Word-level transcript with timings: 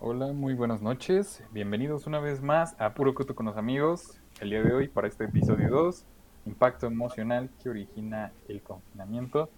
Hola, 0.00 0.32
muy 0.32 0.54
buenas 0.54 0.80
noches. 0.80 1.42
Bienvenidos 1.50 2.06
una 2.06 2.20
vez 2.20 2.40
más 2.40 2.80
a 2.80 2.94
Puro 2.94 3.14
Coto 3.14 3.34
con 3.34 3.46
los 3.46 3.56
amigos. 3.56 4.20
El 4.40 4.50
día 4.50 4.62
de 4.62 4.72
hoy 4.72 4.86
para 4.86 5.08
este 5.08 5.24
episodio 5.24 5.68
2, 5.70 6.04
impacto 6.46 6.86
emocional 6.86 7.50
que 7.60 7.68
origina 7.68 8.30
el 8.48 8.62
confinamiento. 8.62 9.50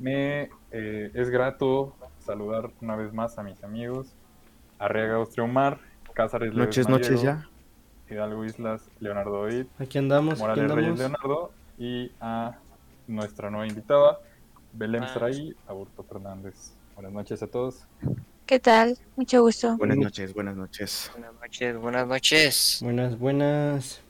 Me 0.00 0.50
eh, 0.72 1.12
es 1.14 1.30
grato 1.30 1.94
saludar 2.18 2.72
una 2.80 2.96
vez 2.96 3.12
más 3.12 3.38
a 3.38 3.44
mis 3.44 3.62
amigos. 3.62 4.12
Arriaga 4.80 5.24
Omar, 5.38 5.78
Cázares 6.14 6.52
Noches, 6.52 6.88
noches 6.88 7.22
ya. 7.22 7.48
Hidalgo 8.10 8.44
Islas, 8.44 8.90
Leonardo 8.98 9.44
David. 9.44 9.66
Aquí 9.78 9.98
andamos. 9.98 10.40
Morales 10.40 10.64
aquí 10.64 10.74
Reyes. 10.74 10.98
Leonardo 10.98 11.52
y 11.78 12.10
a 12.20 12.58
nuestra 13.06 13.50
nueva 13.50 13.68
invitada, 13.68 14.18
Belén 14.72 15.04
Ah. 15.04 15.08
Saraí, 15.14 15.54
Aburto 15.68 16.02
Fernández. 16.02 16.74
Buenas 16.96 17.12
noches 17.12 17.40
a 17.44 17.46
todos. 17.46 17.86
¿Qué 18.46 18.60
tal? 18.60 18.96
Mucho 19.16 19.42
gusto. 19.42 19.76
Buenas 19.76 19.96
noches, 19.96 20.32
buenas 20.32 20.56
noches. 20.56 21.10
Buenas 21.12 21.34
noches, 21.34 21.76
buenas 21.78 22.06
noches. 22.06 22.78
Buenas, 22.80 23.18
buenas. 23.18 24.00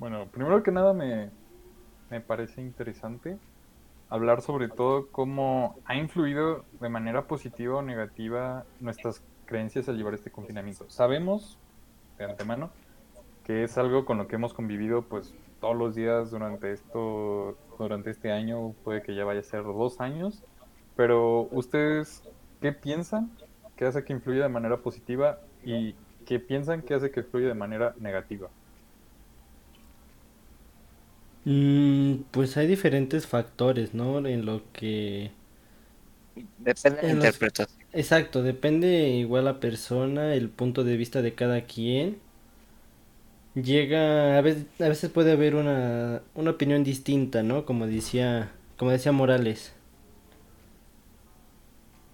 Bueno, 0.00 0.26
primero 0.26 0.62
que 0.64 0.72
nada 0.72 0.92
me, 0.92 1.30
me 2.10 2.20
parece 2.20 2.60
interesante 2.60 3.38
hablar 4.08 4.42
sobre 4.42 4.68
todo 4.68 5.08
cómo 5.12 5.78
ha 5.84 5.94
influido 5.94 6.64
de 6.80 6.88
manera 6.88 7.28
positiva 7.28 7.76
o 7.76 7.82
negativa 7.82 8.64
nuestras 8.80 9.22
creencias 9.46 9.88
al 9.88 9.96
llevar 9.96 10.14
este 10.14 10.32
confinamiento. 10.32 10.90
Sabemos 10.90 11.56
de 12.18 12.24
antemano 12.24 12.70
que 13.44 13.62
es 13.62 13.78
algo 13.78 14.04
con 14.04 14.18
lo 14.18 14.26
que 14.26 14.34
hemos 14.34 14.52
convivido 14.54 15.02
pues 15.02 15.34
todos 15.60 15.76
los 15.76 15.94
días 15.94 16.32
durante 16.32 16.72
esto, 16.72 17.56
durante 17.78 18.10
este 18.10 18.32
año, 18.32 18.74
puede 18.82 19.02
que 19.02 19.14
ya 19.14 19.24
vaya 19.24 19.40
a 19.40 19.44
ser 19.44 19.62
dos 19.62 20.00
años, 20.00 20.42
pero 20.96 21.48
ustedes, 21.52 22.22
¿qué 22.60 22.72
piensan 22.72 23.36
que 23.76 23.86
hace 23.86 24.04
que 24.04 24.12
influya 24.12 24.44
de 24.44 24.48
manera 24.48 24.82
positiva 24.82 25.40
y 25.62 25.94
qué 26.24 26.40
piensan 26.40 26.82
que 26.82 26.94
hace 26.94 27.10
que 27.10 27.20
influya 27.20 27.48
de 27.48 27.54
manera 27.54 27.94
negativa? 27.98 28.50
Mm, 31.44 32.24
pues 32.30 32.56
hay 32.56 32.66
diferentes 32.66 33.26
factores, 33.26 33.94
¿no? 33.94 34.24
En 34.26 34.44
lo 34.46 34.62
que... 34.72 35.32
Depende 36.58 37.00
de 37.02 37.08
la 37.08 37.14
los- 37.14 37.32
interpretación. 37.32 37.78
Exacto, 37.92 38.42
depende 38.42 39.08
igual 39.10 39.46
la 39.46 39.60
persona, 39.60 40.34
el 40.34 40.50
punto 40.50 40.84
de 40.84 40.96
vista 40.96 41.22
de 41.22 41.34
cada 41.34 41.62
quien. 41.66 42.20
Llega, 43.54 44.38
a 44.38 44.40
veces, 44.40 44.66
a 44.80 44.88
veces 44.88 45.10
puede 45.10 45.32
haber 45.32 45.54
una, 45.56 46.22
una 46.34 46.50
opinión 46.52 46.84
distinta, 46.84 47.42
¿no? 47.42 47.64
Como 47.64 47.86
decía, 47.86 48.52
como 48.76 48.90
decía 48.92 49.10
Morales. 49.12 49.72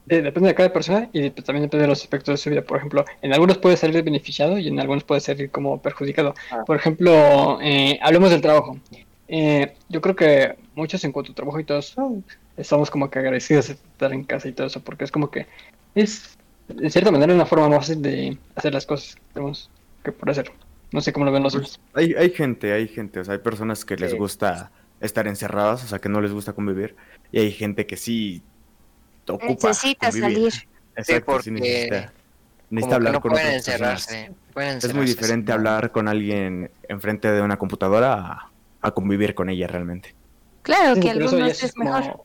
Eh, 0.09 0.21
depende 0.21 0.51
de 0.51 0.55
cada 0.55 0.73
persona 0.73 1.09
y 1.13 1.31
pues, 1.31 1.45
también 1.47 1.63
depende 1.63 1.83
de 1.85 1.89
los 1.89 2.03
aspectos 2.03 2.35
de 2.35 2.37
su 2.37 2.51
vida. 2.51 2.63
Por 2.63 2.77
ejemplo, 2.77 3.05
en 3.23 3.33
algunos 3.33 3.59
puede 3.59 3.77
salir 3.77 4.03
beneficiado 4.03 4.59
y 4.59 4.69
en 4.69 4.79
algunos 4.79 5.05
puede 5.05 5.21
salir 5.21 5.51
como 5.51 5.81
perjudicado. 5.81 6.35
Ah. 6.51 6.63
Por 6.67 6.77
ejemplo, 6.77 7.59
eh, 7.63 7.99
hablemos 8.03 8.31
del 8.31 8.43
trabajo. 8.43 8.79
Eh, 9.29 9.75
yo 9.89 10.01
creo 10.03 10.15
que 10.15 10.57
muchos 10.75 11.03
en 11.05 11.13
cuanto 11.13 11.33
a 11.33 11.35
trabajo 11.35 11.59
y 11.59 11.65
todo 11.65 11.79
eso, 11.79 12.23
estamos 12.57 12.91
como 12.91 13.11
que 13.11 13.19
agradecidos 13.19 13.69
de 13.69 13.75
estar 13.75 14.13
en 14.13 14.25
casa 14.25 14.49
y 14.49 14.53
todo 14.53 14.67
eso, 14.67 14.81
porque 14.81 15.05
es 15.05 15.11
como 15.11 15.31
que 15.31 15.47
es, 15.95 16.37
de 16.69 16.91
cierta 16.91 17.11
manera, 17.11 17.35
una 17.35 17.47
forma 17.47 17.69
más 17.71 17.79
fácil 17.79 18.03
de 18.03 18.37
hacer 18.57 18.75
las 18.75 18.85
cosas 18.85 19.15
que 19.15 19.23
tenemos 19.33 19.71
que 20.05 20.13
por 20.13 20.29
hacer. 20.29 20.53
No 20.93 21.01
sé 21.01 21.13
cómo 21.13 21.25
lo 21.25 21.33
ven 21.33 21.43
los 21.43 21.55
Pues, 21.55 21.65
otros. 21.65 21.81
hay, 21.95 22.15
hay 22.15 22.31
gente, 22.31 22.73
hay 22.73 22.87
gente, 22.89 23.21
o 23.21 23.25
sea, 23.25 23.33
hay 23.35 23.41
personas 23.41 23.85
que 23.85 23.97
les 23.97 24.15
gusta 24.15 24.71
estar 25.01 25.27
encerradas, 25.27 25.83
o 25.83 25.87
sea, 25.87 25.99
que 25.99 26.09
no 26.11 26.21
les 26.21 26.33
gusta 26.33 26.53
convivir, 26.53 26.95
y 27.33 27.41
hay 27.41 27.51
gente 27.51 27.87
que 27.87 27.97
sí 27.97 28.43
ocupa 29.33 29.69
Necesita 29.69 30.11
convivir. 30.11 30.53
salir. 30.53 30.69
Exacto, 30.97 31.15
sí, 31.15 31.21
porque 31.25 31.51
necesita, 31.51 32.13
necesita 32.71 32.95
hablar 32.97 33.13
no 33.15 33.21
con 33.21 33.31
pueden 33.33 33.47
otras 33.49 33.65
personas. 33.65 34.07
encerrarse. 34.09 34.33
pueden 34.53 34.79
Es 34.79 34.95
muy 34.95 35.07
diferente 35.07 35.47
sí. 35.47 35.53
hablar 35.53 35.91
con 35.91 36.07
alguien 36.09 36.71
enfrente 36.89 37.31
de 37.33 37.43
una 37.43 37.57
computadora 37.57 38.15
a, 38.15 38.51
a 38.81 38.91
convivir 38.93 39.35
con 39.35 39.49
ella 39.51 39.67
realmente. 39.67 40.15
Claro 40.63 40.95
Sí, 40.95 41.01
que 41.01 41.09
pero 41.13 41.25
eso 41.27 41.31
ya 41.39 41.45
algunos 41.45 41.59
es 41.59 41.65
es 41.65 41.77
mejor. 41.77 42.03
como- 42.03 42.25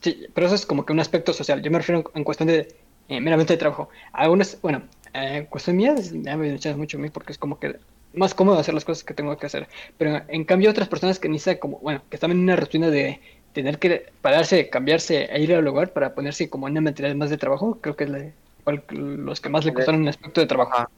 Sí, 0.00 0.26
pero 0.32 0.46
eso 0.46 0.54
es 0.54 0.64
como 0.66 0.84
que 0.86 0.92
un 0.92 1.00
aspecto 1.00 1.32
social. 1.32 1.60
Yo 1.62 1.70
me 1.70 1.78
refiero 1.78 2.04
en 2.14 2.22
cuestión 2.24 2.46
de 2.48 2.68
eh, 3.08 3.20
meramente 3.20 3.52
de 3.54 3.56
trabajo. 3.58 3.88
Algunas, 4.12 4.60
bueno, 4.62 4.82
eh, 5.12 5.38
en 5.38 5.46
cuestión 5.46 5.76
mía, 5.76 5.94
ya 5.96 6.36
me 6.36 6.52
echas 6.54 6.76
mucho 6.76 6.98
a 6.98 7.00
mí 7.00 7.10
porque 7.10 7.32
es 7.32 7.38
como 7.38 7.58
que 7.58 7.76
más 8.14 8.32
cómodo 8.34 8.58
hacer 8.58 8.74
las 8.74 8.84
cosas 8.84 9.02
que 9.04 9.12
tengo 9.14 9.36
que 9.36 9.46
hacer. 9.46 9.68
Pero 9.98 10.22
en 10.28 10.44
cambio, 10.44 10.70
otras 10.70 10.88
personas 10.88 11.18
que 11.18 11.28
necesitan 11.28 11.58
como, 11.58 11.78
bueno, 11.80 12.02
que 12.08 12.16
están 12.16 12.30
en 12.30 12.38
una 12.38 12.54
rutina 12.56 12.88
de 12.90 13.20
tener 13.56 13.78
que 13.78 14.12
pararse, 14.22 14.68
cambiarse 14.70 15.24
e 15.24 15.42
ir 15.42 15.54
al 15.54 15.64
lugar 15.64 15.92
para 15.92 16.14
ponerse 16.14 16.48
como 16.48 16.68
en 16.68 16.72
una 16.72 16.82
mentalidad 16.82 17.16
más 17.16 17.30
de 17.30 17.38
trabajo, 17.38 17.78
creo 17.80 17.96
que 17.96 18.04
es 18.04 18.10
la- 18.10 18.30
cual- 18.64 18.84
los 18.90 19.40
que 19.40 19.48
más 19.48 19.64
le 19.64 19.72
costaron 19.72 20.02
un 20.02 20.08
aspecto 20.08 20.40
de 20.40 20.46
trabajo. 20.46 20.88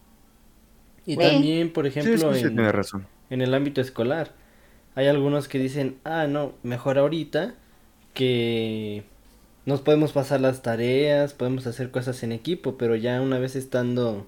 Y 1.06 1.16
también, 1.16 1.72
por 1.72 1.86
ejemplo, 1.86 2.34
sí, 2.34 2.40
sí, 2.40 2.46
en, 2.46 2.54
tiene 2.54 2.72
razón. 2.72 3.06
en 3.30 3.40
el 3.40 3.54
ámbito 3.54 3.80
escolar. 3.80 4.32
Hay 4.94 5.06
algunos 5.06 5.48
que 5.48 5.58
dicen, 5.58 5.96
ah, 6.04 6.26
no, 6.26 6.52
mejor 6.62 6.98
ahorita 6.98 7.54
que 8.14 9.04
nos 9.64 9.80
podemos 9.80 10.12
pasar 10.12 10.40
las 10.40 10.62
tareas, 10.62 11.34
podemos 11.34 11.66
hacer 11.66 11.90
cosas 11.90 12.22
en 12.22 12.32
equipo, 12.32 12.76
pero 12.76 12.96
ya 12.96 13.20
una 13.20 13.38
vez 13.38 13.54
estando 13.56 14.26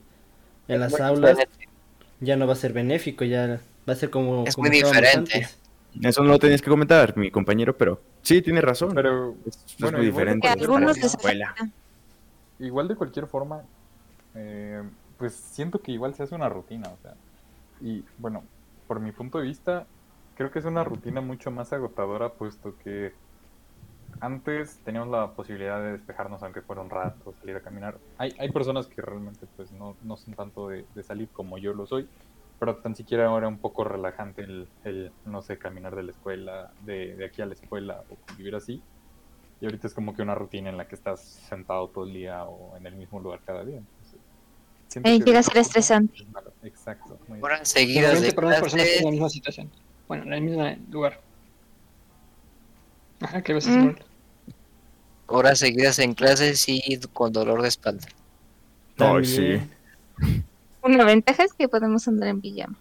en 0.69 0.81
las 0.81 1.01
aulas, 1.01 1.37
ya 2.21 2.37
no 2.37 2.47
va 2.47 2.53
a 2.53 2.57
ser 2.57 2.73
benéfico, 2.73 3.25
ya 3.25 3.61
va 3.89 3.93
a 3.93 3.97
ser 3.97 4.11
como, 4.11 4.45
Es 4.47 4.55
como 4.55 4.69
muy 4.69 4.77
diferente. 4.77 5.35
antes. 5.39 5.60
Eso 6.03 6.23
no 6.23 6.31
lo 6.31 6.39
tenías 6.39 6.63
que 6.63 6.71
comentar, 6.71 7.17
mi 7.17 7.31
compañero, 7.31 7.77
pero 7.77 8.01
sí, 8.23 8.43
tiene 8.43 8.61
razón. 8.61 8.93
Pero 8.95 9.35
es, 9.47 9.65
muy 9.81 9.89
igual 9.89 10.01
de 10.01 10.07
diferente. 10.07 10.49
Algunos 10.49 10.99
les 10.99 11.17
igual 12.61 12.89
de 12.89 12.97
cualquier 12.97 13.27
forma, 13.27 13.63
eh, 14.35 14.83
pues 15.19 15.35
siento 15.35 15.81
que 15.81 15.93
igual 15.93 16.15
se 16.15 16.23
hace 16.23 16.35
una 16.35 16.49
rutina, 16.49 16.89
o 16.89 16.97
sea, 17.03 17.15
y 17.81 18.05
bueno, 18.19 18.45
por 18.87 19.01
mi 19.01 19.13
punto 19.13 19.39
de 19.39 19.45
vista, 19.45 19.87
creo 20.37 20.51
que 20.51 20.59
es 20.59 20.65
una 20.65 20.85
rutina 20.85 21.21
mucho 21.21 21.51
más 21.51 21.73
agotadora, 21.73 22.31
puesto 22.31 22.75
que 22.85 23.13
antes 24.21 24.79
teníamos 24.85 25.09
la 25.11 25.31
posibilidad 25.31 25.81
de 25.81 25.93
despejarnos 25.93 26.43
aunque 26.43 26.61
fuera 26.61 26.83
un 26.83 26.91
rato, 26.91 27.33
salir 27.41 27.57
a 27.57 27.61
caminar. 27.61 27.97
Hay, 28.19 28.35
hay 28.39 28.51
personas 28.51 28.87
que 28.87 29.01
realmente 29.01 29.47
pues 29.57 29.73
no, 29.73 29.97
no 30.03 30.17
son 30.17 30.35
tanto 30.35 30.69
de, 30.69 30.85
de 30.95 31.03
salir 31.03 31.29
como 31.29 31.57
yo 31.59 31.73
lo 31.73 31.87
soy, 31.87 32.09
pero 32.61 32.77
tan 32.77 32.95
siquiera 32.95 33.27
ahora 33.27 33.49
un 33.49 33.59
poco 33.59 33.83
relajante 33.83 34.43
el, 34.43 34.69
el, 34.85 35.11
no 35.25 35.43
sé, 35.43 35.59
caminar 35.59 35.97
de 35.97 36.05
la 36.05 36.13
escuela, 36.13 36.71
de, 36.85 37.17
de 37.17 37.25
aquí 37.25 37.43
a 37.43 37.47
la 37.47 37.55
escuela 37.55 38.05
o 38.11 38.37
vivir 38.37 38.55
así. 38.55 38.81
Y 39.61 39.65
ahorita 39.65 39.89
es 39.89 39.95
como 39.95 40.15
que 40.15 40.23
una 40.23 40.35
rutina 40.37 40.71
en 40.71 40.77
la 40.77 40.87
que 40.87 40.95
estás 40.95 41.21
sentado 41.49 41.89
todo 41.89 42.05
el 42.05 42.13
día 42.13 42.45
o 42.45 42.77
en 42.77 42.87
el 42.87 42.95
mismo 42.95 43.19
lugar 43.19 43.41
cada 43.45 43.65
día. 43.65 43.79
Entonces, 43.79 44.21
Eh, 45.05 45.19
que 45.19 45.25
llega 45.25 45.39
a 45.41 45.43
ser 45.43 45.57
estresante. 45.59 46.27
Exacto. 46.63 47.19
muy- 47.29 47.41
Horas 47.43 47.69
seguidas 47.69 48.21
de 48.21 48.33
para 48.33 48.61
personas 48.61 48.87
que 48.87 48.93
en 48.93 48.97
la 48.97 49.01
clase, 49.03 49.11
misma 49.13 49.29
situación. 49.31 49.71
Bueno, 50.07 50.25
en 50.25 50.33
el 50.35 50.41
mismo 50.43 50.77
lugar. 50.91 51.21
Ajá, 53.21 53.43
¿qué 53.43 53.55
ves? 53.55 53.67
Mm. 53.69 53.93
Horas 55.27 55.59
seguidas 55.61 55.99
en 55.99 56.15
clases 56.15 56.69
y 56.69 56.99
con 57.13 57.33
dolor 57.33 57.63
de 57.63 57.69
espalda. 57.69 58.07
Ay, 58.99 59.25
sí. 59.25 59.61
Una 60.83 61.05
ventaja 61.05 61.45
es 61.45 61.53
que 61.53 61.69
podemos 61.69 62.07
andar 62.09 62.29
en 62.29 62.41
pijama. 62.41 62.77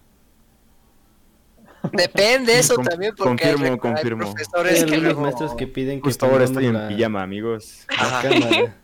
Depende 1.92 2.58
eso 2.58 2.76
Con- 2.76 2.84
también 2.84 3.14
porque 3.16 3.44
hay, 3.44 3.52
confirmo, 3.54 3.72
hay 3.74 3.78
confirmo. 3.78 4.24
Hay 4.26 4.32
profesores 4.32 4.84
que 4.84 4.98
luego- 4.98 5.20
maestros 5.22 5.54
que 5.54 5.66
piden 5.66 6.00
que 6.00 6.04
Justo 6.04 6.26
ahora 6.26 6.44
estoy 6.44 6.66
en 6.66 6.74
la- 6.74 6.88
pijama, 6.88 7.22
amigos. 7.22 7.86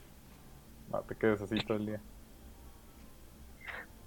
No, 0.93 1.01
te 1.01 1.15
quedes 1.17 1.43
así 1.43 1.57
todo 1.67 1.77
el 1.79 1.87
día. 1.87 2.01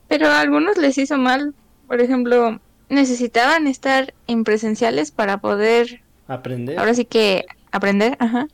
Pero 0.08 0.28
a 0.28 0.40
algunos 0.40 0.78
les 0.78 0.98
hizo 0.98 1.18
mal. 1.18 1.54
Por 1.88 2.02
ejemplo, 2.02 2.60
necesitaban 2.88 3.68
estar 3.68 4.14
en 4.28 4.44
presenciales 4.44 5.12
para 5.12 5.38
poder, 5.40 6.02
Aprender. 6.28 6.80
ahora 6.80 6.94
sí 6.96 7.06
que 7.06 7.46
aprender. 7.72 8.16
Ajá. 8.20 8.48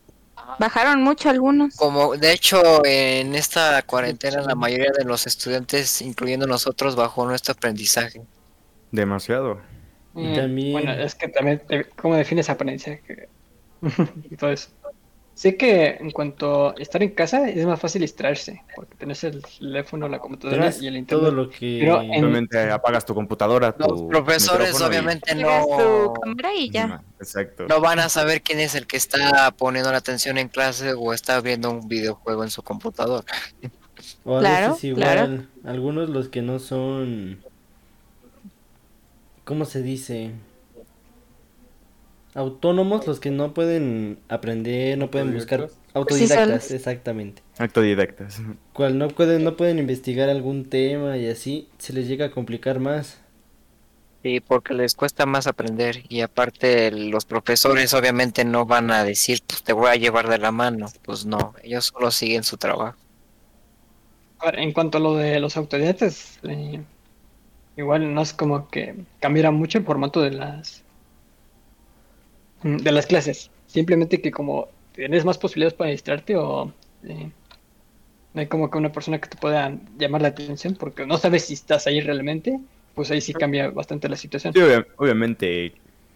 Bajaron 0.59 1.01
mucho 1.03 1.29
algunos. 1.29 1.75
Como 1.75 2.15
de 2.17 2.31
hecho 2.31 2.61
en 2.85 3.35
esta 3.35 3.81
cuarentena 3.83 4.41
la 4.41 4.55
mayoría 4.55 4.91
de 4.97 5.03
los 5.03 5.27
estudiantes, 5.27 6.01
incluyendo 6.01 6.47
nosotros, 6.47 6.95
bajó 6.95 7.25
nuestro 7.25 7.53
aprendizaje. 7.53 8.21
Demasiado. 8.91 9.59
Y 10.15 10.27
Mm, 10.27 10.35
también- 10.35 10.71
Bueno, 10.73 10.91
es 10.93 11.15
que 11.15 11.27
también, 11.27 11.61
te- 11.67 11.85
¿cómo 11.89 12.15
defines 12.15 12.49
apariencia? 12.49 12.99
Que- 13.01 13.27
y 14.31 14.35
todo 14.37 14.51
eso. 14.51 14.69
Sé 15.35 15.57
que 15.57 15.97
en 15.99 16.11
cuanto 16.11 16.69
a 16.69 16.75
estar 16.79 17.03
en 17.03 17.09
casa 17.09 17.49
es 17.49 17.65
más 17.65 17.77
fácil 17.77 18.01
distraerse, 18.01 18.61
porque 18.73 18.95
tenés 18.95 19.21
el 19.25 19.43
teléfono, 19.43 20.07
la 20.07 20.19
computadora 20.19 20.73
y 20.79 20.87
el 20.87 21.05
todo 21.05 21.27
internet. 21.27 21.33
lo 21.33 21.49
que... 21.49 21.77
Pero 21.81 22.01
en- 22.01 22.13
Simplemente 22.13 22.71
apagas 22.71 23.05
tu 23.05 23.13
computadora, 23.13 23.75
Los 23.77 23.87
tu 23.99 24.07
profesores 24.07 24.67
micrófono 24.67 24.85
y- 24.85 24.89
obviamente 24.89 25.35
Llegas 25.35 25.67
tu 25.67 25.73
no, 25.77 26.13
cámara 26.21 26.53
y 26.55 26.69
ya. 26.69 27.03
Exacto. 27.19 27.65
no 27.67 27.81
van 27.81 27.99
a 27.99 28.07
saber 28.07 28.41
quién 28.41 28.59
es 28.61 28.75
el 28.75 28.87
que 28.87 28.95
está 28.95 29.51
poniendo 29.51 29.91
la 29.91 29.97
atención 29.97 30.37
en 30.37 30.47
clase 30.47 30.93
o 30.93 31.11
está 31.11 31.41
viendo 31.41 31.69
un 31.69 31.85
videojuego 31.89 32.45
en 32.45 32.49
su 32.49 32.63
computadora. 32.63 33.25
O 34.23 34.37
a 34.37 34.39
Claro, 34.39 34.69
veces 34.69 34.83
igual, 34.85 35.49
algunos 35.65 36.09
los 36.09 36.29
que 36.29 36.41
no 36.41 36.59
son, 36.59 37.41
¿cómo 39.43 39.65
se 39.65 39.81
dice? 39.81 40.31
Autónomos, 42.35 43.07
los 43.07 43.19
que 43.19 43.31
no 43.31 43.53
pueden 43.53 44.19
aprender, 44.27 44.97
no 44.97 45.09
pueden 45.09 45.33
buscar, 45.33 45.69
Autodidactas. 45.95 46.71
Exactamente. 46.71 47.41
Autodidactas. 47.57 48.41
Cual 48.73 48.97
no 48.97 49.07
pueden, 49.07 49.45
no 49.45 49.55
pueden 49.55 49.79
investigar 49.79 50.27
algún 50.27 50.65
tema 50.65 51.17
y 51.17 51.29
así, 51.29 51.69
se 51.77 51.93
les 51.93 52.09
llega 52.09 52.25
a 52.25 52.31
complicar 52.31 52.81
más. 52.81 53.21
Sí, 54.21 54.41
porque 54.41 54.73
les 54.73 54.93
cuesta 54.95 55.25
más 55.25 55.47
aprender 55.47 56.03
y 56.09 56.19
aparte 56.19 56.91
los 56.91 57.23
profesores 57.23 57.93
obviamente 57.93 58.43
no 58.43 58.65
van 58.65 58.91
a 58.91 59.05
decir, 59.05 59.39
pues 59.47 59.63
te 59.63 59.71
voy 59.71 59.87
a 59.87 59.95
llevar 59.95 60.27
de 60.27 60.37
la 60.37 60.51
mano. 60.51 60.87
Pues 61.03 61.25
no, 61.25 61.53
ellos 61.63 61.85
solo 61.85 62.11
siguen 62.11 62.43
su 62.43 62.57
trabajo. 62.57 62.97
En 64.41 64.73
cuanto 64.73 64.97
a 64.97 65.01
lo 65.01 65.15
de 65.15 65.39
los 65.39 65.55
autodidactas, 65.55 66.39
eh, 66.43 66.81
igual 67.77 68.13
no 68.13 68.21
es 68.21 68.33
como 68.33 68.67
que 68.67 68.95
cambiara 69.21 69.51
mucho 69.51 69.77
el 69.77 69.85
formato 69.85 70.21
de 70.21 70.31
las 70.31 70.83
de 72.65 72.91
las 72.91 73.05
clases. 73.05 73.51
Simplemente 73.67 74.21
que 74.21 74.31
como 74.31 74.67
tienes 74.91 75.25
más 75.25 75.37
posibilidades 75.37 75.73
para 75.75 75.91
distraerte 75.91 76.35
o 76.35 76.71
eh, 77.03 77.31
no 78.33 78.41
hay 78.41 78.47
como 78.47 78.69
que 78.69 78.77
una 78.77 78.91
persona 78.91 79.19
que 79.19 79.29
te 79.29 79.37
pueda 79.37 79.77
llamar 79.97 80.21
la 80.21 80.29
atención 80.29 80.75
porque 80.75 81.05
no 81.05 81.17
sabes 81.17 81.45
si 81.45 81.53
estás 81.53 81.87
ahí 81.87 82.01
realmente, 82.01 82.59
pues 82.93 83.11
ahí 83.11 83.21
sí 83.21 83.33
cambia 83.33 83.69
bastante 83.69 84.09
la 84.09 84.15
situación. 84.15 84.53
Sí, 84.53 84.59
obvia- 84.59 84.85
obviamente, 84.97 85.73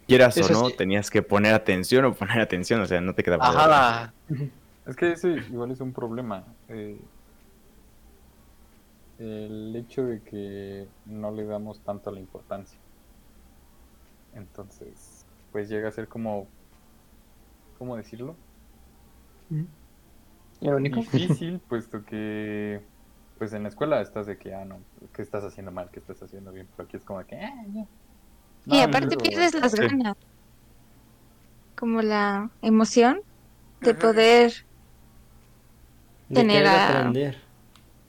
quieras 0.08 0.38
o 0.42 0.50
no, 0.50 0.70
sí. 0.70 0.76
tenías 0.78 1.10
que 1.10 1.22
poner 1.22 1.54
atención 1.54 2.06
o 2.06 2.14
poner 2.14 2.40
atención, 2.42 2.82
o 2.82 2.86
sea, 2.86 3.00
no 3.00 3.14
te 3.14 3.24
quedaba. 3.24 3.46
Ajá. 3.48 4.14
Es 4.86 4.96
que 4.96 5.12
ese 5.12 5.30
igual 5.30 5.72
es 5.72 5.82
un 5.82 5.94
problema. 5.94 6.44
eh, 6.68 6.98
el 9.20 9.76
hecho 9.76 10.04
de 10.06 10.22
que 10.24 10.88
no 11.06 11.32
le 11.32 11.46
damos 11.46 11.82
tanto 11.84 12.10
la 12.12 12.20
importancia. 12.20 12.80
Entonces, 14.34 15.19
pues 15.52 15.70
llega 15.70 15.90
a 15.90 15.92
ser 15.92 16.08
como, 16.08 16.48
¿cómo 17.78 17.96
decirlo? 17.96 18.36
Irónico. 20.62 20.98
Difícil, 21.00 21.60
puesto 21.70 22.04
que, 22.06 22.82
pues 23.38 23.54
en 23.54 23.64
la 23.64 23.70
escuela 23.70 24.02
estás 24.02 24.26
de 24.28 24.38
que, 24.38 24.54
ah, 24.54 24.66
no, 24.66 24.80
¿qué 25.14 25.22
estás 25.22 25.44
haciendo 25.44 25.72
mal? 25.72 25.90
¿Qué 25.92 26.00
estás 26.00 26.22
haciendo 26.22 26.52
bien? 26.52 26.68
Pero 26.76 26.88
aquí 26.88 26.98
es 26.98 27.04
como 27.04 27.26
que, 27.26 27.38
ah. 27.40 27.64
Y 28.66 28.78
No, 28.78 28.82
aparte 28.84 29.16
pero- 29.18 29.22
pierdes 29.22 29.54
las 29.56 29.72
sí. 29.72 29.78
ganas. 29.82 30.18
Como 31.78 32.02
la 32.02 32.50
emoción 32.62 33.22
de 33.82 33.94
poder. 33.94 34.52
De 36.28 36.36
Tener 36.36 36.68
a- 36.68 37.00
aprender. 37.00 37.42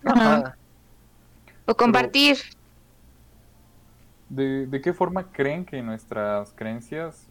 Ajá. 0.05 0.57
O 1.67 1.75
compartir. 1.77 2.37
¿De, 4.29 4.67
de 4.67 4.81
qué 4.81 4.93
forma 4.93 5.31
creen 5.31 5.65
que 5.65 5.81
nuestras 5.83 6.53
creencias 6.53 7.29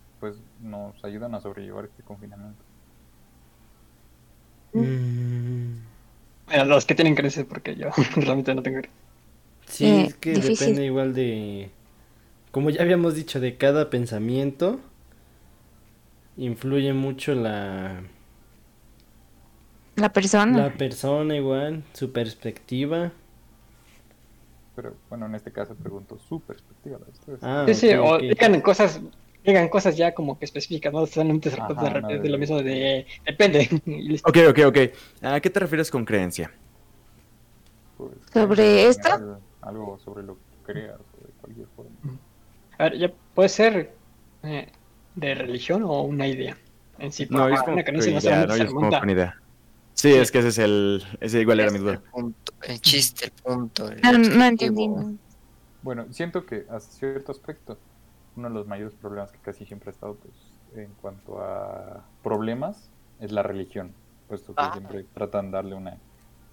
nos 0.59 1.03
ayudan 1.03 1.35
a 1.35 1.41
sobrellevar 1.41 1.85
este 1.85 2.03
confinamiento? 2.03 2.65
Mm, 4.75 5.81
Bueno, 6.47 6.65
los 6.65 6.85
que 6.85 6.95
tienen 6.95 7.15
creencias 7.15 7.45
porque 7.45 7.75
yo 7.75 7.89
realmente 8.15 8.53
no 8.55 8.61
tengo 8.63 8.79
creencias. 8.79 8.99
Sí, 9.67 10.01
Eh, 10.01 10.07
es 10.07 10.15
que 10.15 10.39
difícil. 10.41 10.41
depende 10.41 10.85
igual 10.85 11.13
de, 11.13 11.71
como 12.51 12.69
ya 12.71 12.83
habíamos 12.83 13.15
dicho, 13.15 13.39
de 13.39 13.57
cada 13.57 13.89
pensamiento. 13.89 14.81
Influye 16.37 16.91
mucho 16.93 17.35
la, 17.35 18.01
La 19.95 20.09
persona. 20.11 20.57
la 20.57 20.73
persona 20.77 21.35
igual, 21.37 21.83
su 21.93 22.11
perspectiva. 22.11 23.13
Pero 24.75 24.95
bueno, 25.09 25.25
en 25.25 25.35
este 25.35 25.51
caso 25.51 25.75
pregunto 25.75 26.17
su 26.17 26.41
perspectiva. 26.41 26.99
Ah, 27.41 27.65
Sí, 27.65 27.73
sí, 27.75 27.93
o 27.93 28.17
digan 28.19 28.61
cosas, 28.61 29.01
digan 29.43 29.69
cosas 29.69 29.95
ya 29.97 30.13
como 30.13 30.37
que 30.37 30.45
específicas, 30.45 30.91
no 30.93 31.05
solamente 31.05 31.49
se 31.49 31.57
de, 31.57 32.19
de- 32.19 32.29
lo 32.29 32.37
mismo 32.37 32.61
de 32.61 33.05
depende. 33.25 33.69
Ok, 34.25 34.37
ok, 34.49 34.59
ok. 34.67 34.77
¿A 35.21 35.39
qué 35.39 35.49
te 35.49 35.59
refieres 35.59 35.89
con 35.91 36.05
creencia? 36.05 36.51
Pues, 37.97 38.11
¿Sobre 38.31 38.87
esto? 38.87 39.09
Algo 39.61 39.99
sobre 39.99 40.23
lo 40.23 40.35
que 40.35 40.73
creas 40.73 40.99
o 40.99 41.27
de 41.27 41.33
cualquier 41.41 41.67
forma. 41.75 41.91
A 42.77 42.83
ver, 42.83 42.97
ya 42.97 43.11
puede 43.33 43.49
ser 43.49 43.97
eh, 44.43 44.71
de 45.15 45.35
religión 45.35 45.83
o 45.83 46.01
una 46.03 46.27
idea 46.27 46.57
en 46.97 47.11
sí. 47.11 47.27
No, 47.29 47.47
es 47.49 47.61
como 47.61 47.73
una 47.73 47.83
creencia 47.83 48.13
no 48.13 48.19
que 48.21 48.27
idea, 48.27 48.65
Es 48.65 48.73
como 48.73 48.89
con 48.89 49.09
idea. 49.09 49.35
Sí, 49.93 50.13
es 50.13 50.31
que 50.31 50.39
ese 50.39 50.47
es 50.47 50.57
el... 50.59 51.03
Ese 51.19 51.41
igual 51.41 51.59
era 51.59 51.71
mi 51.71 51.75
Ese 51.77 51.83
duda. 51.85 51.93
el 51.95 52.01
punto, 52.03 52.53
el 52.63 52.79
chiste, 52.81 53.25
el 53.25 53.31
punto. 53.43 53.89
el 53.91 54.01
No, 54.01 54.11
no 54.13 54.45
entendí. 54.45 54.89
Bueno, 55.81 56.05
siento 56.11 56.45
que 56.45 56.65
a 56.69 56.79
cierto 56.79 57.33
aspecto, 57.33 57.77
uno 58.35 58.47
de 58.49 58.53
los 58.53 58.67
mayores 58.67 58.93
problemas 58.95 59.31
que 59.31 59.39
casi 59.39 59.65
siempre 59.65 59.89
ha 59.89 59.93
estado 59.93 60.15
pues, 60.15 60.33
en 60.75 60.91
cuanto 61.01 61.39
a 61.41 62.03
problemas 62.23 62.89
es 63.19 63.31
la 63.31 63.43
religión, 63.43 63.91
puesto 64.27 64.53
que 64.55 64.61
Ah. 64.61 64.71
siempre 64.73 65.03
tratan 65.13 65.47
de 65.47 65.51
darle 65.51 65.75
una 65.75 65.97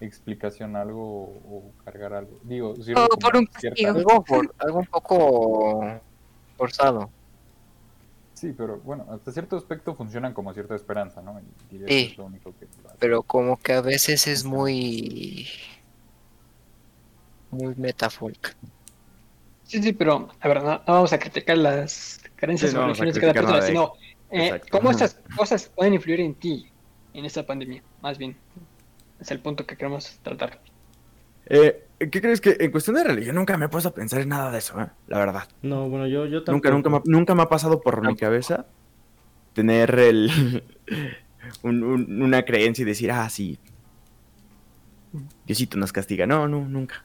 explicación 0.01 0.75
a 0.75 0.81
algo 0.81 1.23
o, 1.23 1.57
o 1.57 1.71
cargar 1.85 2.13
algo. 2.13 2.37
Digo, 2.43 2.73
O 2.95 3.07
por 3.17 3.35
un 3.37 3.47
cierta-. 3.59 3.89
Algo, 3.89 4.23
por- 4.23 4.53
algo 4.59 4.79
un 4.79 4.85
poco 4.85 5.99
forzado. 6.57 7.09
Sí, 8.33 8.53
pero 8.55 8.77
bueno, 8.81 9.05
hasta 9.09 9.31
cierto 9.31 9.55
aspecto 9.57 9.95
funcionan 9.95 10.33
como 10.33 10.53
cierta 10.53 10.75
esperanza, 10.75 11.23
¿no? 11.23 11.39
Y 11.39 11.43
diría 11.71 11.87
Sí. 11.87 12.05
que 12.07 12.11
es 12.11 12.17
lo 12.19 12.25
único 12.25 12.53
que 12.59 12.65
lo 12.83 12.89
hace. 12.89 12.97
Pero 12.99 13.23
como 13.23 13.57
que 13.57 13.73
a 13.73 13.81
veces 13.81 14.27
es 14.27 14.43
muy... 14.43 15.47
Muy 17.49 17.73
metafórica. 17.75 18.51
Sí, 19.67 19.83
sí, 19.83 19.93
pero 19.93 20.29
a 20.39 20.47
ver, 20.47 20.63
no, 20.63 20.71
no 20.71 20.83
vamos 20.87 21.11
a 21.13 21.19
criticar 21.19 21.57
las 21.57 22.21
creencias 22.37 22.71
Sí, 22.71 22.77
o 22.77 22.79
no 22.79 22.85
a 22.85 22.87
religiones 22.87 23.15
de 23.15 23.21
cada 23.21 23.33
persona, 23.33 23.61
de- 23.61 23.67
sino 23.67 23.93
eh, 24.31 24.61
cómo 24.71 24.91
estas 24.91 25.19
cosas 25.35 25.71
pueden 25.75 25.93
influir 25.93 26.21
en 26.21 26.35
ti 26.35 26.71
en 27.13 27.25
esta 27.25 27.45
pandemia, 27.45 27.83
más 28.01 28.17
bien. 28.17 28.37
Es 29.19 29.31
el 29.31 29.39
punto 29.39 29.65
que 29.65 29.75
queremos 29.75 30.19
tratar. 30.21 30.61
Eh, 31.49 31.83
¿Qué 31.99 32.21
crees 32.21 32.39
que 32.39 32.55
en 32.59 32.71
cuestión 32.71 32.95
de 32.95 33.03
religión 33.03 33.35
nunca 33.35 33.57
me 33.57 33.65
he 33.65 33.69
puesto 33.69 33.89
a 33.89 33.93
pensar 33.93 34.21
en 34.21 34.29
nada 34.29 34.51
de 34.51 34.59
eso, 34.59 34.79
eh? 34.79 34.87
La 35.07 35.17
verdad. 35.17 35.47
No, 35.61 35.89
bueno, 35.89 36.07
yo, 36.07 36.25
yo 36.27 36.43
Nunca, 36.47 36.69
tampoco. 36.69 36.71
nunca, 36.71 36.89
me, 36.89 36.97
ha- 36.97 37.01
nunca 37.05 37.35
me 37.35 37.41
ha 37.43 37.49
pasado 37.49 37.81
por 37.81 38.05
mi 38.07 38.15
cabeza 38.15 38.67
tener 39.53 39.97
el 39.99 40.29
un- 41.63 41.83
un- 41.83 42.21
una 42.21 42.43
creencia 42.43 42.83
y 42.83 42.85
decir, 42.85 43.11
ah, 43.11 43.29
sí, 43.29 43.59
Diosito 45.45 45.77
nos 45.77 45.91
castiga. 45.93 46.27
No, 46.27 46.47
no, 46.47 46.67
nunca. 46.67 47.03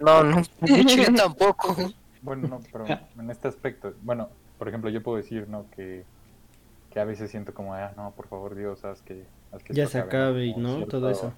No, 0.00 0.22
no, 0.22 0.42
de 0.60 0.80
hecho 0.80 0.96
yo 0.96 1.14
tampoco. 1.16 1.76
Bueno, 2.22 2.48
no, 2.48 2.60
pero 2.72 2.86
en 2.86 3.30
este 3.30 3.48
aspecto, 3.48 3.94
bueno, 4.02 4.28
por 4.58 4.68
ejemplo, 4.68 4.90
yo 4.90 5.02
puedo 5.02 5.16
decir, 5.16 5.48
¿no? 5.48 5.66
Que, 5.74 6.04
que 6.90 7.00
a 7.00 7.04
veces 7.04 7.30
siento 7.30 7.54
como, 7.54 7.74
ah, 7.74 7.92
no, 7.96 8.12
por 8.12 8.28
favor, 8.28 8.54
Dios, 8.54 8.84
haz 8.84 9.02
que, 9.02 9.24
haz 9.52 9.62
que 9.62 9.72
Ya 9.72 9.86
se 9.86 9.98
acabe 9.98 10.54
no, 10.56 10.86
todo 10.86 11.10
eso. 11.10 11.32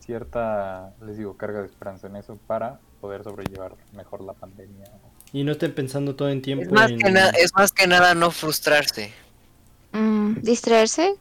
Cierta, 0.00 0.92
les 1.04 1.16
digo, 1.16 1.36
carga 1.36 1.60
de 1.60 1.66
esperanza 1.66 2.06
en 2.08 2.16
eso 2.16 2.38
para 2.46 2.78
poder 3.00 3.24
sobrellevar 3.24 3.74
mejor 3.92 4.22
la 4.22 4.34
pandemia. 4.34 4.86
Y 5.32 5.44
no 5.44 5.52
estén 5.52 5.74
pensando 5.74 6.14
todo 6.14 6.28
en 6.28 6.42
tiempo 6.42 6.64
Es 6.64 6.72
más, 6.72 6.90
en... 6.90 6.98
que 6.98 7.10
nada, 7.10 7.30
es 7.30 7.52
más 7.54 7.72
que 7.72 7.86
nada 7.86 8.14
no 8.14 8.30
frustrarse. 8.30 9.12
Mm, 9.92 10.40
distraerse. 10.42 11.16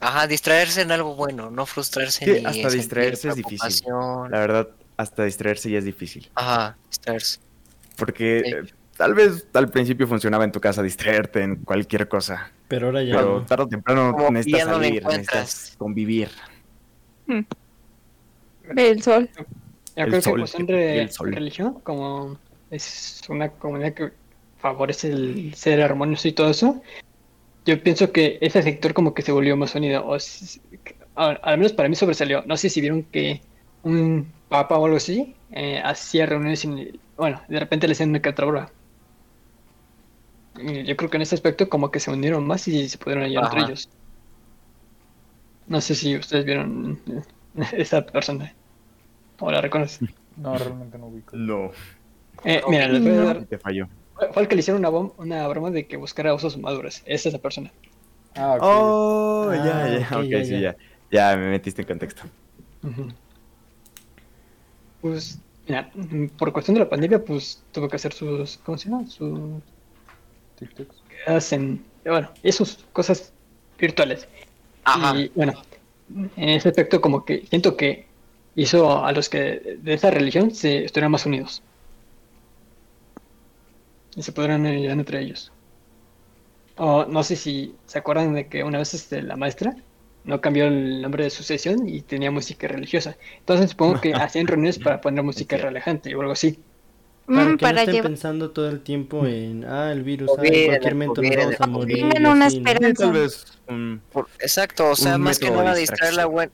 Ajá, 0.00 0.26
distraerse 0.26 0.82
en 0.82 0.92
algo 0.92 1.14
bueno, 1.16 1.50
no 1.50 1.66
frustrarse 1.66 2.24
Sí, 2.24 2.30
ni 2.40 2.46
hasta 2.46 2.70
distraerse 2.70 3.28
es 3.28 3.34
difícil. 3.36 3.86
La 4.30 4.38
verdad, 4.38 4.68
hasta 4.98 5.24
distraerse 5.24 5.70
ya 5.70 5.78
es 5.78 5.84
difícil. 5.86 6.30
Ajá, 6.34 6.76
distraerse. 6.90 7.40
Porque 7.96 8.42
Sí. 8.44 8.50
eh, 8.52 8.62
tal 8.96 9.14
vez 9.14 9.46
al 9.54 9.70
principio 9.70 10.06
funcionaba 10.06 10.44
en 10.44 10.52
tu 10.52 10.60
casa 10.60 10.82
distraerte 10.82 11.40
en 11.42 11.56
cualquier 11.56 12.06
cosa. 12.08 12.50
Pero 12.68 12.86
ahora 12.88 13.02
ya 13.02 13.16
Pero 13.16 13.38
no. 13.40 13.46
tarde 13.46 13.62
o 13.64 13.68
temprano 13.68 14.12
Como 14.12 14.26
que 14.26 14.32
necesitas 14.32 14.66
no 14.66 14.74
salir, 14.74 15.04
necesitas 15.06 15.74
convivir. 15.78 16.28
Ver 17.26 18.86
el 18.92 19.02
sol. 19.02 19.30
Yo 19.36 19.44
El 19.96 20.04
creo 20.10 20.18
que 20.18 20.22
sol, 20.22 20.38
cuestión 20.40 20.62
el 20.62 21.06
de 21.06 21.08
sol. 21.12 21.32
religión, 21.32 21.80
como 21.82 22.38
es 22.70 23.22
una 23.28 23.48
comunidad 23.50 23.94
que 23.94 24.10
favorece 24.58 25.08
el 25.08 25.54
ser 25.54 25.80
armonioso 25.80 26.28
y 26.28 26.32
todo 26.32 26.50
eso, 26.50 26.82
yo 27.64 27.82
pienso 27.82 28.12
que 28.12 28.38
ese 28.40 28.62
sector 28.62 28.92
como 28.94 29.14
que 29.14 29.22
se 29.22 29.32
volvió 29.32 29.56
más 29.56 29.74
unido. 29.74 30.06
O 30.06 30.18
si- 30.20 30.60
a- 31.16 31.30
al 31.42 31.58
menos 31.58 31.72
para 31.72 31.88
mí 31.88 31.94
sobresalió. 31.96 32.42
No 32.46 32.56
sé 32.56 32.68
si 32.70 32.80
vieron 32.80 33.02
que 33.04 33.40
un 33.88 34.32
papa 34.48 34.78
o 34.78 34.84
algo 34.86 34.96
así 34.96 35.36
eh, 35.50 35.80
hacía 35.84 36.26
reuniones 36.26 36.60
sin... 36.60 37.00
Bueno, 37.16 37.42
de 37.48 37.60
repente 37.60 37.86
le 37.88 37.92
hacían 37.92 38.10
una. 38.46 38.72
Y 40.56 40.84
Yo 40.84 40.94
creo 40.96 41.08
que 41.10 41.16
en 41.16 41.22
ese 41.22 41.34
aspecto 41.36 41.68
como 41.70 41.90
que 41.90 42.00
se 42.00 42.10
unieron 42.10 42.46
más 42.46 42.68
y 42.68 42.86
se 42.90 42.98
pudieron 42.98 43.24
ayudar 43.24 43.44
entre 43.44 43.60
Ajá. 43.60 43.62
ellos. 43.62 43.88
No 45.66 45.80
sé 45.80 45.94
si 45.94 46.16
ustedes 46.16 46.44
vieron 46.44 47.00
eh, 47.06 47.22
esa 47.72 48.04
persona. 48.04 48.56
O 49.40 49.50
la 49.52 49.60
reconocen. 49.62 50.08
No, 50.36 50.58
realmente 50.58 50.98
no 50.98 51.08
ubico. 51.08 51.36
No, 51.36 51.70
Eh, 52.44 52.62
mira, 52.68 52.88
les 52.88 53.02
voy 53.02 53.12
a 53.12 53.22
dar- 53.24 53.46
te 53.48 53.58
falló. 53.58 53.86
fue 54.32 54.42
el 54.42 54.48
que 54.48 54.54
le 54.56 54.60
hicieron 54.60 54.80
una, 54.80 54.90
bom- 54.90 55.14
una 55.18 55.46
broma 55.48 55.70
de 55.70 55.86
que 55.88 55.96
buscara 55.96 56.34
osos 56.34 56.58
maduros. 56.58 57.02
Es 57.06 57.26
esa 57.26 57.38
persona. 57.38 57.72
Ah, 58.34 58.56
ok. 58.56 58.70
Oh, 58.70 59.52
ya, 59.54 59.84
Ah, 59.84 59.88
ya, 59.88 60.00
ok, 60.00 60.12
ok, 60.20 60.32
ya, 60.32 60.42
sí, 60.44 60.60
ya. 60.60 60.60
ya. 60.60 60.76
Ya 61.10 61.36
me 61.36 61.50
metiste 61.50 61.82
en 61.82 61.88
contexto. 61.88 62.22
Pues, 65.00 65.38
mira, 65.66 65.90
por 66.36 66.52
cuestión 66.52 66.74
de 66.74 66.80
la 66.80 66.88
pandemia, 66.88 67.24
pues 67.24 67.62
tuvo 67.72 67.88
que 67.88 67.96
hacer 67.96 68.12
sus. 68.12 68.58
¿Cómo 68.58 68.78
se 68.78 68.88
llama? 68.88 69.06
Sus. 69.06 69.38
TikToks. 70.58 70.96
Hacen. 71.26 71.84
Bueno, 72.04 72.30
y 72.42 72.52
sus 72.52 72.84
cosas 72.92 73.32
virtuales. 73.78 74.26
Ajá. 74.84 75.16
Y 75.16 75.30
bueno, 75.34 75.54
en 76.36 76.48
ese 76.48 76.68
aspecto 76.68 77.00
como 77.00 77.24
que 77.24 77.46
siento 77.46 77.76
que 77.76 78.06
hizo 78.54 79.04
a 79.04 79.12
los 79.12 79.28
que 79.28 79.78
de 79.80 79.94
esa 79.94 80.10
religión 80.10 80.50
se 80.52 80.84
estuvieran 80.84 81.12
más 81.12 81.26
unidos. 81.26 81.62
Y 84.16 84.22
se 84.22 84.32
podrán 84.32 84.66
ayudar 84.66 84.98
entre 84.98 85.20
ellos. 85.20 85.52
O 86.76 87.04
no 87.04 87.22
sé 87.22 87.36
si 87.36 87.74
se 87.86 87.98
acuerdan 87.98 88.34
de 88.34 88.48
que 88.48 88.64
una 88.64 88.78
vez 88.78 88.94
este, 88.94 89.22
la 89.22 89.36
maestra 89.36 89.76
no 90.24 90.40
cambió 90.40 90.66
el 90.66 91.00
nombre 91.02 91.24
de 91.24 91.30
su 91.30 91.42
sesión 91.42 91.88
y 91.88 92.02
tenía 92.02 92.30
música 92.30 92.68
religiosa. 92.68 93.16
Entonces 93.38 93.70
supongo 93.70 94.00
que 94.00 94.12
hacían 94.14 94.46
reuniones 94.46 94.78
para 94.78 95.00
poner 95.00 95.22
música 95.24 95.56
relajante 95.56 96.14
o 96.14 96.20
algo 96.20 96.32
así. 96.32 96.58
Para 97.26 97.44
Mm, 97.44 97.44
que 97.44 97.52
no 97.52 97.58
para 97.58 97.80
estén 97.80 97.94
llevar 97.94 98.10
pensando 98.10 98.50
todo 98.52 98.70
el 98.70 98.80
tiempo 98.80 99.26
en, 99.26 99.62
ah, 99.66 99.92
el 99.92 100.02
virus, 100.02 100.30
ah, 100.30 100.40
en 100.42 100.66
cualquier 100.66 100.94
momento 100.94 101.20
nos 101.22 101.36
vamos 101.36 101.60
a 101.60 101.66
morir. 101.66 102.04
Una 102.06 102.46
así, 102.46 102.60
¿no? 102.60 102.70
esperanza. 102.70 103.04
Tal 103.04 103.12
vez 103.12 103.44
un- 103.68 104.00
Por- 104.10 104.28
exacto, 104.40 104.90
o 104.90 104.96
sea, 104.96 105.18
más 105.18 105.38
que 105.38 105.50
nada 105.50 105.74
distraer 105.74 106.14
la 106.14 106.24
buen- 106.26 106.50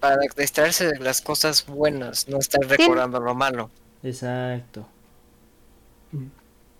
para 0.00 0.16
distraerse 0.38 0.86
de 0.92 0.98
las 1.00 1.20
cosas 1.20 1.66
buenas, 1.66 2.28
no 2.28 2.38
estar 2.38 2.62
recordando 2.66 3.20
lo 3.20 3.34
malo. 3.34 3.70
Exacto. 4.02 4.86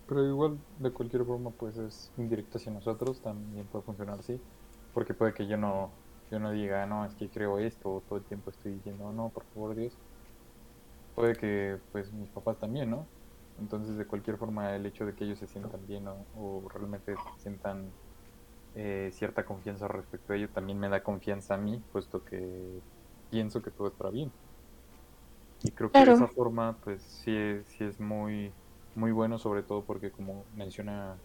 Pero 0.07 0.25
igual, 0.25 0.57
de 0.79 0.89
cualquier 0.91 1.25
forma, 1.25 1.51
pues 1.51 1.75
es 1.77 2.09
indirecto 2.17 2.57
hacia 2.57 2.71
nosotros, 2.71 3.19
también 3.21 3.65
puede 3.67 3.83
funcionar 3.85 4.17
así. 4.19 4.39
Porque 4.93 5.13
puede 5.13 5.33
que 5.33 5.45
yo 5.47 5.57
no, 5.57 5.91
yo 6.31 6.39
no 6.39 6.51
diga, 6.51 6.85
no, 6.87 7.05
es 7.05 7.15
que 7.15 7.29
creo 7.31 7.59
esto, 7.59 7.93
o 7.95 8.01
todo 8.01 8.19
el 8.19 8.25
tiempo 8.25 8.49
estoy 8.51 8.73
diciendo, 8.73 9.11
no, 9.13 9.31
por 9.31 9.45
favor, 9.47 9.75
Dios. 9.75 9.99
Puede 11.13 11.35
que, 11.35 11.81
pues, 11.91 12.13
mis 12.13 12.29
papás 12.31 12.59
también, 12.59 12.89
¿no? 12.91 13.11
Entonces, 13.57 13.97
de 13.97 14.05
cualquier 14.07 14.37
forma, 14.37 14.75
el 14.75 14.85
hecho 14.85 15.05
de 15.05 15.15
que 15.15 15.23
ellos 15.25 15.39
se 15.39 15.47
sientan 15.47 15.85
bien 15.87 16.07
o, 16.07 16.27
o 16.31 16.69
realmente 16.69 17.15
sientan 17.35 17.95
eh, 18.73 19.09
cierta 19.13 19.45
confianza 19.45 19.87
respecto 19.87 20.33
a 20.33 20.37
ello, 20.37 20.51
también 20.51 20.79
me 20.79 20.89
da 20.89 21.03
confianza 21.03 21.55
a 21.55 21.57
mí, 21.57 21.85
puesto 21.91 22.23
que 22.23 22.83
pienso 23.29 23.61
que 23.63 23.71
todo 23.71 23.87
es 23.89 23.95
para 23.95 24.11
bien. 24.11 24.35
Y 25.61 25.71
creo 25.73 25.91
que 25.91 26.03
de 26.03 26.11
esa 26.11 26.27
forma, 26.29 26.79
pues, 26.81 27.03
sí, 27.23 27.35
es- 27.35 27.69
sí 27.69 27.83
es 27.83 27.99
muy, 27.99 28.55
muy 28.93 29.11
bueno, 29.11 29.39
sobre 29.39 29.63
todo 29.63 29.85
porque, 29.85 30.11
como 30.11 30.47
menciona 30.51 31.23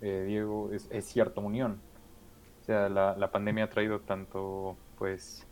eh, 0.00 0.24
Diego, 0.26 0.72
es, 0.72 0.88
es 0.92 1.08
cierta 1.08 1.42
unión. 1.42 1.85
O 2.66 2.68
sea, 2.68 2.88
la, 2.88 3.14
la 3.16 3.30
pandemia 3.30 3.64
ha 3.64 3.70
traído 3.70 4.00
tanto, 4.00 4.76
pues, 4.98 5.46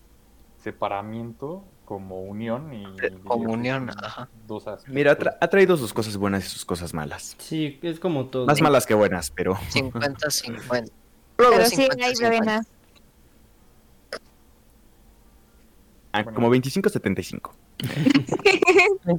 separamiento 0.64 1.62
como 1.84 2.22
unión 2.22 2.72
y 2.74 2.96
que 2.96 3.10
Comunión, 3.22 3.88
son 3.92 4.04
ajá. 4.04 4.28
dos 4.48 4.66
aspectos. 4.66 4.92
Mira, 4.94 5.12
ha, 5.12 5.18
tra- 5.18 5.36
ha 5.40 5.48
traído 5.48 5.76
sus 5.76 5.92
cosas 5.92 6.16
buenas 6.16 6.44
y 6.44 6.48
sus 6.48 6.64
cosas 6.64 6.92
malas. 6.92 7.36
Sí, 7.38 7.78
es 7.82 8.00
como 8.00 8.26
todo. 8.26 8.46
Más 8.46 8.60
malas 8.60 8.84
que 8.86 8.94
buenas, 8.94 9.30
pero 9.30 9.54
50-50. 9.72 10.90
Pero 11.36 11.66
sí 11.66 11.88
hay 12.00 12.14
buenas. 12.20 12.66
ah, 16.12 16.22
Bueno. 16.22 16.34
como 16.34 16.50
25-75. 16.54 17.50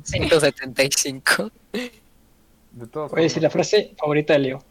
175. 0.04 1.52
De 2.72 2.88
todas 2.88 3.12
Voy 3.12 3.20
a 3.22 3.24
decir 3.24 3.42
la 3.44 3.50
frase 3.50 3.94
favorita 3.98 4.34
de 4.34 4.40
Leo. 4.40 4.64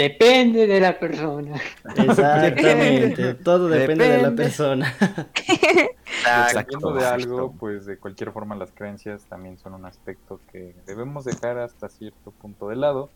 Depende 0.00 0.66
de 0.66 0.80
la 0.80 0.98
persona. 0.98 1.60
Exactamente. 1.96 3.34
todo 3.44 3.68
depende, 3.68 4.08
de 4.08 4.22
la 4.22 4.30
persona. 4.30 4.94
Dependiendo 6.54 6.94
de 6.94 7.06
algo, 7.06 7.36
exacto. 7.36 7.54
pues 7.58 7.84
de 7.84 7.98
cualquier 7.98 8.32
forma 8.32 8.54
las 8.56 8.72
creencias 8.72 9.24
también 9.24 9.58
son 9.58 9.74
un 9.74 9.84
aspecto 9.84 10.40
que 10.50 10.74
debemos 10.86 11.24
dejar 11.26 11.58
hasta 11.58 11.90
cierto 11.90 12.30
punto 12.30 12.68
de 12.68 12.76
lado 12.76 13.10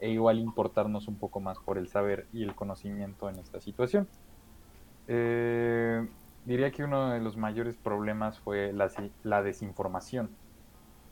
e 0.00 0.10
igual 0.10 0.38
importarnos 0.38 1.06
un 1.06 1.16
poco 1.16 1.38
más 1.38 1.58
por 1.58 1.78
el 1.78 1.88
saber 1.88 2.26
y 2.32 2.42
el 2.42 2.54
conocimiento 2.54 3.28
en 3.28 3.38
esta 3.38 3.60
situación. 3.60 4.08
Eh, 5.06 6.04
diría 6.44 6.72
que 6.72 6.82
uno 6.82 7.10
de 7.10 7.20
los 7.20 7.36
mayores 7.36 7.76
problemas 7.76 8.40
fue 8.40 8.72
la, 8.72 8.90
la 9.22 9.42
desinformación. 9.42 10.30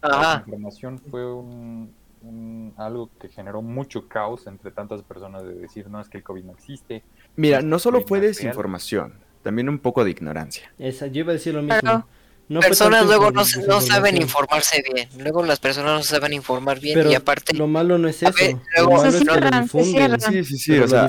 La 0.03 0.35
desinformación 0.35 0.99
fue 0.99 1.33
un, 1.33 1.95
un- 2.23 2.75
algo 2.77 3.11
que 3.21 3.29
generó 3.29 3.63
mucho 3.63 4.09
caos 4.09 4.47
entre 4.47 4.71
tantas 4.71 5.03
personas 5.03 5.43
de 5.45 5.55
decir, 5.55 5.89
no, 5.89 6.01
es 6.01 6.09
que 6.09 6.19
el 6.19 6.25
COVID 6.25 6.45
no 6.45 6.53
existe. 6.53 7.03
Mira, 7.37 7.61
no 7.63 7.79
solo 7.79 8.03
fue 8.03 8.21
desinformación, 8.21 9.15
también 9.43 9.69
un 9.69 9.79
poco 9.79 10.05
de 10.05 10.11
ignorancia. 10.11 10.73
Esa, 10.79 11.07
yo 11.07 11.21
iba 11.21 11.31
a 11.31 11.35
decir 11.35 11.55
lo 11.55 11.63
mismo. 11.63 11.81
Claro. 11.81 12.07
No 12.49 12.61
personas 12.61 13.07
luego 13.07 13.31
no, 13.31 13.45
se- 13.45 13.67
no 13.67 13.81
saben 13.81 14.21
informarse 14.21 14.83
bien. 14.93 15.09
Luego 15.19 15.43
las 15.45 15.59
personas 15.59 15.93
no 15.93 16.03
saben 16.03 16.33
informar 16.35 16.81
bien 16.81 16.95
Pero 16.99 17.11
y 17.11 17.15
aparte 17.15 17.55
lo 17.57 17.67
malo 17.67 17.97
no 17.99 18.09
es 18.09 18.23
A 18.25 18.29
eso. 18.29 18.39
ver, 18.39 18.53
lo 18.55 18.61
luego- 18.77 18.91
malo 18.97 19.03
Se 19.03 19.09
es 19.09 19.15
que 19.23 19.25
lo 19.25 19.33
cierran, 19.33 19.63
difunden. 19.63 20.21
Sí, 20.21 20.45
sí, 20.45 20.59
sí, 20.59 20.71
Pero 20.73 20.85
o 20.85 20.89
sea, 20.89 21.03
lo 21.03 21.09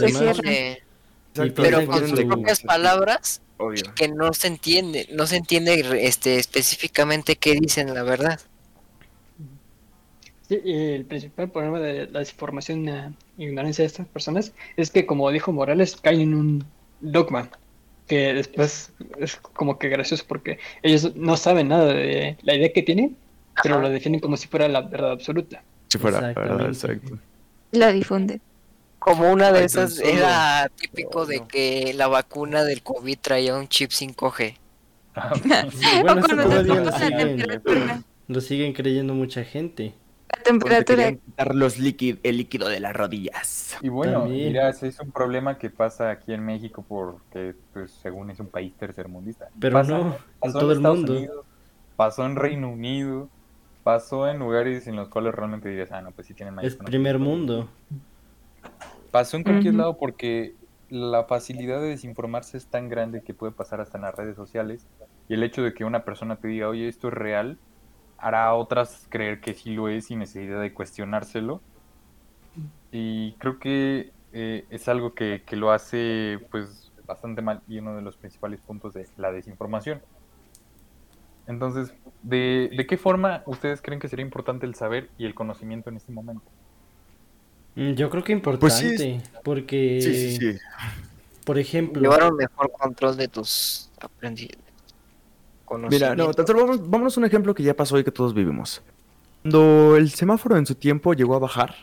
se 0.00 0.06
difunde, 0.06 0.82
Exacto, 1.34 1.62
pero 1.62 1.86
con 1.86 2.08
sus 2.08 2.18
su- 2.18 2.26
propias 2.26 2.60
palabras 2.62 3.42
obvio. 3.58 3.82
que 3.94 4.08
no 4.08 4.32
se 4.32 4.48
entiende, 4.48 5.08
no 5.12 5.26
se 5.26 5.36
entiende 5.36 6.06
este 6.06 6.38
específicamente 6.38 7.36
qué 7.36 7.52
dicen 7.54 7.94
la 7.94 8.02
verdad. 8.02 8.40
Sí, 10.48 10.60
y 10.64 10.72
el 10.94 11.04
principal 11.04 11.50
problema 11.50 11.78
de 11.78 12.08
la 12.08 12.18
desinformación 12.18 12.88
e 12.88 13.12
ignorancia 13.38 13.82
de 13.82 13.86
estas 13.86 14.06
personas 14.08 14.52
es 14.76 14.90
que, 14.90 15.06
como 15.06 15.30
dijo 15.30 15.52
Morales, 15.52 15.96
caen 15.96 16.20
en 16.20 16.34
un 16.34 16.64
dogma 17.00 17.48
que 18.06 18.34
después 18.34 18.92
es 19.18 19.36
como 19.36 19.78
que 19.78 19.88
gracioso 19.88 20.24
porque 20.26 20.58
ellos 20.82 21.14
no 21.14 21.36
saben 21.36 21.68
nada 21.68 21.86
de 21.86 22.36
la 22.42 22.54
idea 22.54 22.72
que 22.72 22.82
tienen, 22.82 23.16
pero 23.62 23.76
Ajá. 23.76 23.84
lo 23.84 23.90
definen 23.90 24.20
como 24.20 24.36
si 24.36 24.48
fuera 24.48 24.68
la 24.68 24.82
verdad 24.82 25.12
absoluta. 25.12 25.62
Si 25.88 25.98
fuera, 25.98 26.20
¿verdad? 26.20 26.66
Exacto. 26.66 27.18
Lo 27.72 27.92
difunde. 27.92 28.40
Como 28.98 29.32
una 29.32 29.50
de 29.50 29.60
Ay, 29.60 29.64
esas 29.64 29.98
era 29.98 30.70
típico 30.76 31.26
de 31.26 31.38
no. 31.38 31.48
que 31.48 31.92
la 31.94 32.06
vacuna 32.06 32.64
del 32.64 32.82
COVID 32.82 33.18
traía 33.20 33.56
un 33.56 33.68
chip 33.68 33.90
5G. 33.90 34.56
Sí, 35.72 35.86
bueno, 36.02 36.22
o 36.32 36.34
la 36.34 38.02
lo 38.28 38.40
siguen 38.40 38.72
creyendo 38.72 39.12
mucha 39.14 39.44
gente. 39.44 39.92
La 40.36 40.42
temperatura. 40.42 41.12
quitar 41.12 41.54
los 41.54 41.78
líquidos, 41.78 42.20
el 42.22 42.36
líquido 42.38 42.68
de 42.68 42.80
las 42.80 42.94
rodillas. 42.94 43.76
Y 43.82 43.88
bueno, 43.88 44.20
También. 44.22 44.48
dirás, 44.52 44.82
es 44.82 44.98
un 45.00 45.12
problema 45.12 45.58
que 45.58 45.70
pasa 45.70 46.10
aquí 46.10 46.32
en 46.32 46.44
México 46.44 46.84
porque, 46.88 47.54
pues, 47.72 47.90
según 47.92 48.30
es 48.30 48.40
un 48.40 48.48
país 48.48 48.74
tercermundista. 48.76 49.48
Pero 49.60 49.78
Pasa- 49.78 49.98
no, 49.98 50.06
en 50.14 50.14
pasó 50.40 50.58
todo 50.60 50.70
el 50.72 50.76
Estados 50.78 50.98
mundo. 50.98 51.12
Unidos, 51.14 51.46
pasó 51.96 52.24
en 52.26 52.36
Reino 52.36 52.70
Unido, 52.70 53.28
pasó 53.82 54.28
en 54.28 54.38
lugares 54.38 54.86
en 54.86 54.96
los 54.96 55.08
cuales 55.08 55.34
realmente 55.34 55.68
dirías, 55.68 55.90
ah, 55.92 56.00
no, 56.00 56.12
pues 56.12 56.26
sí 56.26 56.34
tienen 56.34 56.54
mayor 56.54 56.70
Es 56.70 56.76
primer 56.76 57.18
conocimiento". 57.18 57.64
mundo. 57.64 58.02
Pasó 59.10 59.36
en 59.36 59.42
cualquier 59.42 59.74
Ujú. 59.74 59.78
lado 59.80 59.98
porque 59.98 60.54
la 60.88 61.24
facilidad 61.24 61.80
de 61.80 61.88
desinformarse 61.88 62.56
es 62.56 62.68
tan 62.68 62.88
grande 62.88 63.22
que 63.22 63.34
puede 63.34 63.52
pasar 63.52 63.80
hasta 63.80 63.98
en 63.98 64.02
las 64.04 64.14
redes 64.14 64.36
sociales. 64.36 64.86
Y 65.28 65.34
el 65.34 65.42
hecho 65.42 65.62
de 65.62 65.74
que 65.74 65.84
una 65.84 66.04
persona 66.04 66.36
te 66.36 66.48
diga, 66.48 66.68
oye, 66.68 66.88
esto 66.88 67.08
es 67.08 67.14
real, 67.14 67.58
hará 68.22 68.46
a 68.46 68.54
otras 68.54 69.06
creer 69.10 69.40
que 69.40 69.54
sí 69.54 69.70
lo 69.74 69.88
es 69.88 70.06
sin 70.06 70.20
necesidad 70.20 70.60
de 70.62 70.74
cuestionárselo. 70.74 71.64
Y 72.90 73.36
creo 73.38 73.58
que 73.58 74.12
eh, 74.32 74.66
es 74.70 74.88
algo 74.88 75.14
que, 75.14 75.44
que 75.46 75.56
lo 75.56 75.70
hace 75.72 76.38
pues 76.50 76.92
bastante 77.06 77.42
mal 77.42 77.62
y 77.66 77.78
uno 77.78 77.96
de 77.96 78.02
los 78.02 78.16
principales 78.16 78.60
puntos 78.60 78.94
de 78.94 79.08
la 79.16 79.32
desinformación. 79.32 80.02
Entonces, 81.46 81.94
¿de, 82.22 82.70
de 82.76 82.86
qué 82.86 82.96
forma 82.96 83.42
ustedes 83.46 83.82
creen 83.82 84.00
que 84.00 84.08
sería 84.08 84.24
importante 84.24 84.66
el 84.66 84.74
saber 84.74 85.10
y 85.18 85.26
el 85.26 85.34
conocimiento 85.34 85.90
en 85.90 85.96
este 85.96 86.12
momento? 86.12 86.52
Mm, 87.74 87.92
Yo 87.94 88.10
creo 88.10 88.22
que 88.24 88.36
Pues 88.58 88.74
sí, 88.74 88.86
importante, 88.86 89.22
porque, 89.42 90.00
Sí, 90.00 90.14
sí, 90.14 90.36
sí. 90.52 90.58
por 91.44 91.58
ejemplo, 91.58 92.02
Llevar 92.02 92.30
un 92.30 92.36
mejor 92.36 92.70
control 92.72 93.16
de 93.16 93.28
tus. 93.28 93.90
Mira, 95.78 96.14
no, 96.14 96.32
tan 96.32 96.46
solo 96.46 96.78
vámonos 96.78 97.16
a 97.16 97.20
un 97.20 97.26
ejemplo 97.26 97.54
que 97.54 97.62
ya 97.62 97.74
pasó 97.74 97.98
y 97.98 98.04
que 98.04 98.10
todos 98.12 98.34
vivimos. 98.34 98.82
Cuando 99.42 99.96
el 99.96 100.10
semáforo 100.10 100.56
en 100.56 100.66
su 100.66 100.74
tiempo 100.74 101.14
llegó 101.14 101.34
a 101.34 101.38
bajar 101.38 101.74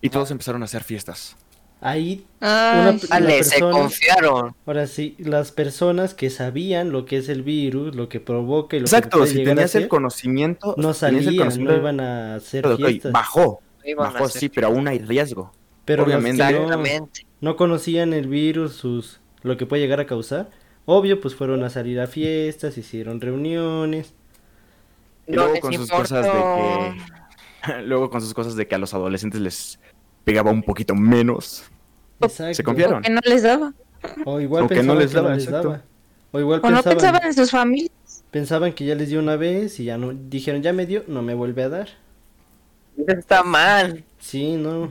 y 0.00 0.08
todos 0.10 0.30
empezaron 0.30 0.62
a 0.62 0.66
hacer 0.66 0.84
fiestas. 0.84 1.36
ahí, 1.80 2.26
Ay, 2.40 2.80
Una- 2.80 2.98
sí. 2.98 3.06
la 3.10 3.16
Ale, 3.16 3.44
se 3.44 3.60
confiaron. 3.60 4.54
ahora 4.66 4.86
sí, 4.86 5.14
las 5.18 5.52
personas 5.52 6.14
que 6.14 6.30
sabían 6.30 6.90
lo 6.92 7.04
que 7.04 7.18
es 7.18 7.28
el 7.28 7.42
virus, 7.42 7.94
lo 7.94 8.08
que 8.08 8.18
provoca 8.20 8.76
y 8.76 8.80
lo 8.80 8.86
Exacto, 8.86 9.10
que 9.10 9.18
puede 9.18 9.32
si 9.32 9.44
tenías 9.44 9.74
el 9.74 9.88
conocimiento, 9.88 10.74
no 10.78 10.92
si 10.94 11.00
tenías 11.00 11.26
el 11.26 11.36
salían, 11.36 11.36
no 11.36 11.42
conocimiento, 11.44 11.76
iban 11.76 12.00
a 12.00 12.34
hacer 12.36 12.62
pero, 12.62 12.76
fiestas. 12.76 13.12
bajó, 13.12 13.60
Iban 13.84 14.06
a 14.06 14.10
bajó 14.12 14.24
hacer 14.24 14.40
sí, 14.40 14.48
pero 14.48 14.68
aún 14.68 14.88
hay 14.88 14.98
riesgo. 15.00 15.52
Pero 15.84 16.06
los 16.06 16.10
que 16.10 16.16
obviamente. 16.16 16.52
no, 16.52 17.08
no 17.40 17.56
conocían 17.56 18.12
el 18.12 18.26
virus, 18.28 18.72
sus, 18.74 19.20
lo 19.42 19.56
que 19.56 19.66
puede 19.66 19.82
llegar 19.82 20.00
a 20.00 20.06
causar, 20.06 20.50
obvio, 20.86 21.20
pues 21.20 21.34
fueron 21.34 21.62
a 21.64 21.70
salir 21.70 22.00
a 22.00 22.06
fiestas, 22.06 22.78
hicieron 22.78 23.20
reuniones. 23.20 24.14
Y 25.26 25.34
luego 25.34 25.60
con 25.60 25.74
sus 25.74 25.90
importó. 25.90 25.96
cosas 26.02 26.24
de 26.24 26.46
que 27.66 27.82
luego 27.84 28.10
con 28.10 28.20
sus 28.22 28.32
cosas 28.34 28.56
de 28.56 28.66
que 28.66 28.74
a 28.74 28.78
los 28.78 28.94
adolescentes 28.94 29.40
les 29.40 29.78
pegaba 30.24 30.50
un 30.50 30.62
poquito 30.62 30.94
menos. 30.94 31.64
Exacto. 32.20 32.54
Se 32.54 32.62
confiaron. 32.64 33.02
Que 33.02 33.10
no 33.10 33.20
les 33.24 33.42
daba. 33.42 33.74
O 34.24 34.40
igual 34.40 34.64
O 34.64 34.68
que 34.68 34.76
pensaban 34.76 34.86
no 34.86 34.94
les 34.94 35.10
que 35.10 35.16
no 35.16 35.22
daba, 35.22 35.34
les 35.34 35.44
exacto. 35.44 35.68
daba. 35.70 35.84
O 36.32 36.40
igual 36.40 36.60
O 36.62 36.70
no 36.70 36.82
pensaban, 36.82 37.24
en 37.24 37.34
sus 37.34 37.50
familias. 37.50 38.24
pensaban 38.30 38.72
que 38.72 38.84
ya 38.84 38.94
les 38.94 39.08
dio 39.08 39.18
una 39.20 39.36
vez 39.36 39.80
y 39.80 39.84
ya 39.84 39.98
no, 39.98 40.12
dijeron, 40.12 40.62
ya 40.62 40.72
me 40.72 40.86
dio, 40.86 41.02
no 41.08 41.22
me 41.22 41.34
vuelve 41.34 41.62
a 41.64 41.68
dar. 41.68 41.88
Está 43.06 43.42
mal. 43.42 44.04
Sí, 44.18 44.56
no. 44.56 44.90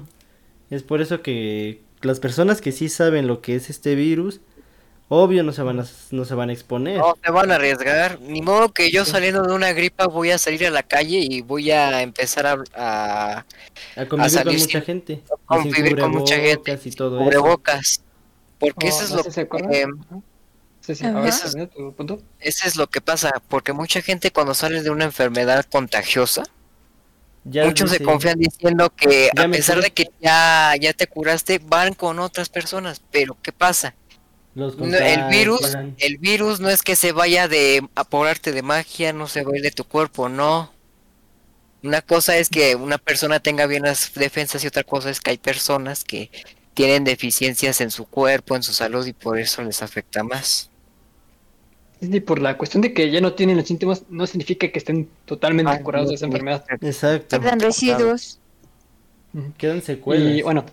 Es 0.69 0.83
por 0.83 1.01
eso 1.01 1.21
que 1.21 1.81
las 2.01 2.19
personas 2.19 2.61
que 2.61 2.71
sí 2.71 2.89
saben 2.89 3.27
lo 3.27 3.41
que 3.41 3.55
es 3.55 3.69
este 3.69 3.95
virus, 3.95 4.41
Obvio 5.07 5.43
no 5.43 5.51
se 5.51 5.61
van 5.61 5.79
a, 5.79 5.85
no 6.11 6.25
se 6.25 6.33
van 6.33 6.49
a 6.49 6.53
exponer. 6.53 6.97
No 6.97 7.15
se 7.23 7.31
van 7.31 7.51
a 7.51 7.55
arriesgar. 7.55 8.19
Ni 8.21 8.41
modo 8.41 8.73
que 8.73 8.89
yo 8.89 9.05
saliendo 9.05 9.43
de 9.43 9.53
una 9.53 9.71
gripa 9.71 10.07
voy 10.07 10.31
a 10.31 10.37
salir 10.39 10.65
a 10.65 10.71
la 10.71 10.81
calle 10.81 11.19
y 11.19 11.41
voy 11.41 11.69
a 11.69 12.01
empezar 12.01 12.47
a, 12.47 12.57
a, 12.75 13.45
a 13.95 14.05
convivir 14.07 14.31
salir 14.31 14.45
con 14.53 14.61
mucha 14.61 14.79
sin- 14.79 14.85
gente. 14.85 15.23
a 15.47 15.57
convivir 15.57 15.99
con 15.99 16.11
mucha 16.11 16.35
gente. 16.37 16.79
y 16.83 16.91
todo 16.91 17.17
eso. 17.17 17.23
cubrebocas. 17.23 18.01
Porque 18.57 18.87
Oh, 18.87 18.89
eso 18.89 19.03
es 19.03 19.09
no 19.11 19.17
lo 19.17 19.23
se 19.31 19.47
que 19.47 19.85
Sí, 20.81 20.95
sí, 20.95 21.05
Eso 21.05 21.47
es- 21.47 21.55
punto. 21.95 22.21
eso 22.39 22.79
lo 22.79 22.87
que 22.87 23.01
pasa, 23.01 23.31
porque 23.47 23.73
mucha 23.73 24.01
gente 24.01 24.31
cuando 24.31 24.53
sale 24.53 24.81
de 24.83 24.89
una 24.91 25.05
enfermedad 25.05 25.65
contagiosa, 25.65 26.43
Ya 27.43 27.65
muchos 27.65 27.89
se 27.91 27.99
confían 28.03 28.39
diciendo 28.39 28.91
que 28.95 29.29
a 29.35 29.47
pesar 29.49 29.81
de 29.81 29.91
que 29.91 30.09
ya, 30.21 30.73
ya 30.79 30.93
te 30.93 31.05
curaste, 31.07 31.59
van 31.63 31.93
con 31.93 32.17
otras 32.19 32.49
personas. 32.49 33.01
Pero 33.11 33.35
¿qué 33.41 33.51
pasa? 33.51 33.93
Los 34.55 34.77
No, 34.77 34.85
el 34.97 35.23
virus, 35.29 35.75
el 35.97 36.17
virus 36.17 36.59
no 36.59 36.69
es 36.69 36.81
que 36.81 36.95
se 36.95 37.11
vaya 37.11 37.47
de 37.47 37.87
a 37.95 38.03
por 38.05 38.27
arte 38.27 38.51
de 38.51 38.61
magia, 38.61 39.13
no 39.13 39.27
se 39.27 39.43
va 39.43 39.51
a 39.53 39.57
ir 39.57 39.61
de 39.61 39.71
tu 39.71 39.83
cuerpo, 39.83 40.29
no. 40.29 40.71
Una 41.83 42.01
cosa 42.01 42.35
es 42.37 42.49
que 42.49 42.75
una 42.75 42.97
persona 42.97 43.39
tenga 43.39 43.67
bien 43.67 43.83
las 43.83 44.11
defensas 44.15 44.63
y 44.63 44.67
otra 44.67 44.83
cosa 44.83 45.09
es 45.11 45.19
que 45.19 45.31
hay 45.31 45.37
personas 45.37 46.03
que 46.03 46.31
tienen 46.73 47.03
deficiencias 47.03 47.79
en 47.81 47.91
su 47.91 48.05
cuerpo, 48.05 48.55
en 48.55 48.63
su 48.63 48.73
salud 48.73 49.05
y 49.05 49.13
por 49.13 49.37
eso 49.39 49.61
les 49.61 49.81
afecta 49.83 50.23
más. 50.23 50.69
Y 52.01 52.19
por 52.19 52.39
la 52.41 52.57
cuestión 52.57 52.81
de 52.81 52.93
que 52.93 53.09
ya 53.11 53.21
no 53.21 53.33
tienen 53.33 53.57
los 53.57 53.67
síntomas, 53.67 54.03
no 54.09 54.25
significa 54.27 54.69
que 54.71 54.79
estén 54.79 55.09
totalmente 55.25 55.71
Ah, 55.71 55.81
curados 55.81 56.05
no, 56.07 56.09
de 56.09 56.15
esa 56.15 56.25
no. 56.27 56.31
enfermedad. 56.33 56.65
Exacto. 56.81 57.39
Quedan 57.39 57.59
residuos. 57.59 58.39
Quedan 59.57 59.81
secuelas. 59.81 60.37
Y 60.37 60.41
bueno, 60.41 60.65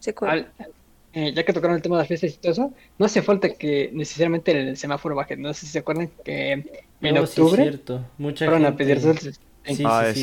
secuelas. 0.00 0.46
al- 0.58 0.72
eh, 1.14 1.32
ya 1.34 1.44
que 1.44 1.52
tocaron 1.52 1.76
el 1.76 1.82
tema 1.82 1.96
de 1.96 2.02
las 2.02 2.08
fiestas 2.08 2.32
y 2.34 2.36
todo 2.38 2.52
eso, 2.52 2.72
no 2.98 3.06
hace 3.06 3.22
falta 3.22 3.48
que 3.54 3.90
necesariamente 3.92 4.50
el 4.52 4.76
semáforo 4.76 5.14
baje. 5.14 5.36
No 5.36 5.54
sé 5.54 5.66
si 5.66 5.72
se 5.72 5.78
acuerdan 5.78 6.10
que 6.24 6.52
en 6.52 6.64
No, 7.00 7.26
sí 7.26 7.32
es 7.32 7.38
octubre 7.38 7.62
cierto. 7.62 8.04
Mucha 8.18 8.44
fueron 8.46 8.64
a 8.64 8.68
gente- 8.68 8.84
pedir 8.84 9.00
dulces. 9.00 9.40
Sí, 9.66 9.76
sí, 9.76 9.82
Ah, 9.86 10.10
sí, 10.12 10.22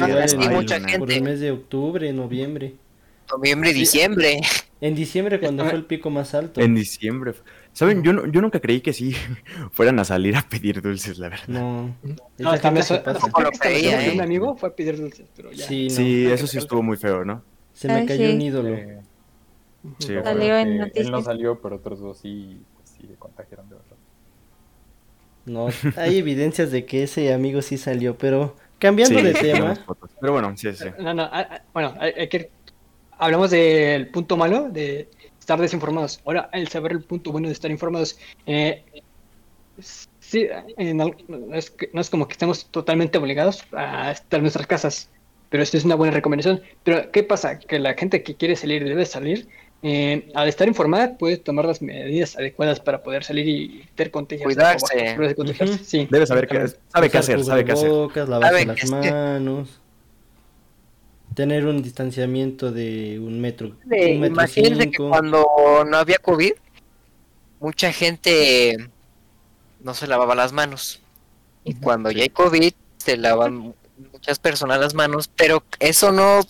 mucha 0.50 0.76
Ay, 0.76 0.82
Por 0.82 0.90
gente. 0.90 1.16
el 1.16 1.24
mes 1.24 1.40
de 1.40 1.52
octubre, 1.52 2.14
noviembre. 2.14 2.76
Noviembre 3.32 3.74
diciembre. 3.74 4.42
En 4.82 4.94
diciembre 4.96 5.40
cuando 5.40 5.64
fue 5.64 5.74
el 5.76 5.86
pico 5.86 6.10
más 6.10 6.34
alto. 6.36 6.60
En 6.60 6.76
diciembre. 6.76 7.34
¿Saben? 7.72 8.04
Yo, 8.04 8.12
no- 8.14 8.26
yo 8.28 8.42
nunca 8.42 8.60
creí 8.60 8.82
que 8.82 8.92
sí 8.94 9.16
fueran 9.72 9.98
a 10.00 10.04
salir 10.06 10.36
a 10.36 10.42
pedir 10.42 10.82
dulces, 10.82 11.18
la 11.18 11.30
verdad. 11.30 11.48
No. 11.48 11.96
No, 12.38 12.60
también 12.60 12.86
gente 12.86 13.10
eso- 13.12 13.28
no, 13.40 13.50
creía, 13.60 14.00
que 14.00 14.10
¿eh? 14.10 14.12
un 14.14 14.22
amigo 14.22 14.56
fue 14.58 14.70
a 14.70 14.76
pedir 14.76 14.98
dulces, 14.98 15.28
pero 15.36 15.52
ya. 15.52 15.66
Sí, 15.68 15.88
no. 15.88 15.96
Sí, 15.96 16.26
eso 16.28 16.46
sí 16.48 16.58
estuvo 16.58 16.84
muy 16.84 16.98
feo, 16.98 17.24
¿no? 17.24 17.44
Se 17.74 17.88
me 17.88 17.94
Ay, 17.94 18.06
cayó 18.06 18.30
un 18.34 18.42
ídolo. 18.42 18.70
Eh, 18.76 19.00
Sí, 20.00 20.14
Salió 20.24 20.58
en 20.58 20.78
noticias. 20.78 21.06
Él 21.06 21.12
no 21.12 21.22
salió, 21.22 21.60
pero 21.62 21.78
otros 21.78 22.00
dos 22.00 22.18
sí, 22.20 22.60
pues, 22.76 22.90
sí 22.90 23.08
le 23.08 23.16
contagiaron 23.16 23.68
de 23.70 23.76
verdad. 23.76 23.98
No, 25.46 25.70
hay 25.98 26.20
evidencias 26.20 26.70
de 26.72 26.86
que 26.86 27.04
ese 27.04 27.34
amigo 27.34 27.62
sí 27.64 27.78
salió, 27.78 28.16
pero 28.16 28.56
cambiando 28.78 29.20
Sí, 29.20 29.26
de 29.26 29.34
tema. 29.34 29.74
Pero 30.20 30.34
bueno, 30.34 30.56
sí, 30.56 30.72
sí. 30.74 30.86
No, 31.00 31.14
no, 31.14 31.30
bueno, 31.74 31.96
hay, 32.00 32.28
que... 32.28 32.52
Hablamos 33.18 33.52
del 33.52 34.08
punto 34.10 34.38
malo 34.38 34.70
de 34.70 35.08
estar 35.40 35.60
desinformados. 35.60 36.22
Ahora, 36.26 36.50
el 36.54 36.68
saber 36.68 36.92
el 36.92 37.04
punto 37.04 37.32
bueno 37.32 37.48
de 37.48 37.54
estar 37.54 37.70
informados. 37.72 38.18
Eh, 38.46 38.84
sí, 40.20 40.48
en 40.78 40.98
no, 40.98 41.12
es 41.54 41.72
que- 41.72 41.90
no 41.94 42.02
es 42.02 42.10
como 42.10 42.28
que 42.28 42.34
estemos 42.34 42.66
totalmente 42.68 43.18
obligados 43.18 43.64
a 43.74 44.12
estar 44.12 44.38
en 44.40 44.44
nuestras 44.44 44.68
casas, 44.68 45.10
pero 45.50 45.62
esto 45.64 45.78
es 45.78 45.86
una 45.86 45.96
buena 45.96 46.14
recomendación. 46.14 46.62
Pero, 46.84 47.12
¿qué 47.12 47.24
pasa? 47.24 47.60
Que 47.60 47.80
la 47.80 47.94
gente 47.96 48.24
que 48.24 48.36
quiere 48.36 48.56
salir 48.56 48.84
debe 48.84 49.06
salir. 49.06 49.48
Eh, 49.84 50.30
al 50.36 50.48
estar 50.48 50.68
informada, 50.68 51.18
puede 51.18 51.38
tomar 51.38 51.66
las 51.66 51.82
medidas 51.82 52.36
adecuadas 52.38 52.80
para 52.80 53.02
poder 53.02 53.24
salir 53.24 53.48
y 53.48 53.90
ter 53.96 54.12
contagios. 54.12 54.46
Cuidarse. 54.46 55.16
de 55.18 55.36
contagiarse. 55.36 55.84
Sí, 55.84 56.08
Debe 56.10 56.28
saber 56.28 56.48
qué, 56.48 56.68
sabe 56.68 57.10
qué 57.10 57.18
usar 57.18 57.36
hacer, 57.36 57.44
sabe 57.44 57.66
qué 57.66 57.72
hacer. 57.72 58.30
lavarse 58.30 58.66
las 58.66 58.80
que 58.80 58.88
manos, 58.88 59.82
tener 61.34 61.66
un 61.66 61.82
distanciamiento 61.82 62.72
de 62.72 63.20
un 63.20 63.40
metro, 63.42 63.68
un 63.86 64.20
metro 64.20 64.28
Imagínense 64.28 64.86
que 64.86 64.98
cinco. 64.98 65.10
cuando 65.10 65.46
no 65.88 65.98
había 65.98 66.18
COVID, 66.18 66.54
mucha 67.60 67.92
gente 67.92 68.78
no 69.80 69.94
se 69.94 70.08
lavaba 70.08 70.36
las 70.36 70.52
manos. 70.52 71.02
Y 71.64 71.76
cuando 71.76 72.12
ya 72.12 72.24
hay 72.24 72.30
COVID, 72.30 72.74
se 72.98 73.18
lavan 73.18 73.74
muchas 74.12 74.40
personas 74.40 74.80
las 74.80 74.94
manos, 74.94 75.30
pero 75.36 75.64
eso 75.80 76.12
no, 76.12 76.42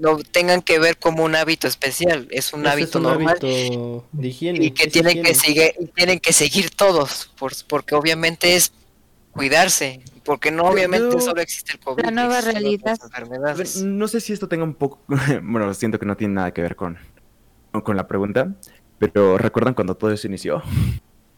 no 0.00 0.16
tengan 0.18 0.62
que 0.62 0.78
ver 0.78 0.96
como 0.98 1.24
un 1.24 1.34
hábito 1.36 1.68
especial, 1.68 2.26
es 2.30 2.52
un 2.52 2.62
Ese 2.62 2.70
hábito 2.70 2.88
es 2.88 2.94
un 2.96 3.02
normal 3.02 3.28
hábito 3.40 4.06
de 4.12 4.28
higiene. 4.28 4.64
y 4.64 4.70
que 4.72 4.86
tienen 4.88 5.22
que 5.22 5.34
seguir, 5.34 5.72
y 5.78 5.86
tienen 5.86 6.18
que 6.18 6.32
seguir 6.32 6.70
todos, 6.70 7.30
por- 7.38 7.52
porque 7.68 7.94
obviamente 7.94 8.56
es 8.56 8.72
cuidarse, 9.32 10.02
porque 10.24 10.50
no 10.50 10.64
obviamente 10.64 11.20
solo 11.20 11.40
existe 11.40 11.72
el 11.72 11.80
COVID. 11.80 12.02
La 12.04 12.10
nueva 12.10 12.40
realidad. 12.40 12.96
enfermedades. 13.02 13.82
no 13.82 14.08
sé 14.08 14.20
si 14.20 14.32
esto 14.32 14.48
tenga 14.48 14.64
un 14.64 14.74
poco. 14.74 15.00
Bueno, 15.42 15.72
siento 15.74 15.98
que 15.98 16.06
no 16.06 16.16
tiene 16.16 16.34
nada 16.34 16.52
que 16.52 16.62
ver 16.62 16.74
con, 16.76 16.98
con 17.84 17.96
la 17.96 18.08
pregunta. 18.08 18.54
Pero 18.98 19.38
¿recuerdan 19.38 19.72
cuando 19.74 19.94
todo 19.96 20.10
eso 20.12 20.26
inició? 20.26 20.62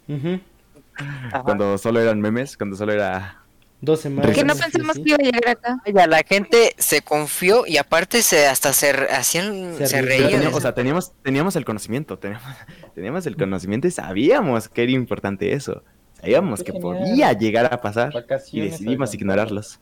Ajá. 0.08 1.42
Cuando 1.44 1.78
solo 1.78 2.00
eran 2.00 2.20
memes, 2.20 2.56
cuando 2.56 2.76
solo 2.76 2.92
era. 2.92 3.41
Dos 3.84 4.00
semanas. 4.00 4.34
Que 4.34 4.44
no 4.44 4.54
sí, 4.54 4.62
pensamos 4.62 4.94
sí. 4.96 5.02
que 5.02 5.08
iba 5.10 5.16
a 5.20 5.24
llegar 5.24 5.48
acá. 5.48 5.76
Vaya, 5.84 6.06
la 6.06 6.22
gente 6.22 6.72
se 6.78 7.02
confió 7.02 7.66
y 7.66 7.76
aparte 7.78 8.22
se 8.22 8.46
hasta 8.46 8.72
se 8.72 8.90
hacían 9.10 9.74
Se 9.76 9.88
se, 9.88 10.00
reían. 10.02 10.30
teníamos- 10.30 10.54
o 10.56 10.60
sea, 10.60 10.72
teníamos, 10.72 11.12
teníamos 11.22 11.56
el 11.56 11.64
conocimiento, 11.64 12.16
teníamos, 12.16 12.44
teníamos 12.94 13.26
el 13.26 13.36
conocimiento 13.36 13.88
y 13.88 13.90
sabíamos 13.90 14.68
que 14.68 14.84
era 14.84 14.92
importante 14.92 15.52
eso. 15.52 15.82
Sabíamos 16.20 16.60
Qué 16.60 16.66
que 16.66 16.72
genial. 16.80 16.98
podía 17.00 17.32
llegar 17.32 17.74
a 17.74 17.80
pasar 17.80 18.12
y 18.12 18.14
Vacaciones. 18.14 18.70
decidimos 18.72 19.10
oigan. 19.10 19.20
ignorarlos. 19.20 19.80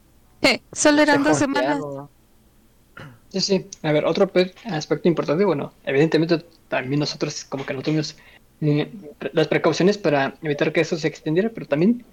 Solo 0.73 1.03
eran 1.03 1.23
dos 1.23 1.37
semanas. 1.37 1.79
Sí, 3.29 3.41
sí. 3.41 3.67
A 3.83 3.93
ver, 3.93 4.07
otro 4.07 4.27
pe- 4.29 4.55
aspecto 4.65 5.09
importante, 5.09 5.45
bueno, 5.45 5.73
evidentemente 5.85 6.43
también 6.69 6.99
nosotros 7.01 7.45
como 7.45 7.65
que 7.67 7.75
no 7.75 7.83
tuvimos 7.83 8.17
eh, 8.63 8.91
las 9.33 9.47
precauciones 9.49 9.99
para 9.99 10.35
evitar 10.43 10.73
que 10.73 10.81
eso 10.81 10.97
se 10.97 11.07
extendiera, 11.07 11.51
pero 11.55 11.67
también, 11.67 12.05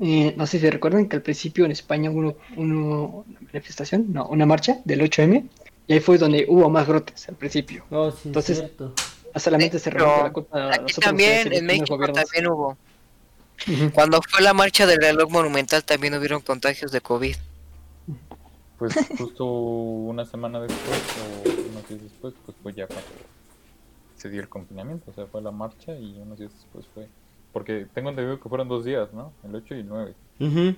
eh, 0.00 0.34
no 0.36 0.46
sé 0.46 0.58
si 0.58 0.68
recuerdan 0.70 1.08
que 1.08 1.16
al 1.16 1.22
principio 1.22 1.64
en 1.64 1.70
España 1.72 2.10
hubo 2.10 2.36
uno- 2.56 3.24
una 3.26 3.46
manifestación, 3.52 4.12
no, 4.12 4.26
una 4.26 4.46
marcha 4.46 4.80
del 4.84 5.00
8M, 5.02 5.46
y 5.86 5.92
ahí 5.92 6.00
fue 6.00 6.18
donde 6.18 6.46
hubo 6.48 6.68
más 6.70 6.86
brotes 6.86 7.28
al 7.28 7.36
principio. 7.36 7.84
Oh, 7.90 8.10
sí, 8.10 8.18
Entonces, 8.26 8.58
cierto. 8.58 8.92
No 9.34 9.40
solamente 9.40 9.78
se 9.80 9.90
remonta 9.90 10.22
la 10.24 10.32
culpa 10.32 10.58
a 10.58 10.68
Aquí 10.68 10.82
nosotros, 10.82 11.04
también, 11.04 11.52
en 11.52 11.66
México 11.66 11.96
gobiernos. 11.96 12.22
también 12.24 12.46
hubo. 12.46 12.76
Cuando 13.92 14.20
fue 14.28 14.42
la 14.42 14.52
marcha 14.54 14.86
del 14.86 15.00
reloj 15.00 15.30
monumental 15.30 15.82
también 15.84 16.14
hubieron 16.14 16.40
contagios 16.40 16.92
de 16.92 17.00
COVID. 17.00 17.36
Pues 18.78 18.94
justo 19.16 19.44
una 19.46 20.24
semana 20.24 20.60
después, 20.60 21.00
o 21.20 21.70
unos 21.70 21.88
días 21.88 22.02
después, 22.02 22.34
pues 22.44 22.56
fue 22.62 22.72
ya 22.74 22.86
cuando 22.86 23.06
se 24.16 24.28
dio 24.30 24.40
el 24.40 24.48
confinamiento. 24.48 25.10
O 25.10 25.14
sea, 25.14 25.26
fue 25.26 25.40
la 25.42 25.50
marcha 25.52 25.94
y 25.96 26.16
unos 26.18 26.38
días 26.38 26.52
después 26.52 26.86
fue. 26.94 27.08
Porque 27.54 27.86
tengo 27.94 28.10
entendido 28.10 28.40
que 28.40 28.48
fueron 28.48 28.68
dos 28.68 28.84
días, 28.84 29.14
¿no? 29.14 29.32
El 29.44 29.54
8 29.54 29.76
y 29.76 29.80
el 29.80 29.88
9. 29.88 30.14
Ujú. 30.40 30.76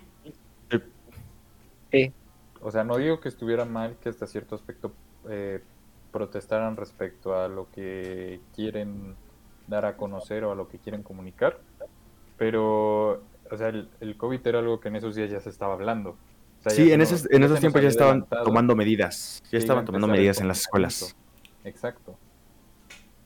O 2.60 2.70
sea, 2.70 2.84
no 2.84 2.98
digo 2.98 3.18
que 3.18 3.28
estuviera 3.28 3.64
mal 3.64 3.96
que 4.02 4.10
hasta 4.10 4.26
cierto 4.26 4.54
aspecto 4.54 4.92
eh, 5.28 5.62
protestaran 6.12 6.76
respecto 6.76 7.34
a 7.34 7.48
lo 7.48 7.70
que 7.70 8.40
quieren 8.54 9.14
dar 9.66 9.86
a 9.86 9.96
conocer 9.96 10.44
o 10.44 10.52
a 10.52 10.54
lo 10.54 10.68
que 10.68 10.78
quieren 10.78 11.02
comunicar, 11.02 11.58
pero, 12.36 13.22
o 13.50 13.56
sea, 13.56 13.68
el, 13.68 13.88
el 14.00 14.16
COVID 14.16 14.46
era 14.46 14.58
algo 14.58 14.78
que 14.78 14.88
en 14.88 14.96
esos 14.96 15.14
días 15.14 15.30
ya 15.30 15.40
se 15.40 15.48
estaba 15.48 15.72
hablando. 15.72 16.10
O 16.10 16.62
sea, 16.62 16.72
Sí, 16.72 16.92
en 16.92 17.00
esos, 17.00 17.26
en 17.30 17.42
esos 17.42 17.58
tiempos 17.58 17.80
ya 17.80 17.88
estaban 17.88 18.26
tomando 18.44 18.76
medidas. 18.76 19.42
Ya 19.50 19.58
estaban 19.58 19.86
tomando 19.86 20.08
medidas 20.08 20.40
en 20.40 20.48
las 20.48 20.60
escuelas. 20.60 21.16
Exacto. 21.64 22.18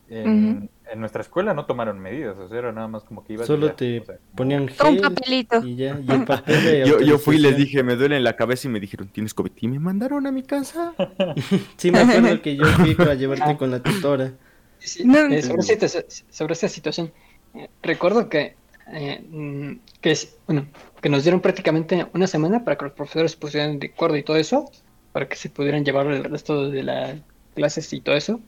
En, 0.09 0.71
en 0.93 1.01
nuestra 1.01 1.23
escuela 1.23 1.55
no 1.55 1.67
tomaron 1.67 1.99
medidas, 2.01 2.37
o 2.39 2.49
sea, 2.49 2.59
era 2.59 2.73
nada 2.73 2.89
más 2.89 3.05
como 3.05 3.25
que 3.25 3.35
ibas 3.35 3.47
y 3.47 3.49
Solo 3.49 3.69
ya, 3.69 3.77
te 3.77 4.01
o 4.01 4.05
sea, 4.05 4.17
ponían 4.35 4.63
Un 4.63 4.69
gel 4.69 5.01
papelito. 5.01 5.65
y 5.65 5.77
ya. 5.77 6.01
Y 6.07 6.11
el 6.11 6.25
papel 6.25 6.65
de 6.65 6.87
Yo, 6.87 7.01
yo 7.01 7.19
fui 7.19 7.37
y 7.37 7.39
les 7.41 7.57
dije, 7.57 7.83
me 7.83 7.97
duele 7.97 8.17
en 8.17 8.25
la 8.25 8.37
cabeza 8.37 8.67
y 8.69 8.71
me 8.71 8.81
dijeron, 8.81 9.09
¿tienes 9.09 9.33
COVID? 9.35 9.53
Y 9.61 9.69
me 9.69 9.79
mandaron 9.79 10.27
a 10.27 10.33
mi 10.33 10.43
casa. 10.43 10.95
Sí, 11.77 11.91
me 11.91 12.01
acuerdo 12.01 12.43
que 12.43 12.57
yo 12.57 12.65
fui 12.65 12.95
para 12.95 13.15
llevarte 13.15 13.57
con 13.57 13.71
la 13.71 13.83
tutora. 13.83 14.33
Sí, 14.79 14.89
sí. 14.89 15.05
No. 15.07 15.19
Eh, 15.27 15.43
sobre, 15.43 15.61
esta, 15.63 15.89
sobre 16.31 16.53
esta 16.55 16.69
situación, 16.69 17.13
eh, 17.55 17.69
recuerdo 17.83 18.29
que, 18.29 18.57
eh, 18.93 19.25
mm, 19.31 19.73
que, 20.01 20.11
es- 20.11 20.37
bueno, 20.47 20.67
que 21.01 21.09
nos 21.09 21.23
dieron 21.23 21.41
prácticamente 21.41 22.07
una 22.15 22.27
semana 22.27 22.65
para 22.65 22.77
que 22.77 22.85
los 22.87 22.95
profesores 22.95 23.37
pusieran 23.37 23.79
de 23.79 23.89
acuerdo 23.89 24.17
y 24.17 24.23
todo 24.23 24.37
eso, 24.37 24.71
para 25.13 25.29
que 25.29 25.37
se 25.37 25.51
pudieran 25.51 25.85
llevar 25.85 26.07
el 26.07 26.25
resto 26.25 26.71
de 26.71 26.83
las 26.83 27.17
clases 27.55 27.93
y 27.93 28.01
todo 28.01 28.17
eso 28.17 28.41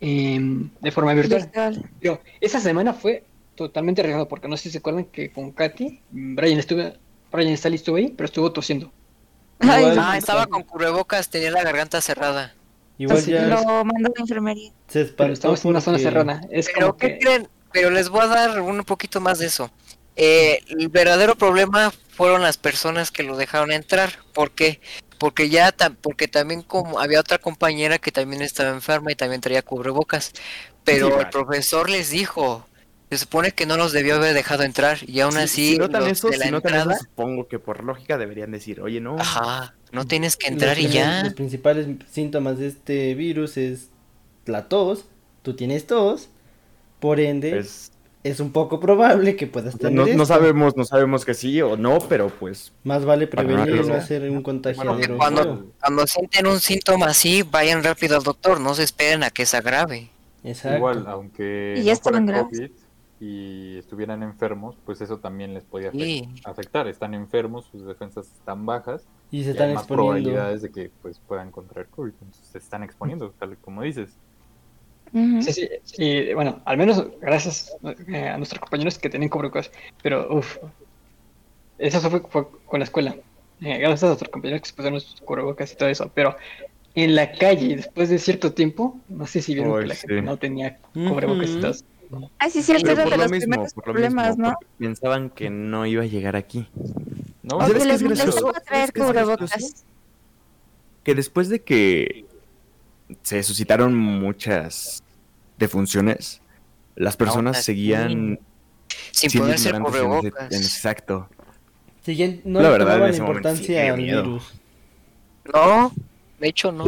em, 0.00 0.70
de 0.80 0.90
forma 0.90 1.14
virtual. 1.14 1.42
Virtual. 1.42 1.90
Pero 2.00 2.20
esa 2.40 2.60
semana 2.60 2.92
fue 2.92 3.24
totalmente 3.54 4.00
arriesgado, 4.00 4.28
porque 4.28 4.48
no 4.48 4.56
sé 4.56 4.64
si 4.64 4.70
se 4.70 4.78
acuerdan 4.78 5.04
que 5.06 5.30
con 5.30 5.52
Katy, 5.52 6.00
Brian 6.10 6.58
estuve, 6.58 6.96
Brian 7.32 7.52
Stanley 7.52 7.76
estuvo 7.76 7.96
ahí, 7.96 8.12
pero 8.16 8.26
estuvo 8.26 8.52
tosiendo. 8.52 8.92
Ay, 9.60 9.94
Ah, 9.98 10.18
estaba 10.18 10.46
con 10.46 10.62
cubrebocas, 10.62 11.28
tenía 11.28 11.50
la 11.50 11.62
garganta 11.62 12.00
cerrada. 12.00 12.54
Igual 12.98 13.18
Sí, 13.18 13.32
ya 13.32 13.46
lo 13.46 13.84
mandó 13.84 14.08
a 14.08 14.12
la 14.16 14.20
enfermería. 14.20 14.70
se 14.88 15.04
Pero 15.06 15.32
estamos 15.32 15.64
en 15.64 15.70
una 15.70 15.80
zona 15.80 15.98
cerrada. 15.98 16.40
Es 16.50 16.68
Pero, 16.74 16.96
¿qué 16.96 17.14
que... 17.14 17.18
creen? 17.18 17.48
pero 17.72 17.90
les 17.90 18.08
voy 18.08 18.20
a 18.22 18.26
dar 18.26 18.60
un 18.60 18.84
poquito 18.84 19.20
más 19.20 19.40
de 19.40 19.46
eso. 19.46 19.68
Eh, 20.14 20.60
el 20.68 20.88
verdadero 20.90 21.34
problema 21.34 21.92
fueron 22.10 22.42
las 22.42 22.56
personas 22.56 23.10
que 23.10 23.24
lo 23.24 23.36
dejaron 23.36 23.72
entrar. 23.72 24.12
¿Por 24.32 24.52
qué? 24.52 24.80
Porque 25.24 25.48
ya, 25.48 25.74
porque 26.02 26.28
también 26.28 26.60
como 26.60 27.00
había 27.00 27.18
otra 27.18 27.38
compañera 27.38 27.98
que 27.98 28.12
también 28.12 28.42
estaba 28.42 28.68
enferma 28.68 29.10
y 29.10 29.14
también 29.14 29.40
traía 29.40 29.62
cubrebocas. 29.62 30.34
Pero 30.84 31.18
el 31.18 31.30
profesor 31.30 31.88
les 31.88 32.10
dijo, 32.10 32.68
se 33.08 33.16
supone 33.16 33.52
que 33.52 33.64
no 33.64 33.78
los 33.78 33.92
debió 33.92 34.16
haber 34.16 34.34
dejado 34.34 34.64
entrar 34.64 34.98
y 35.06 35.20
aún 35.20 35.38
así 35.38 35.72
si 35.72 35.78
notan 35.78 36.06
eso, 36.08 36.28
de 36.28 36.36
la 36.36 36.48
entrada, 36.48 36.98
supongo 36.98 37.48
que 37.48 37.58
por 37.58 37.82
lógica 37.82 38.18
deberían 38.18 38.50
decir, 38.50 38.82
oye, 38.82 39.00
no. 39.00 39.16
Ajá, 39.18 39.74
no 39.92 40.04
tienes 40.04 40.36
que 40.36 40.48
entrar 40.48 40.78
y 40.78 40.88
ya. 40.88 41.22
Los 41.22 41.32
principales 41.32 41.86
síntomas 42.12 42.58
de 42.58 42.66
este 42.66 43.14
virus 43.14 43.56
es 43.56 43.88
la 44.44 44.68
tos, 44.68 45.06
tú 45.40 45.56
tienes 45.56 45.86
tos, 45.86 46.28
por 47.00 47.18
ende 47.18 47.50
pues, 47.50 47.92
es 48.24 48.40
un 48.40 48.52
poco 48.52 48.80
probable 48.80 49.36
que 49.36 49.46
puedas 49.46 49.78
tener 49.78 49.92
no, 49.92 50.06
no, 50.06 50.24
sabemos, 50.24 50.76
no 50.76 50.84
sabemos 50.86 51.26
que 51.26 51.34
sí 51.34 51.60
o 51.60 51.76
no, 51.76 51.98
pero 52.08 52.30
pues 52.30 52.72
más 52.82 53.04
vale 53.04 53.26
prevenir 53.26 53.76
y 53.76 53.86
no 53.86 53.94
hacer 53.94 54.28
un 54.30 54.42
contagiadero. 54.42 55.18
cuando, 55.18 55.66
cuando 55.78 56.06
sienten 56.06 56.46
un 56.46 56.58
síntoma 56.58 57.06
así, 57.06 57.42
vayan 57.42 57.84
rápido 57.84 58.16
al 58.16 58.22
doctor, 58.22 58.60
no 58.60 58.74
se 58.74 58.82
esperen 58.82 59.22
a 59.22 59.30
que 59.30 59.44
se 59.44 59.58
agrave. 59.58 60.08
Exacto. 60.42 60.78
Igual, 60.78 61.04
aunque 61.06 61.74
y 61.76 61.86
no 61.86 61.96
fuera 61.96 62.42
COVID 62.44 62.70
y 63.20 63.76
estuvieran 63.78 64.22
enfermos, 64.22 64.76
pues 64.86 65.02
eso 65.02 65.18
también 65.18 65.52
les 65.52 65.64
podía 65.64 65.92
afectar. 66.44 66.88
Están 66.88 67.12
enfermos, 67.12 67.66
sus 67.66 67.86
defensas 67.86 68.26
están 68.26 68.64
bajas 68.64 69.06
y 69.30 69.44
se 69.44 69.50
están 69.50 69.68
hay 69.68 69.74
más 69.74 69.86
probabilidades 69.86 70.62
de 70.62 70.70
que 70.70 70.90
pues 71.02 71.20
puedan 71.20 71.50
contraer 71.50 71.88
COVID. 71.88 72.12
Entonces 72.12 72.46
se 72.46 72.58
están 72.58 72.82
exponiendo, 72.82 73.30
tal 73.38 73.56
como 73.58 73.82
dices. 73.82 74.16
Sí, 75.14 75.52
sí, 75.52 76.02
y 76.02 76.34
bueno, 76.34 76.60
al 76.64 76.76
menos 76.76 77.06
gracias 77.20 77.72
eh, 78.08 78.28
a 78.28 78.36
nuestros 78.36 78.60
compañeros 78.60 78.98
que 78.98 79.08
tienen 79.08 79.28
cubrebocas, 79.28 79.70
pero 80.02 80.26
uff, 80.34 80.58
eso 81.78 82.10
fue, 82.10 82.20
con 82.22 82.80
la 82.80 82.84
escuela. 82.84 83.14
Eh, 83.60 83.78
gracias 83.78 84.02
a 84.02 84.06
nuestros 84.08 84.30
compañeros 84.30 84.62
que 84.62 84.68
se 84.68 84.74
pusieron 84.74 85.00
sus 85.00 85.20
cubrebocas 85.20 85.72
y 85.72 85.76
todo 85.76 85.88
eso, 85.88 86.10
pero 86.12 86.36
en 86.96 87.14
la 87.14 87.30
calle, 87.30 87.76
después 87.76 88.08
de 88.08 88.18
cierto 88.18 88.52
tiempo, 88.52 88.98
no 89.08 89.26
sé 89.28 89.40
si 89.40 89.54
vieron 89.54 89.80
que 89.80 89.86
la 89.86 89.94
gente 89.94 90.22
no 90.22 90.36
tenía 90.36 90.78
cubrebocas 90.92 91.50
y 91.50 91.60
todo 91.60 91.74
Ah, 92.38 92.50
sí, 92.50 92.62
cierto, 92.62 92.90
era 92.90 93.04
de 93.04 93.16
los 93.16 93.30
primeros 93.30 93.74
problemas, 93.74 94.36
¿no? 94.36 94.54
Pensaban 94.78 95.30
que 95.30 95.50
no 95.50 95.86
iba 95.86 96.02
a 96.02 96.06
llegar 96.06 96.36
aquí. 96.36 96.68
No, 97.42 97.58
o 97.58 97.66
que 97.66 97.84
les, 97.84 98.02
les 98.02 98.36
traer 98.64 98.92
cubrebocas. 98.92 99.84
Que 101.02 101.14
después 101.14 101.48
de 101.48 101.62
que 101.62 102.24
se 103.22 103.42
suscitaron 103.42 103.94
muchas 103.94 105.03
defunciones, 105.58 106.40
las 106.96 107.16
personas 107.16 107.64
seguían 107.64 108.38
sin 109.12 109.40
poder 109.40 109.58
ser 109.58 109.80
cubrebocas. 109.80 110.52
Exacto. 110.52 111.28
no 112.44 112.60
la 112.60 112.70
verdad, 112.70 112.98
en 112.98 113.10
ese 113.10 113.18
importancia 113.18 113.92
al 113.92 113.96
virus. 113.96 114.54
No, 115.52 115.92
de 116.40 116.48
hecho 116.48 116.72
no. 116.72 116.86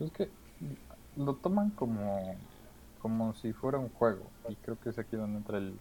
Es 0.00 0.10
que 0.12 0.28
lo 1.16 1.34
toman 1.34 1.70
como 1.70 2.36
como 3.00 3.34
si 3.34 3.52
fuera 3.52 3.78
un 3.78 3.88
juego 3.90 4.28
y 4.48 4.56
creo 4.56 4.76
que 4.80 4.90
es 4.90 4.98
aquí 4.98 5.14
donde 5.14 5.38
entra 5.38 5.58
el, 5.58 5.74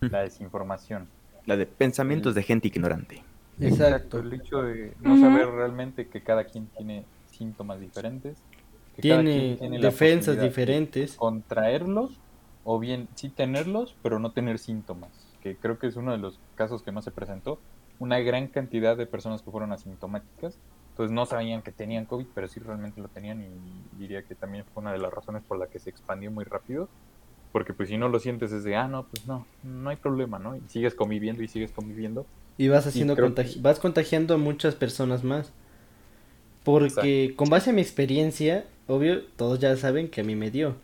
la 0.00 0.22
desinformación. 0.22 1.08
La 1.44 1.56
de 1.56 1.66
pensamientos 1.66 2.34
de 2.34 2.42
gente 2.42 2.68
ignorante. 2.68 3.22
Exacto. 3.60 4.20
El 4.20 4.32
hecho 4.32 4.62
de 4.62 4.94
no 5.00 5.20
saber 5.20 5.48
realmente 5.50 6.08
que 6.08 6.22
cada 6.22 6.44
quien 6.44 6.66
tiene 6.68 7.04
síntomas 7.30 7.80
diferentes 7.80 8.38
tiene, 9.00 9.58
defensas 9.80 10.40
diferentes. 10.40 11.14
Contraerlos 11.16 12.18
o 12.64 12.78
bien 12.78 13.08
sí 13.14 13.28
tenerlos, 13.28 13.96
pero 14.02 14.18
no 14.18 14.32
tener 14.32 14.58
síntomas, 14.58 15.10
que 15.42 15.56
creo 15.56 15.78
que 15.78 15.86
es 15.86 15.96
uno 15.96 16.12
de 16.12 16.18
los 16.18 16.38
casos 16.54 16.82
que 16.82 16.92
más 16.92 17.04
se 17.04 17.10
presentó. 17.10 17.58
Una 17.98 18.18
gran 18.20 18.46
cantidad 18.46 18.96
de 18.96 19.06
personas 19.06 19.42
que 19.42 19.50
fueron 19.50 19.72
asintomáticas, 19.72 20.58
entonces 20.90 21.14
no 21.14 21.26
sabían 21.26 21.62
que 21.62 21.72
tenían 21.72 22.06
COVID, 22.06 22.26
pero 22.34 22.48
sí 22.48 22.60
realmente 22.60 23.00
lo 23.00 23.08
tenían 23.08 23.42
y 23.42 23.98
diría 23.98 24.22
que 24.22 24.34
también 24.34 24.64
fue 24.72 24.82
una 24.82 24.92
de 24.92 24.98
las 24.98 25.12
razones 25.12 25.42
por 25.46 25.58
la 25.58 25.66
que 25.66 25.78
se 25.78 25.90
expandió 25.90 26.30
muy 26.30 26.44
rápido. 26.44 26.88
Porque 27.52 27.72
pues 27.72 27.88
si 27.88 27.98
no 27.98 28.08
lo 28.08 28.20
sientes 28.20 28.52
es 28.52 28.64
de, 28.64 28.76
ah, 28.76 28.86
no, 28.86 29.06
pues 29.06 29.26
no, 29.26 29.46
no 29.64 29.90
hay 29.90 29.96
problema, 29.96 30.38
¿no? 30.38 30.56
Y 30.56 30.62
sigues 30.68 30.94
conviviendo 30.94 31.42
y 31.42 31.48
sigues 31.48 31.72
conviviendo. 31.72 32.26
Y 32.56 32.68
vas 32.68 32.86
haciendo 32.86 33.16
vas 33.60 33.80
contagiando 33.80 34.34
a 34.34 34.38
muchas 34.38 34.74
personas 34.74 35.24
más. 35.24 35.52
Porque 36.64 37.34
con 37.36 37.48
base 37.48 37.70
a 37.70 37.72
mi 37.72 37.80
experiencia, 37.80 38.66
obvio, 38.86 39.22
todos 39.36 39.58
ya 39.58 39.76
saben 39.76 40.08
que 40.08 40.20
a 40.20 40.24
mí 40.24 40.36
me 40.36 40.50
dio. 40.50 40.76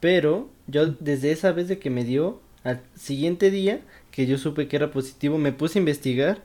Pero 0.00 0.50
yo 0.66 0.86
desde 0.86 1.32
esa 1.32 1.52
vez 1.52 1.68
de 1.68 1.78
que 1.78 1.90
me 1.90 2.04
dio, 2.04 2.40
al 2.64 2.82
siguiente 2.94 3.50
día 3.50 3.80
que 4.10 4.26
yo 4.26 4.38
supe 4.38 4.68
que 4.68 4.76
era 4.76 4.90
positivo, 4.90 5.38
me 5.38 5.52
puse 5.52 5.78
a 5.78 5.80
investigar 5.80 6.42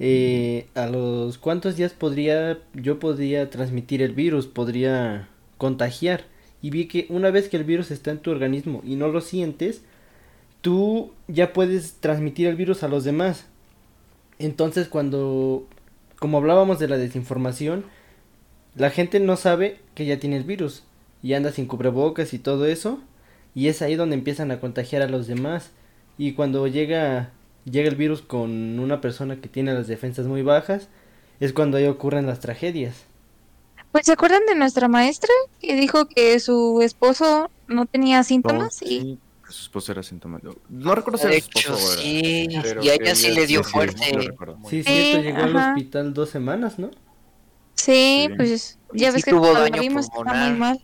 eh, 0.00 0.68
a 0.74 0.86
los 0.86 1.38
cuántos 1.38 1.76
días 1.76 1.92
podría 1.92 2.58
yo 2.74 3.00
podría 3.00 3.50
transmitir 3.50 4.02
el 4.02 4.12
virus, 4.12 4.46
podría 4.46 5.28
contagiar. 5.56 6.24
Y 6.62 6.70
vi 6.70 6.86
que 6.86 7.06
una 7.08 7.30
vez 7.30 7.48
que 7.48 7.56
el 7.56 7.64
virus 7.64 7.90
está 7.90 8.10
en 8.10 8.18
tu 8.18 8.30
organismo 8.30 8.82
y 8.84 8.96
no 8.96 9.08
lo 9.08 9.20
sientes, 9.20 9.82
tú 10.60 11.12
ya 11.28 11.52
puedes 11.52 11.94
transmitir 11.94 12.46
el 12.48 12.56
virus 12.56 12.82
a 12.82 12.88
los 12.88 13.04
demás. 13.04 13.46
Entonces 14.38 14.88
cuando 14.88 15.66
como 16.18 16.38
hablábamos 16.38 16.78
de 16.78 16.88
la 16.88 16.96
desinformación, 16.96 17.84
la 18.74 18.90
gente 18.90 19.20
no 19.20 19.36
sabe 19.36 19.80
que 19.94 20.06
ya 20.06 20.18
tiene 20.18 20.36
el 20.36 20.44
virus 20.44 20.84
y 21.22 21.34
anda 21.34 21.52
sin 21.52 21.66
cubrebocas 21.66 22.32
y 22.32 22.38
todo 22.38 22.66
eso, 22.66 23.00
y 23.54 23.68
es 23.68 23.82
ahí 23.82 23.96
donde 23.96 24.14
empiezan 24.14 24.50
a 24.50 24.60
contagiar 24.60 25.02
a 25.02 25.08
los 25.08 25.26
demás. 25.26 25.70
Y 26.16 26.32
cuando 26.32 26.66
llega 26.66 27.32
llega 27.70 27.88
el 27.88 27.96
virus 27.96 28.22
con 28.22 28.78
una 28.78 29.00
persona 29.00 29.40
que 29.40 29.48
tiene 29.48 29.74
las 29.74 29.86
defensas 29.86 30.26
muy 30.26 30.42
bajas, 30.42 30.88
es 31.40 31.52
cuando 31.52 31.76
ahí 31.76 31.86
ocurren 31.86 32.26
las 32.26 32.40
tragedias. 32.40 33.04
Pues 33.92 34.06
se 34.06 34.12
acuerdan 34.12 34.44
de 34.46 34.54
nuestra 34.54 34.88
maestra 34.88 35.30
que 35.60 35.74
dijo 35.74 36.06
que 36.06 36.38
su 36.40 36.80
esposo 36.82 37.50
no 37.68 37.86
tenía 37.86 38.22
síntomas 38.22 38.82
y 38.82 39.18
su 39.48 39.62
esposo 39.62 39.92
era 39.92 40.02
sintomático. 40.02 40.56
No 40.68 40.94
recuerdo 40.94 41.18
si 41.18 41.26
era 41.26 41.40
su 41.40 41.50
esposo 41.58 42.00
sí. 42.00 42.48
y 42.50 42.88
a 42.88 42.94
ella 42.94 43.14
sí 43.14 43.30
le 43.30 43.46
dio 43.46 43.64
fuerte. 43.64 44.04
Sí, 44.68 44.82
cierto, 44.82 45.22
llegó 45.22 45.38
al 45.38 45.56
hospital 45.56 46.14
dos 46.14 46.30
semanas, 46.30 46.78
¿no? 46.78 46.90
Sí, 47.74 48.28
pues 48.36 48.78
ya 48.92 49.12
ves 49.12 49.24
que 49.24 49.30
tuvo 49.30 49.52
daño 49.52 49.80
vimos 49.80 50.06
está 50.06 50.34
muy 50.34 50.58
mal. 50.58 50.80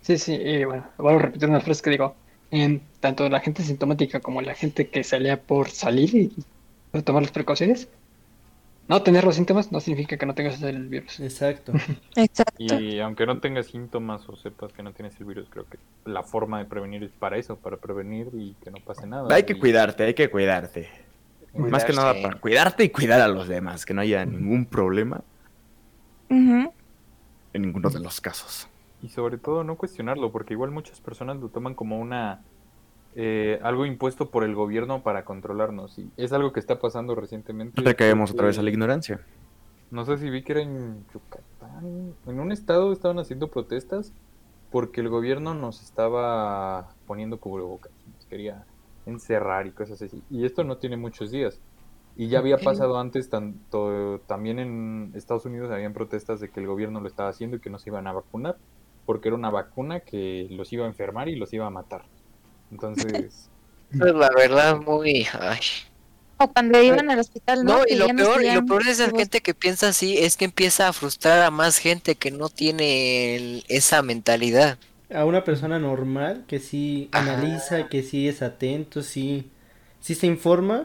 Sí, 0.00 0.18
sí, 0.18 0.32
y 0.32 0.64
bueno, 0.64 0.88
voy 0.96 1.14
a 1.14 1.18
repetir 1.18 1.48
una 1.48 1.60
frase 1.60 1.82
que 1.82 1.90
digo. 1.90 2.14
En, 2.52 2.82
tanto 2.98 3.28
la 3.28 3.38
gente 3.38 3.62
sintomática 3.62 4.18
como 4.18 4.42
la 4.42 4.54
gente 4.54 4.88
que 4.88 5.04
salía 5.04 5.40
por 5.40 5.70
salir 5.70 6.12
y 6.16 7.02
tomar 7.02 7.22
las 7.22 7.30
precauciones, 7.30 7.86
no 8.90 9.02
tener 9.04 9.22
los 9.22 9.36
síntomas 9.36 9.70
no 9.70 9.78
significa 9.78 10.16
que 10.16 10.26
no 10.26 10.34
tengas 10.34 10.60
el 10.62 10.88
virus. 10.88 11.20
Exacto. 11.20 11.72
Exacto. 12.16 12.54
Y 12.58 12.98
aunque 12.98 13.24
no 13.24 13.38
tengas 13.38 13.66
síntomas 13.66 14.28
o 14.28 14.34
sepas 14.34 14.72
que 14.72 14.82
no 14.82 14.92
tienes 14.92 15.18
el 15.20 15.26
virus, 15.26 15.48
creo 15.48 15.64
que 15.64 15.78
la 16.04 16.24
forma 16.24 16.58
de 16.58 16.64
prevenir 16.64 17.04
es 17.04 17.12
para 17.12 17.36
eso, 17.36 17.54
para 17.54 17.76
prevenir 17.76 18.30
y 18.32 18.54
que 18.64 18.72
no 18.72 18.78
pase 18.84 19.06
nada. 19.06 19.32
Hay 19.32 19.44
que 19.44 19.56
cuidarte, 19.56 20.02
hay 20.02 20.14
que 20.14 20.28
cuidarte. 20.28 20.88
Más 21.54 21.84
que 21.84 21.92
nada 21.92 22.14
para 22.20 22.40
cuidarte 22.40 22.82
y 22.82 22.90
cuidar 22.90 23.20
a 23.20 23.28
los 23.28 23.46
demás, 23.46 23.86
que 23.86 23.94
no 23.94 24.00
haya 24.00 24.24
ningún 24.24 24.66
problema 24.66 25.22
en 26.28 26.72
ninguno 27.54 27.90
de 27.90 28.00
los 28.00 28.20
casos. 28.20 28.68
Y 29.02 29.08
sobre 29.08 29.38
todo 29.38 29.62
no 29.62 29.76
cuestionarlo, 29.76 30.32
porque 30.32 30.54
igual 30.54 30.72
muchas 30.72 31.00
personas 31.00 31.36
lo 31.36 31.48
toman 31.48 31.74
como 31.74 32.00
una 32.00 32.42
eh, 33.16 33.58
algo 33.62 33.86
impuesto 33.86 34.30
por 34.30 34.44
el 34.44 34.54
gobierno 34.54 35.02
para 35.02 35.24
controlarnos. 35.24 35.98
Y 35.98 36.10
es 36.16 36.32
algo 36.32 36.52
que 36.52 36.60
está 36.60 36.78
pasando 36.78 37.14
recientemente. 37.14 37.80
Recaemos 37.80 38.30
otra 38.30 38.46
vez 38.46 38.58
a 38.58 38.62
la 38.62 38.70
ignorancia. 38.70 39.20
No 39.90 40.04
sé 40.04 40.18
si 40.18 40.30
vi 40.30 40.42
que 40.42 40.52
era 40.52 40.62
en 40.62 41.04
Yucatán. 41.12 42.14
En 42.26 42.40
un 42.40 42.52
estado 42.52 42.92
estaban 42.92 43.18
haciendo 43.18 43.48
protestas 43.48 44.12
porque 44.70 45.00
el 45.00 45.08
gobierno 45.08 45.54
nos 45.54 45.82
estaba 45.82 46.94
poniendo 47.06 47.40
cubrebocas. 47.40 47.92
Nos 48.14 48.26
quería 48.26 48.64
encerrar 49.06 49.66
y 49.66 49.72
cosas 49.72 50.00
así. 50.02 50.22
Y 50.30 50.44
esto 50.44 50.62
no 50.62 50.76
tiene 50.76 50.96
muchos 50.96 51.30
días. 51.30 51.60
Y 52.16 52.28
ya 52.28 52.38
había 52.38 52.58
pasado 52.58 52.98
antes, 52.98 53.30
tanto, 53.30 54.20
también 54.26 54.58
en 54.58 55.12
Estados 55.14 55.46
Unidos 55.46 55.70
habían 55.70 55.92
protestas 55.92 56.40
de 56.40 56.50
que 56.50 56.60
el 56.60 56.66
gobierno 56.66 57.00
lo 57.00 57.06
estaba 57.06 57.30
haciendo 57.30 57.56
y 57.56 57.60
que 57.60 57.70
no 57.70 57.78
se 57.78 57.90
iban 57.90 58.06
a 58.06 58.12
vacunar, 58.12 58.58
porque 59.06 59.28
era 59.28 59.36
una 59.36 59.50
vacuna 59.50 60.00
que 60.00 60.46
los 60.50 60.72
iba 60.72 60.84
a 60.84 60.88
enfermar 60.88 61.28
y 61.28 61.36
los 61.36 61.52
iba 61.52 61.66
a 61.66 61.70
matar. 61.70 62.02
Entonces. 62.70 63.48
la 63.90 64.30
verdad, 64.36 64.78
muy. 64.78 65.26
Ay. 65.38 65.60
O 66.42 66.48
cuando 66.48 66.80
iban 66.80 67.10
al 67.10 67.18
hospital, 67.18 67.64
¿no? 67.64 67.78
No, 67.78 67.84
y 67.86 67.96
lo 67.96 68.06
peor, 68.08 68.42
lo 68.42 68.64
peor 68.64 68.84
de 68.84 68.92
esa 68.92 69.10
gente 69.10 69.42
que 69.42 69.52
piensa 69.52 69.88
así 69.88 70.16
es 70.16 70.38
que 70.38 70.46
empieza 70.46 70.88
a 70.88 70.92
frustrar 70.94 71.42
a 71.42 71.50
más 71.50 71.76
gente 71.76 72.14
que 72.14 72.30
no 72.30 72.48
tiene 72.48 73.62
esa 73.68 74.00
mentalidad. 74.00 74.78
A 75.12 75.26
una 75.26 75.44
persona 75.44 75.78
normal 75.78 76.44
que 76.46 76.58
sí 76.58 77.10
analiza, 77.12 77.88
que 77.88 78.02
sí 78.02 78.26
es 78.26 78.40
atento, 78.40 79.02
sí, 79.02 79.50
sí 80.00 80.14
se 80.14 80.26
informa, 80.26 80.84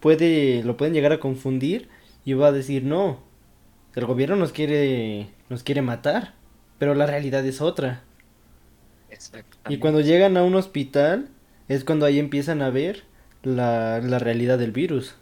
puede, 0.00 0.62
lo 0.62 0.78
pueden 0.78 0.94
llegar 0.94 1.12
a 1.12 1.20
confundir 1.20 1.90
y 2.24 2.32
va 2.32 2.46
a 2.46 2.52
decir 2.52 2.84
no, 2.84 3.20
el 3.94 4.06
gobierno 4.06 4.36
nos 4.36 4.52
quiere, 4.52 5.28
nos 5.50 5.64
quiere 5.64 5.82
matar, 5.82 6.34
pero 6.78 6.94
la 6.94 7.04
realidad 7.04 7.44
es 7.44 7.60
otra. 7.60 8.04
Y 9.68 9.78
cuando 9.78 10.00
llegan 10.00 10.36
a 10.36 10.44
un 10.44 10.54
hospital 10.54 11.28
es 11.68 11.84
cuando 11.84 12.06
ahí 12.06 12.18
empiezan 12.18 12.62
a 12.62 12.70
ver 12.70 13.04
la, 13.42 14.00
la 14.00 14.18
realidad 14.18 14.58
del 14.58 14.72
virus. 14.72 15.16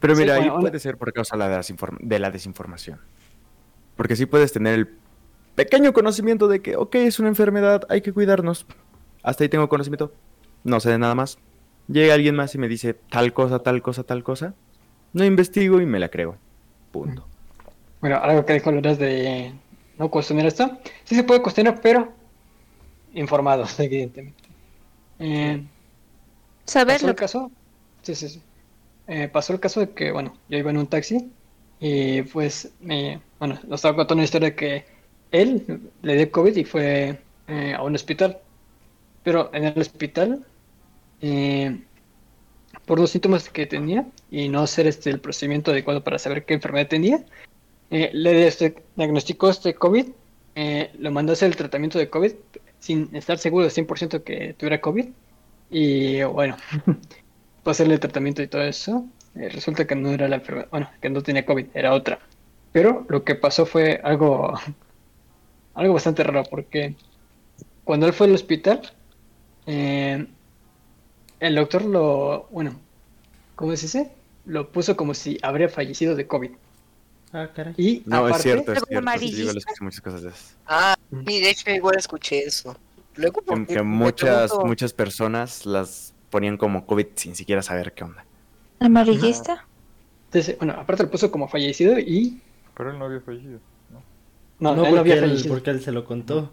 Pero 0.00 0.16
mira, 0.16 0.34
ahí 0.34 0.50
puede 0.50 0.78
ser 0.78 0.98
por 0.98 1.12
causa 1.12 1.36
de 1.36 2.18
la 2.18 2.30
desinformación. 2.30 3.00
Porque 3.96 4.16
sí 4.16 4.26
puedes 4.26 4.52
tener 4.52 4.74
el 4.74 4.88
pequeño 5.54 5.92
conocimiento 5.92 6.48
de 6.48 6.60
que, 6.60 6.76
ok, 6.76 6.96
es 6.96 7.18
una 7.20 7.28
enfermedad, 7.28 7.86
hay 7.88 8.00
que 8.00 8.12
cuidarnos. 8.12 8.66
Hasta 9.22 9.44
ahí 9.44 9.48
tengo 9.48 9.68
conocimiento. 9.68 10.12
No 10.64 10.80
sé 10.80 10.90
de 10.90 10.98
nada 10.98 11.14
más. 11.14 11.38
Llega 11.88 12.14
alguien 12.14 12.34
más 12.34 12.54
y 12.54 12.58
me 12.58 12.68
dice 12.68 12.94
tal 12.94 13.32
cosa, 13.32 13.60
tal 13.60 13.82
cosa, 13.82 14.04
tal 14.04 14.24
cosa. 14.24 14.54
No 15.12 15.24
investigo 15.24 15.80
y 15.80 15.86
me 15.86 15.98
la 15.98 16.08
creo. 16.08 16.36
Punto. 16.90 17.26
Bueno, 18.00 18.16
algo 18.16 18.44
que 18.44 18.54
dijo 18.54 18.70
Lourdes 18.70 18.98
de 18.98 19.54
no 19.98 20.10
cuestionar 20.10 20.46
esto. 20.46 20.78
Sí 21.04 21.14
se 21.14 21.24
puede 21.24 21.42
cuestionar, 21.42 21.80
pero 21.80 22.12
informados, 23.14 23.78
evidentemente. 23.80 24.42
Eh, 25.18 25.62
¿Pasó 26.64 27.08
el 27.08 27.14
caso? 27.14 27.50
Sí, 28.02 28.14
sí, 28.14 28.28
sí. 28.28 28.42
Eh, 29.06 29.28
pasó 29.28 29.52
el 29.52 29.60
caso 29.60 29.80
de 29.80 29.90
que, 29.90 30.12
bueno, 30.12 30.34
yo 30.48 30.58
iba 30.58 30.70
en 30.70 30.78
un 30.78 30.86
taxi 30.86 31.30
y 31.78 32.22
pues, 32.22 32.72
me, 32.80 33.20
bueno, 33.38 33.58
nos 33.66 33.78
estaba 33.78 33.96
contando 33.96 34.20
una 34.20 34.24
historia 34.24 34.50
de 34.50 34.56
que 34.56 34.84
él 35.30 35.90
le 36.02 36.16
dio 36.16 36.30
COVID 36.30 36.56
y 36.56 36.64
fue 36.64 37.18
eh, 37.48 37.74
a 37.74 37.82
un 37.82 37.94
hospital. 37.94 38.38
Pero 39.22 39.50
en 39.52 39.64
el 39.64 39.78
hospital, 39.78 40.44
eh, 41.20 41.80
por 42.86 43.00
los 43.00 43.10
síntomas 43.10 43.48
que 43.48 43.66
tenía 43.66 44.06
y 44.30 44.48
no 44.48 44.62
hacer 44.62 44.86
este, 44.86 45.10
el 45.10 45.20
procedimiento 45.20 45.70
adecuado 45.70 46.04
para 46.04 46.18
saber 46.18 46.44
qué 46.44 46.54
enfermedad 46.54 46.88
tenía, 46.88 47.24
le 48.12 48.46
este, 48.46 48.74
diagnosticó 48.96 49.50
este 49.50 49.74
COVID, 49.74 50.06
lo 50.98 51.10
mandó 51.10 51.32
a 51.32 51.34
hacer 51.34 51.48
el 51.48 51.56
tratamiento 51.56 51.98
de 51.98 52.10
COVID 52.10 52.32
sin 52.84 53.08
estar 53.16 53.38
seguro 53.38 53.64
de 53.64 53.70
100% 53.70 54.22
que 54.24 54.54
tuviera 54.54 54.80
COVID. 54.80 55.06
Y 55.70 56.22
bueno, 56.24 56.56
para 57.62 57.72
hacerle 57.72 57.94
el 57.94 58.00
tratamiento 58.00 58.42
y 58.42 58.46
todo 58.46 58.62
eso, 58.62 59.06
eh, 59.34 59.48
resulta 59.48 59.86
que 59.86 59.96
no 59.96 60.10
era 60.10 60.28
la 60.28 60.36
enfermedad, 60.36 60.68
bueno, 60.70 60.90
que 61.00 61.08
no 61.08 61.22
tenía 61.22 61.46
COVID, 61.46 61.66
era 61.74 61.94
otra. 61.94 62.18
Pero 62.72 63.06
lo 63.08 63.24
que 63.24 63.34
pasó 63.34 63.64
fue 63.64 64.00
algo, 64.04 64.52
algo 65.74 65.94
bastante 65.94 66.22
raro, 66.22 66.44
porque 66.48 66.94
cuando 67.84 68.06
él 68.06 68.12
fue 68.12 68.26
al 68.26 68.34
hospital, 68.34 68.82
eh, 69.66 70.26
el 71.40 71.54
doctor 71.54 71.84
lo, 71.84 72.48
bueno, 72.50 72.78
¿cómo 73.56 73.74
se 73.76 73.86
dice? 73.86 74.12
Lo 74.44 74.70
puso 74.70 74.94
como 74.96 75.14
si 75.14 75.38
habría 75.42 75.68
fallecido 75.70 76.16
de 76.16 76.26
COVID. 76.26 76.50
Ah, 77.34 77.48
caray. 77.52 77.74
Y 77.76 78.02
no, 78.06 78.28
es 78.28 78.42
cierto, 78.42 78.72
es 78.72 78.84
cierto. 78.88 79.10
muchas 79.80 80.00
cosas 80.00 80.22
de 80.22 80.28
eso. 80.28 80.54
Ah, 80.66 80.94
y 81.10 81.40
de 81.40 81.50
hecho 81.50 81.68
igual 81.68 81.96
escuché 81.98 82.44
eso. 82.44 82.76
Luego, 83.16 83.42
que, 83.66 83.82
muchas, 83.82 84.52
muchas 84.64 84.92
personas 84.92 85.66
las 85.66 86.14
ponían 86.30 86.56
como 86.56 86.86
COVID 86.86 87.08
sin 87.16 87.34
siquiera 87.34 87.60
saber 87.60 87.92
qué 87.92 88.04
onda. 88.04 88.24
¿Amarillista? 88.78 89.66
Entonces, 90.26 90.56
bueno, 90.58 90.74
aparte 90.74 91.02
lo 91.02 91.10
puso 91.10 91.32
como 91.32 91.48
fallecido 91.48 91.98
y... 91.98 92.40
Pero 92.76 92.92
él 92.92 92.98
no 93.00 93.06
había 93.06 93.20
fallecido, 93.20 93.58
¿no? 93.90 94.02
No, 94.60 94.76
no, 94.76 94.86
él 94.86 94.94
no 94.94 95.00
había 95.00 95.18
fallecido. 95.18 95.54
porque 95.54 95.70
él 95.70 95.82
se 95.82 95.90
lo 95.90 96.04
contó. 96.04 96.52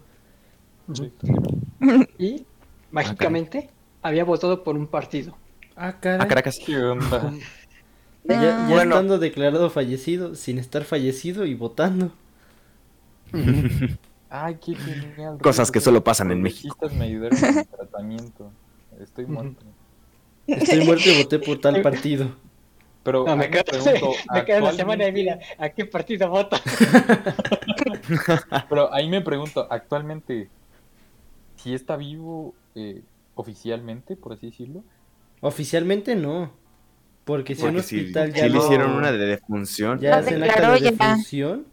Y, 2.18 2.44
mágicamente, 2.90 3.70
había 4.02 4.24
votado 4.24 4.64
por 4.64 4.76
un 4.76 4.88
partido. 4.88 5.36
Ah, 5.76 5.98
caray. 6.00 6.20
A 6.20 6.28
Caracas. 6.28 6.58
¿Qué 6.64 6.76
onda? 6.76 7.32
Ya, 8.24 8.40
ya 8.40 8.66
bueno. 8.68 8.94
estando 8.94 9.18
declarado 9.18 9.68
fallecido, 9.70 10.34
sin 10.34 10.58
estar 10.58 10.84
fallecido 10.84 11.44
y 11.44 11.54
votando. 11.54 12.12
Ay, 14.30 14.56
qué 14.64 14.74
genial. 14.74 15.38
Cosas 15.42 15.70
que 15.70 15.80
solo 15.80 16.02
pasan 16.02 16.30
en 16.30 16.40
México. 16.40 16.76
me 16.96 17.04
ayudaron 17.04 17.36
en 17.36 17.58
el 17.58 17.66
tratamiento. 17.66 18.50
Estoy 19.00 19.26
muerto. 19.26 19.64
Estoy 20.46 20.84
muerto 20.84 21.10
y 21.10 21.22
voté 21.22 21.38
por 21.38 21.60
tal 21.60 21.82
partido. 21.82 22.34
Pero 23.02 23.24
no, 23.26 23.36
me, 23.36 23.50
quedo, 23.50 23.64
me 24.32 24.44
quedo 24.44 24.60
la 24.60 24.72
semana 24.72 25.04
de 25.04 25.10
vida. 25.10 25.38
¿A 25.58 25.68
qué 25.70 25.84
partido 25.84 26.28
vota? 26.28 26.60
Pero 28.68 28.94
ahí 28.94 29.08
me 29.08 29.20
pregunto, 29.20 29.66
actualmente, 29.68 30.48
si 31.56 31.74
está 31.74 31.96
vivo 31.96 32.54
eh, 32.74 33.02
oficialmente, 33.34 34.16
por 34.16 34.32
así 34.32 34.46
decirlo. 34.46 34.84
Oficialmente 35.40 36.14
no. 36.14 36.52
Porque 37.24 37.54
si 37.54 37.64
un 37.64 37.76
hospital 37.76 38.32
ya 38.32 38.48
le 38.48 38.58
hicieron 38.58 38.92
una 38.92 39.12
de 39.12 39.18
defunción. 39.18 40.00
Ya 40.00 40.16
hacen 40.16 40.42
acta 40.42 40.72
de 40.72 40.90
defunción. 40.90 41.66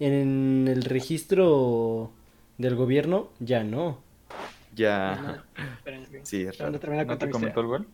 En 0.00 0.66
el 0.66 0.82
registro 0.82 2.10
del 2.58 2.74
gobierno, 2.74 3.28
ya 3.38 3.62
no. 3.62 3.98
Ya. 4.74 5.44
sí, 6.22 6.46
¿No 6.58 7.18
te 7.18 7.30
comentó 7.30 7.60
el 7.60 7.66
gol? 7.66 7.86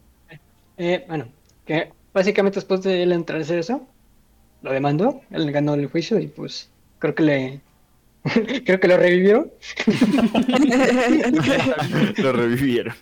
Eh, 0.79 1.05
bueno, 1.09 1.27
que 1.67 1.93
básicamente 2.15 2.57
después 2.57 2.83
de 2.83 3.03
él 3.03 3.13
entrar 3.13 3.41
a 3.41 3.43
hacer 3.43 3.59
eso, 3.59 3.87
lo 4.63 4.73
demandó, 4.73 5.21
él 5.31 5.51
ganó 5.53 5.75
el 5.75 5.89
juicio 5.89 6.19
y 6.19 6.29
pues 6.29 6.71
creo 6.99 7.15
que 7.15 7.23
le. 7.23 7.61
creo 8.65 8.81
que 8.81 8.89
lo 8.89 8.97
revivieron. 8.97 9.51
lo 12.17 12.33
revivieron. 12.33 12.95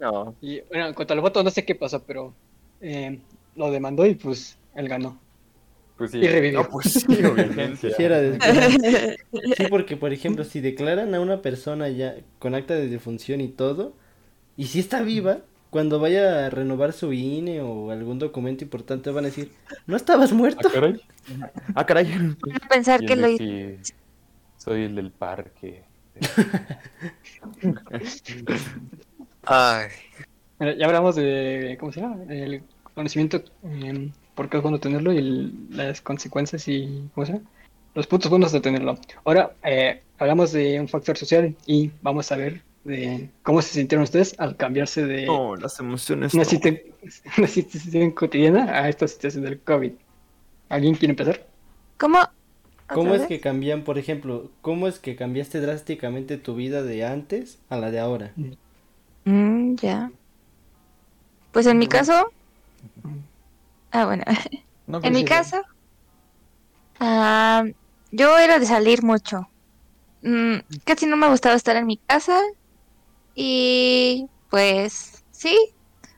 No. 0.00 0.34
Y 0.40 0.60
bueno, 0.62 0.86
en 0.86 0.94
cuanto 0.94 1.14
al 1.14 1.20
voto, 1.20 1.42
no 1.42 1.50
sé 1.50 1.64
qué 1.64 1.74
pasó, 1.74 2.02
pero 2.02 2.34
eh, 2.84 3.18
lo 3.56 3.70
demandó 3.70 4.04
y 4.06 4.14
pues 4.14 4.58
él 4.74 4.88
ganó. 4.88 5.18
Pues 5.96 6.10
sí. 6.10 6.18
Y 6.18 6.26
revivió. 6.26 6.68
pues 6.68 6.92
sí, 6.92 7.00
sí, 9.56 9.64
porque 9.70 9.96
por 9.96 10.12
ejemplo, 10.12 10.44
si 10.44 10.60
declaran 10.60 11.14
a 11.14 11.20
una 11.20 11.40
persona 11.40 11.88
ya 11.88 12.16
con 12.38 12.54
acta 12.54 12.74
de 12.74 12.88
defunción 12.88 13.40
y 13.40 13.48
todo, 13.48 13.94
y 14.56 14.66
si 14.66 14.80
está 14.80 15.02
viva, 15.02 15.38
cuando 15.70 15.98
vaya 16.00 16.46
a 16.46 16.50
renovar 16.50 16.92
su 16.92 17.12
INE 17.12 17.60
o 17.60 17.90
algún 17.90 18.18
documento 18.18 18.64
importante 18.64 19.10
van 19.10 19.24
a 19.24 19.28
decir, 19.28 19.50
¿no 19.86 19.96
estabas 19.96 20.32
muerto? 20.32 20.68
Ah, 20.68 20.72
caray. 20.72 21.00
Ah, 21.74 21.86
caray. 21.86 22.36
a 22.52 22.68
pensar 22.68 23.04
que 23.04 23.16
lo 23.16 23.28
Soy 24.56 24.82
el 24.82 24.94
del 24.94 25.10
parque. 25.10 25.84
Ay. 29.46 29.88
ya 30.60 30.86
hablamos 30.86 31.16
de, 31.16 31.76
¿cómo 31.78 31.92
se 31.92 32.00
llama? 32.00 32.22
El 32.28 32.62
conocimiento 32.94 33.42
eh, 33.64 34.10
por 34.34 34.48
qué 34.48 34.58
es 34.58 34.62
bueno 34.62 34.80
tenerlo 34.80 35.12
y 35.12 35.52
las 35.70 36.00
consecuencias 36.00 36.68
y 36.68 37.08
¿cómo 37.14 37.26
se 37.26 37.32
llama? 37.32 37.44
los 37.94 38.06
puntos 38.06 38.30
buenos 38.30 38.52
de 38.52 38.60
tenerlo. 38.60 38.98
Ahora 39.24 39.54
eh, 39.62 40.02
hablamos 40.18 40.52
de 40.52 40.80
un 40.80 40.88
factor 40.88 41.16
social 41.16 41.54
y 41.66 41.90
vamos 42.02 42.30
a 42.32 42.36
ver 42.36 42.62
de 42.84 43.30
cómo 43.42 43.62
se 43.62 43.74
sintieron 43.74 44.02
ustedes 44.02 44.34
al 44.38 44.56
cambiarse 44.56 45.06
de 45.06 45.26
oh, 45.28 45.56
las 45.56 45.78
emociones 45.80 46.34
una, 46.34 46.44
situación 46.44 48.10
cotidiana 48.10 48.78
a 48.78 48.88
esta 48.88 49.08
situación 49.08 49.44
del 49.44 49.60
COVID. 49.60 49.92
¿Alguien 50.68 50.94
quiere 50.94 51.12
empezar? 51.12 51.46
¿Cómo? 51.98 52.18
¿Cómo 52.88 53.14
es 53.14 53.22
que 53.22 53.40
cambian, 53.40 53.82
por 53.82 53.98
ejemplo, 53.98 54.50
cómo 54.60 54.86
es 54.88 54.98
que 54.98 55.16
cambiaste 55.16 55.60
drásticamente 55.60 56.36
tu 56.36 56.54
vida 56.54 56.82
de 56.82 57.04
antes 57.06 57.58
a 57.70 57.78
la 57.78 57.90
de 57.90 57.98
ahora? 57.98 58.32
Mm, 59.24 59.76
ya. 59.76 60.12
Pues 61.52 61.66
en 61.66 61.78
mi 61.78 61.86
caso, 61.86 62.30
Ah, 63.90 64.06
bueno. 64.06 64.24
en 65.02 65.12
mi 65.12 65.24
caso, 65.24 65.62
ah, 67.00 67.64
yo 68.10 68.38
era 68.38 68.58
de 68.58 68.66
salir 68.66 69.02
mucho. 69.02 69.48
Mm, 70.22 70.56
casi 70.84 71.06
no 71.06 71.16
me 71.16 71.28
gustaba 71.28 71.54
estar 71.54 71.76
en 71.76 71.86
mi 71.86 71.98
casa 71.98 72.40
y 73.34 74.26
pues 74.50 75.24
sí, 75.30 75.56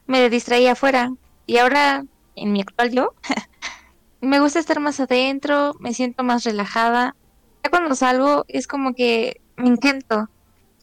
me 0.06 0.28
distraía 0.30 0.72
afuera. 0.72 1.10
Y 1.46 1.58
ahora, 1.58 2.04
en 2.34 2.52
mi 2.52 2.60
actual 2.60 2.92
yo, 2.92 3.14
me 4.20 4.40
gusta 4.40 4.58
estar 4.58 4.80
más 4.80 5.00
adentro, 5.00 5.74
me 5.80 5.94
siento 5.94 6.22
más 6.24 6.44
relajada. 6.44 7.16
Ya 7.64 7.70
cuando 7.70 7.94
salgo 7.94 8.44
es 8.48 8.66
como 8.66 8.94
que 8.94 9.40
me 9.56 9.68
intento. 9.68 10.28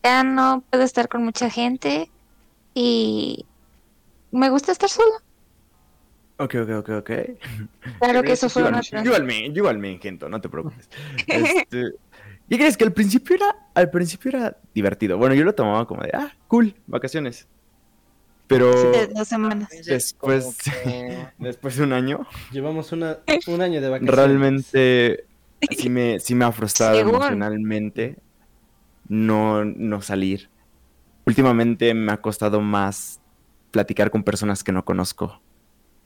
Ya 0.04 0.24
no 0.24 0.63
puedo 0.69 0.84
estar 0.84 1.08
con 1.08 1.24
mucha 1.24 1.50
gente 1.50 2.12
y 2.74 3.46
me 4.32 4.50
gusta 4.50 4.72
estar 4.72 4.89
sola. 4.89 5.24
Ok, 6.38 6.56
ok, 6.56 6.69
ok, 6.80 6.89
ok. 6.89 7.12
Claro 8.00 8.24
que 8.24 8.32
eso 8.32 8.50
fue 8.50 8.63
una 8.63 8.82
Yo 8.82 9.02
igual 9.04 9.24
me, 9.24 9.46
igual 9.48 9.78
me 9.78 10.00
no 10.30 10.41
te 10.41 10.50
preocupes. 10.50 10.89
Este, 11.28 11.93
¿Y 12.50 12.58
crees 12.58 12.76
que 12.76 12.84
al 12.84 12.93
principio 12.93 13.36
era, 13.36 13.56
al 13.74 13.89
principio 13.89 14.30
era 14.30 14.58
divertido? 14.74 15.17
Bueno, 15.17 15.36
yo 15.36 15.46
lo 15.46 15.54
tomaba 15.54 15.88
como 15.88 16.02
de, 16.02 16.12
ah, 16.13 16.34
cool, 16.48 16.76
vacaciones. 16.88 17.48
Pero 18.48 18.91
dos 19.13 19.28
semanas. 19.28 19.69
Después, 19.86 20.58
después 21.38 21.78
de 21.78 21.84
un 21.84 21.93
año. 21.93 22.28
Llevamos 22.52 22.91
una, 22.91 23.19
un 23.48 23.62
año 23.62 23.80
de 23.80 23.89
vacaciones. 23.89 24.15
Realmente 24.15 25.26
sí 25.78 25.89
me, 25.89 26.19
sí 26.19 26.36
me 26.36 26.46
ha 26.46 26.52
frustrado 26.52 27.00
emocionalmente 27.00 28.17
no, 29.08 29.63
no 29.63 30.02
salir. 30.02 30.50
Últimamente 31.26 31.93
me 31.93 32.12
ha 32.12 32.17
costado 32.17 32.60
más 32.60 33.22
platicar 33.72 34.12
con 34.12 34.24
personas 34.24 34.63
que 34.63 34.72
no 34.72 34.84
conozco 34.84 35.41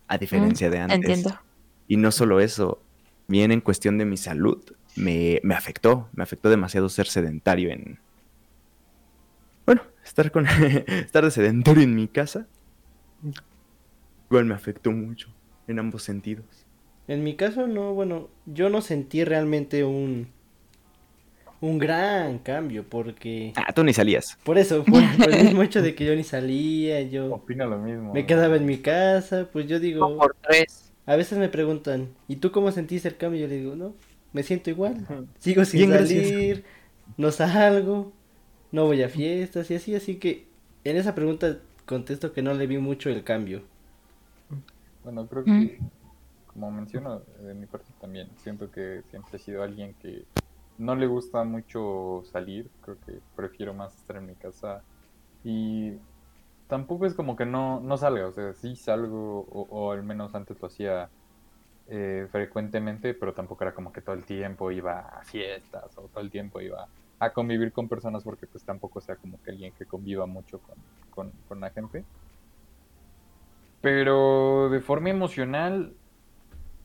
a 0.07 0.17
diferencia 0.17 0.69
de 0.69 0.79
antes. 0.79 0.97
Entiendo. 0.97 1.39
Y 1.87 1.97
no 1.97 2.11
solo 2.11 2.39
eso, 2.39 2.81
bien 3.27 3.51
en 3.51 3.61
cuestión 3.61 3.97
de 3.97 4.05
mi 4.05 4.17
salud, 4.17 4.63
me, 4.95 5.39
afectó, 5.55 6.09
me 6.13 6.23
afectó 6.23 6.49
demasiado 6.49 6.89
ser 6.89 7.07
sedentario 7.07 7.69
en, 7.69 7.99
bueno, 9.65 9.81
estar 10.03 10.31
con 10.31 10.45
estar 10.87 11.23
de 11.23 11.31
sedentario 11.31 11.83
en 11.83 11.95
mi 11.95 12.07
casa 12.07 12.47
igual 14.29 14.45
me 14.45 14.53
afectó 14.53 14.91
mucho 14.91 15.29
en 15.67 15.79
ambos 15.79 16.03
sentidos. 16.03 16.45
En 17.07 17.23
mi 17.23 17.35
caso, 17.35 17.67
no, 17.67 17.93
bueno, 17.93 18.29
yo 18.45 18.69
no 18.69 18.81
sentí 18.81 19.23
realmente 19.23 19.83
un, 19.83 20.27
un 21.61 21.77
gran 21.79 22.39
cambio 22.39 22.83
porque... 22.87 23.53
Ah, 23.55 23.73
tú 23.73 23.83
ni 23.83 23.93
salías. 23.93 24.37
Por 24.43 24.57
eso, 24.57 24.83
por, 24.83 25.01
por 25.17 25.33
el 25.33 25.43
mismo 25.45 25.63
hecho 25.63 25.81
de 25.81 25.95
que 25.95 26.05
yo 26.05 26.15
ni 26.15 26.23
salía, 26.23 27.01
yo 27.03 27.33
Opina 27.33 27.65
lo 27.65 27.77
mismo. 27.79 28.13
me 28.13 28.25
quedaba 28.25 28.55
en 28.57 28.65
mi 28.65 28.77
casa, 28.79 29.47
pues 29.51 29.67
yo 29.67 29.79
digo, 29.79 30.07
No 30.07 30.17
por 30.17 30.35
tres. 30.41 30.91
a 31.05 31.15
veces 31.15 31.37
me 31.39 31.49
preguntan, 31.49 32.09
¿y 32.27 32.37
tú 32.37 32.51
cómo 32.51 32.71
sentiste 32.71 33.07
el 33.07 33.17
cambio? 33.17 33.41
Yo 33.41 33.47
le 33.47 33.57
digo, 33.57 33.75
no, 33.75 33.95
me 34.33 34.43
siento 34.43 34.69
igual, 34.69 35.05
sigo 35.39 35.65
sin 35.65 35.79
Bien, 35.79 35.91
gracias. 35.91 36.27
salir, 36.29 36.63
no 37.17 37.31
salgo, 37.31 38.11
no 38.71 38.85
voy 38.85 39.01
a 39.03 39.09
fiestas 39.09 39.71
y 39.71 39.75
así, 39.75 39.95
así 39.95 40.15
que 40.17 40.45
en 40.83 40.97
esa 40.97 41.15
pregunta 41.15 41.57
contesto 41.85 42.33
que 42.33 42.41
no 42.41 42.53
le 42.53 42.67
vi 42.67 42.77
mucho 42.77 43.09
el 43.09 43.23
cambio. 43.23 43.63
Bueno, 45.03 45.25
creo 45.27 45.43
que, 45.43 45.79
como 46.47 46.69
menciono, 46.71 47.21
de 47.41 47.53
mi 47.53 47.65
parte 47.65 47.87
también, 48.01 48.27
siento 48.43 48.69
que 48.71 49.01
siempre 49.09 49.37
he 49.37 49.39
sido 49.39 49.63
alguien 49.63 49.93
que 50.01 50.23
no 50.77 50.95
le 50.95 51.07
gusta 51.07 51.43
mucho 51.43 52.23
salir, 52.31 52.69
creo 52.81 52.97
que 53.05 53.19
prefiero 53.35 53.73
más 53.73 53.95
estar 53.95 54.17
en 54.17 54.27
mi 54.27 54.35
casa 54.35 54.83
y 55.43 55.93
tampoco 56.67 57.05
es 57.05 57.13
como 57.13 57.35
que 57.35 57.45
no, 57.45 57.79
no 57.79 57.97
salga, 57.97 58.27
o 58.27 58.31
sea, 58.31 58.53
sí 58.53 58.75
salgo, 58.75 59.41
o, 59.49 59.91
al 59.91 60.03
menos 60.03 60.35
antes 60.35 60.59
lo 60.61 60.67
hacía 60.67 61.09
eh, 61.87 62.27
frecuentemente, 62.31 63.13
pero 63.13 63.33
tampoco 63.33 63.63
era 63.63 63.73
como 63.73 63.91
que 63.91 64.01
todo 64.01 64.15
el 64.15 64.25
tiempo 64.25 64.71
iba 64.71 64.99
a 64.99 65.23
fiestas 65.23 65.97
o 65.97 66.03
todo 66.09 66.21
el 66.21 66.29
tiempo 66.29 66.61
iba 66.61 66.87
a 67.19 67.33
convivir 67.33 67.71
con 67.71 67.87
personas 67.87 68.23
porque 68.23 68.45
pues 68.45 68.63
tampoco 68.63 69.01
sea 69.01 69.15
como 69.15 69.41
que 69.41 69.51
alguien 69.51 69.73
que 69.73 69.85
conviva 69.85 70.25
mucho 70.25 70.59
con, 70.59 70.75
con, 71.09 71.31
con 71.47 71.59
la 71.59 71.71
gente. 71.71 72.03
Pero 73.81 74.69
de 74.69 74.81
forma 74.81 75.09
emocional, 75.09 75.93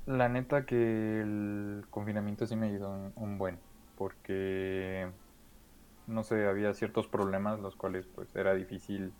la 0.07 0.28
neta 0.28 0.64
que 0.64 1.20
el 1.20 1.85
confinamiento 1.90 2.46
sí 2.46 2.55
me 2.55 2.68
ayudó 2.68 2.90
un, 2.90 3.12
un 3.16 3.38
buen, 3.38 3.59
porque 3.94 5.12
no 6.07 6.24
sé, 6.24 6.46
había 6.46 6.74
ciertos 6.74 7.09
problemas 7.09 7.61
los 7.61 7.76
cuales 7.76 8.09
pues 8.14 8.35
era 8.37 8.55
difícil 8.55 9.16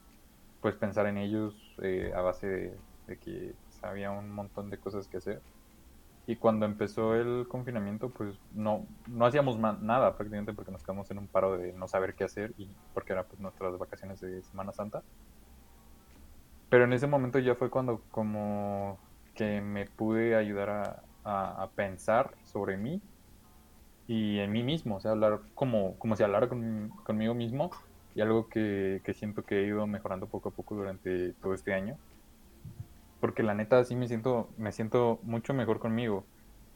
pues 0.61 0.76
pensar 0.76 1.06
en 1.06 1.18
ellos 1.18 1.74
eh, 1.82 2.12
a 2.14 2.22
base 2.22 2.46
de, 2.48 2.85
de 3.06 3.18
que 3.18 3.56
pues, 3.64 3.78
había 3.85 4.11
un 4.12 4.30
montón 4.30 4.70
de 4.70 4.80
cosas 4.80 5.08
que 5.08 5.18
hacer. 5.18 5.44
Y 6.26 6.38
cuando 6.38 6.66
empezó 6.66 7.14
el 7.16 7.48
confinamiento, 7.48 8.12
pues 8.12 8.40
no, 8.50 8.88
no 9.06 9.26
hacíamos 9.26 9.58
nada 9.58 10.16
prácticamente 10.16 10.54
porque 10.54 10.72
nos 10.72 10.82
quedamos 10.85 11.11
en 11.11 11.18
un 11.18 11.28
paro 11.28 11.58
de 11.58 11.72
no 11.74 11.88
saber 11.88 12.14
qué 12.16 12.24
hacer 12.24 12.54
y 12.56 12.76
porque 12.92 13.12
eran 13.14 13.26
pues 13.28 13.40
nuestras 13.40 13.78
vacaciones 13.78 14.20
de 14.20 14.42
Semana 14.42 14.72
Santa. 14.72 15.04
Pero 16.68 16.85
en 16.85 16.92
ese 16.92 17.06
momento 17.06 17.38
ya 17.38 17.54
fue 17.54 17.70
cuando 17.70 18.06
como 18.11 19.02
que 19.35 19.61
me 19.61 19.87
pude 19.87 20.35
ayudar 20.37 20.70
a, 20.70 21.04
a- 21.24 21.62
a 21.64 21.72
pensar 21.74 22.38
sobre 22.42 22.76
mí 22.78 23.02
y 24.12 24.38
en 24.40 24.53
mí 24.53 24.62
mismo, 24.62 24.96
o 24.96 25.01
sea, 25.01 25.12
hablar 25.12 25.42
como, 25.55 25.98
como 25.98 26.16
si 26.16 26.22
hablara 26.22 26.48
con- 26.48 26.90
conmigo 27.05 27.35
mismo 27.35 27.70
y 28.14 28.20
algo 28.20 28.48
que, 28.48 29.01
que 29.05 29.14
siento 29.14 29.44
que 29.44 29.61
he 29.62 29.66
ido 29.66 29.87
mejorando 29.87 30.29
poco 30.29 30.51
a 30.51 30.53
poco 30.55 30.75
durante 30.77 31.35
todo 31.35 31.55
este 31.55 31.75
año. 31.75 31.98
Porque 33.20 33.42
la 33.42 33.55
neta 33.55 33.85
sí 33.85 33.94
me 33.96 34.09
siento, 34.09 34.53
me 34.57 34.72
siento 34.72 35.20
mucho 35.22 35.55
mejor 35.55 35.79
conmigo. 35.81 36.29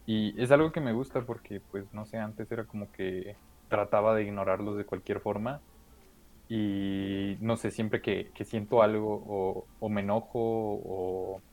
Y 0.06 0.40
es 0.42 0.50
algo 0.52 0.70
que 0.72 0.80
me 0.80 0.92
gusta 0.92 1.26
porque, 1.26 1.60
pues, 1.70 1.92
no 1.92 2.06
sé, 2.06 2.18
antes 2.18 2.50
era 2.52 2.66
como 2.66 2.90
que 2.92 3.38
trataba 3.68 4.14
de 4.14 4.22
ignorarlos 4.24 4.76
de 4.76 4.86
cualquier 4.86 5.20
forma. 5.20 5.62
Y 6.48 7.36
no 7.40 7.56
sé, 7.56 7.70
siempre 7.72 8.02
que, 8.02 8.32
que 8.34 8.44
siento 8.46 8.82
algo 8.82 9.68
o, 9.80 9.90
me 9.90 10.02
enojo 10.02 10.30
o, 10.40 11.44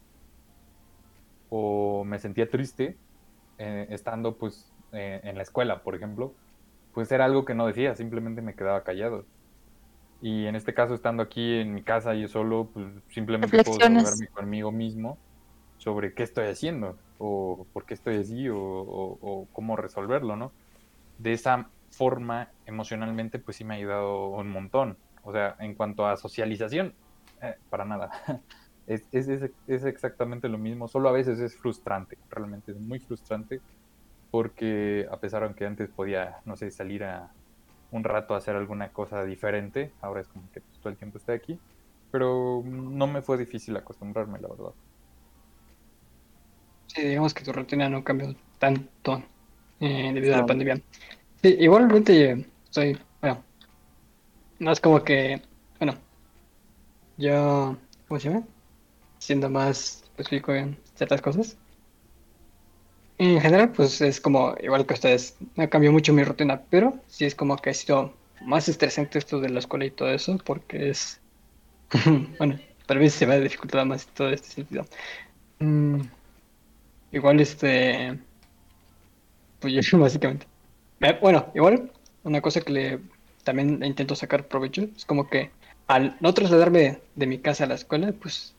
o 1.49 2.03
me 2.05 2.19
sentía 2.19 2.49
triste, 2.49 2.99
eh, 3.57 3.87
estando 3.91 4.37
pues 4.37 4.72
eh, 4.93 5.21
en 5.23 5.37
la 5.37 5.43
escuela, 5.43 5.83
por 5.83 5.95
ejemplo, 5.95 6.37
pues 6.91 7.11
era 7.11 7.25
algo 7.25 7.45
que 7.45 7.55
no 7.55 7.67
decía, 7.67 7.95
simplemente 7.95 8.41
me 8.41 8.55
quedaba 8.55 8.83
callado. 8.83 9.27
Y 10.19 10.45
en 10.47 10.55
este 10.55 10.73
caso, 10.73 10.93
estando 10.95 11.23
aquí 11.23 11.55
en 11.59 11.73
mi 11.73 11.83
casa 11.83 12.13
yo 12.15 12.27
solo, 12.27 12.71
pues 12.73 12.87
simplemente 13.09 13.59
puedo 13.59 13.79
desahogarme 13.79 14.27
conmigo 14.29 14.71
mismo 14.71 15.21
sobre 15.77 16.13
qué 16.15 16.23
estoy 16.23 16.47
haciendo, 16.47 17.01
o 17.17 17.67
por 17.73 17.85
qué 17.85 17.93
estoy 17.95 18.17
así, 18.17 18.49
o, 18.49 18.57
o- 18.59 19.19
o 19.21 19.49
cómo 19.51 19.75
resolverlo, 19.77 20.35
¿no? 20.37 20.55
De 21.17 21.33
esa 21.33 21.73
forma, 21.91 22.53
emocionalmente, 22.65 23.39
pues 23.39 23.57
sí 23.57 23.63
me 23.65 23.75
ha 23.75 23.77
ayudado 23.77 24.29
un 24.29 24.49
montón. 24.49 24.99
O 25.23 25.31
sea, 25.33 25.55
en 25.59 25.75
cuanto 25.75 26.05
a 26.07 26.17
socialización, 26.17 26.97
eh, 27.41 27.55
para 27.69 27.85
nada. 27.85 28.09
Es, 28.85 29.07
es- 29.13 29.29
es 29.65 29.85
exactamente 29.85 30.49
lo 30.49 30.57
mismo, 30.57 30.89
solo 30.89 31.07
a 31.09 31.13
veces 31.13 31.39
es 31.39 31.57
frustrante, 31.57 32.17
realmente 32.29 32.73
es 32.73 32.79
muy 32.79 32.99
frustrante, 32.99 33.61
porque 34.33 35.05
a 35.11 35.17
pesar 35.17 35.47
de 35.47 35.53
que 35.53 35.63
antes 35.63 35.91
podía, 35.91 36.37
no 36.45 36.55
sé, 36.55 36.71
salir 36.71 37.03
a 37.03 37.29
un 37.91 38.03
rato 38.03 38.33
a 38.33 38.37
hacer 38.37 38.55
alguna 38.55 38.89
cosa 38.89 39.23
diferente, 39.23 39.91
ahora 40.01 40.21
es 40.21 40.27
como 40.27 40.49
que 40.51 40.59
pues, 40.59 40.79
todo 40.79 40.89
el 40.89 40.97
tiempo 40.97 41.19
estoy 41.19 41.35
aquí, 41.35 41.59
pero 42.11 42.63
no 42.65 43.05
me 43.05 43.21
fue 43.21 43.37
difícil 43.37 43.77
acostumbrarme, 43.77 44.39
la 44.41 44.47
verdad. 44.47 44.73
Sí, 46.87 47.03
digamos 47.03 47.31
que 47.35 47.43
tu 47.43 47.53
rutina 47.53 47.87
no 47.89 48.03
cambió 48.03 48.35
tanto 48.57 49.21
eh, 49.79 50.09
debido 50.15 50.33
a 50.33 50.39
la 50.39 50.45
pandemia. 50.47 50.81
Sí, 51.39 51.55
igualmente 51.59 52.43
soy, 52.71 52.97
bueno, 53.21 53.43
no 54.57 54.71
es 54.71 54.81
como 54.81 55.03
que, 55.03 55.43
bueno, 55.77 55.93
yo, 57.17 57.77
¿cómo 58.07 58.19
se 58.19 58.29
llama? 58.29 58.47
Siendo 59.19 59.47
más 59.51 60.01
específico 60.01 60.55
en 60.55 60.75
ciertas 60.95 61.21
cosas. 61.21 61.55
En 63.17 63.39
general, 63.39 63.71
pues 63.71 64.01
es 64.01 64.19
como, 64.19 64.55
igual 64.61 64.85
que 64.85 64.93
ustedes, 64.95 65.37
no 65.55 65.69
cambió 65.69 65.91
mucho 65.91 66.13
mi 66.13 66.23
rutina, 66.23 66.61
pero 66.69 66.99
sí 67.07 67.25
es 67.25 67.35
como 67.35 67.57
que 67.57 67.69
ha 67.69 67.73
sido 67.73 68.13
más 68.41 68.67
estresante 68.67 69.19
esto 69.19 69.39
de 69.39 69.49
la 69.49 69.59
escuela 69.59 69.85
y 69.85 69.91
todo 69.91 70.09
eso, 70.09 70.37
porque 70.43 70.89
es, 70.89 71.21
bueno, 72.39 72.59
para 72.87 72.99
mí 72.99 73.09
se 73.09 73.27
me 73.27 73.35
ha 73.35 73.39
dificultado 73.39 73.85
más 73.85 74.07
todo 74.07 74.29
este 74.29 74.49
sentido. 74.49 74.85
Mm, 75.59 76.01
Igual 77.13 77.39
este. 77.39 78.19
Pues 79.59 79.73
yo 79.91 79.99
básicamente. 79.99 80.47
Bueno, 81.21 81.51
igual, 81.53 81.91
una 82.23 82.41
cosa 82.41 82.61
que 82.61 82.73
le 82.73 82.99
también 83.43 83.83
intento 83.83 84.15
sacar 84.15 84.47
provecho 84.47 84.87
es 84.95 85.05
como 85.05 85.29
que 85.29 85.51
al 85.87 86.17
no 86.21 86.33
trasladarme 86.33 87.01
de 87.15 87.27
mi 87.27 87.39
casa 87.39 87.65
a 87.65 87.67
la 87.67 87.75
escuela, 87.75 88.13
pues 88.13 88.55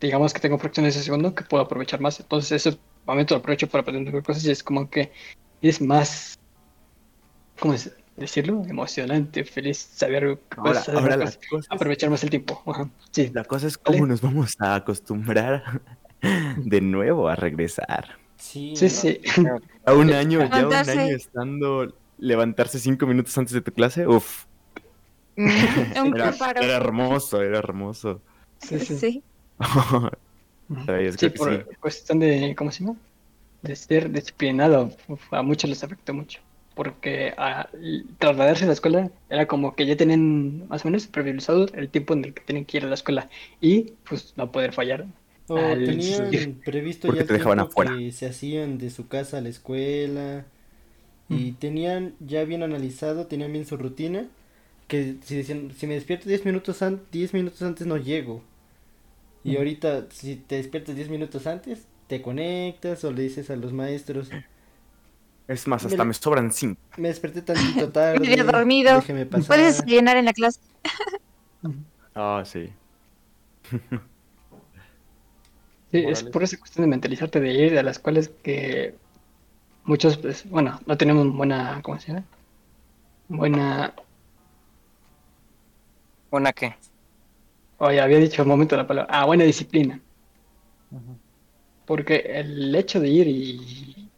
digamos 0.00 0.32
que 0.32 0.40
tengo 0.40 0.58
fracciones 0.58 0.94
de 0.94 1.02
segundo 1.02 1.34
que 1.34 1.44
puedo 1.44 1.62
aprovechar 1.64 2.00
más. 2.00 2.20
Entonces 2.20 2.66
ese 2.66 2.78
momento 3.06 3.34
lo 3.34 3.40
aprovecho 3.40 3.68
para 3.68 3.82
aprender 3.82 4.22
cosas 4.22 4.44
y 4.44 4.50
es 4.50 4.62
como 4.62 4.88
que 4.90 5.12
es 5.62 5.80
más, 5.80 6.38
¿cómo 7.58 7.74
es 7.74 7.92
decirlo? 8.16 8.62
Emocionante, 8.68 9.44
feliz 9.44 9.78
saber 9.78 10.38
Ahora, 10.56 10.82
ahora 10.94 11.16
cosas, 11.18 11.38
aprovechar 11.70 12.10
más 12.10 12.22
el 12.22 12.30
tiempo. 12.30 12.62
Ajá, 12.66 12.88
Sí, 13.10 13.30
la 13.32 13.44
cosa 13.44 13.66
es 13.66 13.78
Vale. 13.82 13.98
cómo 13.98 14.06
nos 14.06 14.20
vamos 14.20 14.52
a 14.58 14.74
acostumbrar 14.74 15.80
de 16.56 16.80
nuevo 16.80 17.28
a 17.28 17.36
regresar. 17.36 18.18
Sí, 18.36 18.74
sí, 18.76 18.88
sí. 18.88 19.20
A 19.84 19.94
un 19.94 20.12
año, 20.12 20.38
ya 20.40 20.44
un 20.46 20.50
Levantarse. 20.50 20.92
año 20.92 21.16
estando, 21.16 21.94
levantarse 22.18 22.78
cinco 22.78 23.06
minutos 23.06 23.36
antes 23.38 23.52
de 23.54 23.60
tu 23.60 23.72
clase, 23.72 24.06
uff. 24.06 24.44
Era, 25.36 26.34
era 26.56 26.76
hermoso, 26.76 27.40
era 27.40 27.58
hermoso. 27.58 28.20
Sí, 28.58 28.78
sí. 28.78 28.98
Sí. 28.98 29.22
Sí, 31.18 31.28
por 31.30 31.64
sí. 31.64 31.64
cuestión 31.80 32.20
de, 32.20 32.54
¿cómo 32.56 32.70
se 32.70 32.84
llama? 32.84 32.98
De 33.62 33.76
ser 33.76 34.10
disciplinado, 34.10 34.90
uf, 35.08 35.32
a 35.34 35.42
muchos 35.42 35.70
les 35.70 35.84
afectó 35.84 36.14
mucho. 36.14 36.40
Porque 36.74 37.34
al 37.36 37.68
trasladarse 38.18 38.64
a 38.64 38.68
la 38.68 38.72
escuela 38.74 39.10
era 39.28 39.46
como 39.46 39.74
que 39.76 39.86
ya 39.86 39.96
tienen 39.96 40.68
más 40.68 40.84
o 40.84 40.88
menos 40.88 41.06
priorizado 41.08 41.66
el 41.74 41.90
tiempo 41.90 42.14
en 42.14 42.24
el 42.26 42.34
que 42.34 42.42
tienen 42.44 42.64
que 42.64 42.78
ir 42.78 42.84
a 42.84 42.88
la 42.88 42.94
escuela 42.94 43.28
y 43.60 43.92
pues 44.08 44.34
no 44.36 44.52
poder 44.52 44.72
fallar. 44.72 45.06
O 45.48 45.82
al- 45.84 45.84
tenían 45.84 46.62
previsto 46.64 47.06
Porque 47.06 47.22
ya 47.22 47.24
el 47.24 47.28
te 47.28 47.32
dejaban 47.34 47.58
tiempo 47.58 47.60
afuera. 47.60 47.92
que 47.92 48.12
se 48.12 48.26
hacían 48.26 48.78
de 48.78 48.90
su 48.90 49.08
casa 49.08 49.38
a 49.38 49.40
la 49.42 49.48
escuela 49.50 50.46
y 51.28 51.52
tenían 51.52 52.14
ya 52.20 52.44
bien 52.44 52.62
analizado, 52.62 53.26
tenían 53.26 53.52
bien 53.52 53.66
su 53.66 53.76
rutina, 53.76 54.28
que 54.88 55.16
si 55.24 55.36
decían, 55.36 55.72
si 55.76 55.86
me 55.86 55.94
despierto 55.94 56.28
10 56.28 56.44
minutos, 56.46 56.82
an 56.82 57.02
10 57.12 57.34
minutos 57.34 57.62
antes 57.62 57.86
no 57.86 57.96
llego. 57.98 58.42
Y 59.44 59.56
ahorita, 59.56 60.06
si 60.10 60.36
te 60.36 60.56
despiertas 60.56 60.96
10 60.96 61.08
minutos 61.08 61.46
antes, 61.46 61.86
te 62.08 62.22
conectas 62.22 63.04
o 63.04 63.12
le 63.12 63.22
dices 63.22 63.50
a 63.50 63.56
los 63.56 63.72
maestros, 63.72 64.30
Es 65.48 65.66
más, 65.66 65.84
hasta 65.84 66.04
Me- 66.04 66.04
me 66.04 66.14
sobran 66.14 66.50
cinco. 66.52 66.80
me 66.96 67.08
desperté 67.08 67.42
tantito 67.42 67.90
tarde, 67.92 68.18
Medio 68.20 68.44
dormido. 68.44 68.94
déjeme 68.96 69.26
pasar. 69.26 69.48
Puedes 69.48 69.78
desayunar 69.78 70.16
en 70.16 70.24
la 70.26 70.32
clase. 70.32 70.60
Ah, 72.14 72.42
sí. 72.44 72.72
Sí, 75.90 75.98
es 76.08 76.22
por 76.22 76.42
esa 76.42 76.56
cuestión 76.58 76.84
de 76.84 76.88
mentalizarte 76.90 77.40
de 77.40 77.52
ir 77.52 77.78
a 77.78 77.82
las 77.82 77.96
escuelas 77.96 78.30
que 78.42 78.94
muchos, 79.84 80.16
pues, 80.18 80.48
bueno, 80.50 80.80
no 80.86 80.96
tenemos 80.98 81.32
buena, 81.34 81.80
¿cómo 81.82 81.98
se 82.00 82.08
llama? 82.08 82.24
Buena, 83.28 83.94
¿Una 86.30 86.52
qué? 86.52 86.74
Oye, 87.80 88.00
había 88.00 88.18
dicho 88.18 88.42
un 88.42 88.48
momento 88.48 88.76
la 88.76 88.86
palabra. 88.86 89.10
Ah, 89.12 89.24
buena 89.24 89.44
disciplina. 89.44 90.00
Porque 91.86 92.16
el 92.26 92.74
hecho 92.74 93.00
de 93.00 93.08
ir 93.08 93.26
y, 93.26 94.10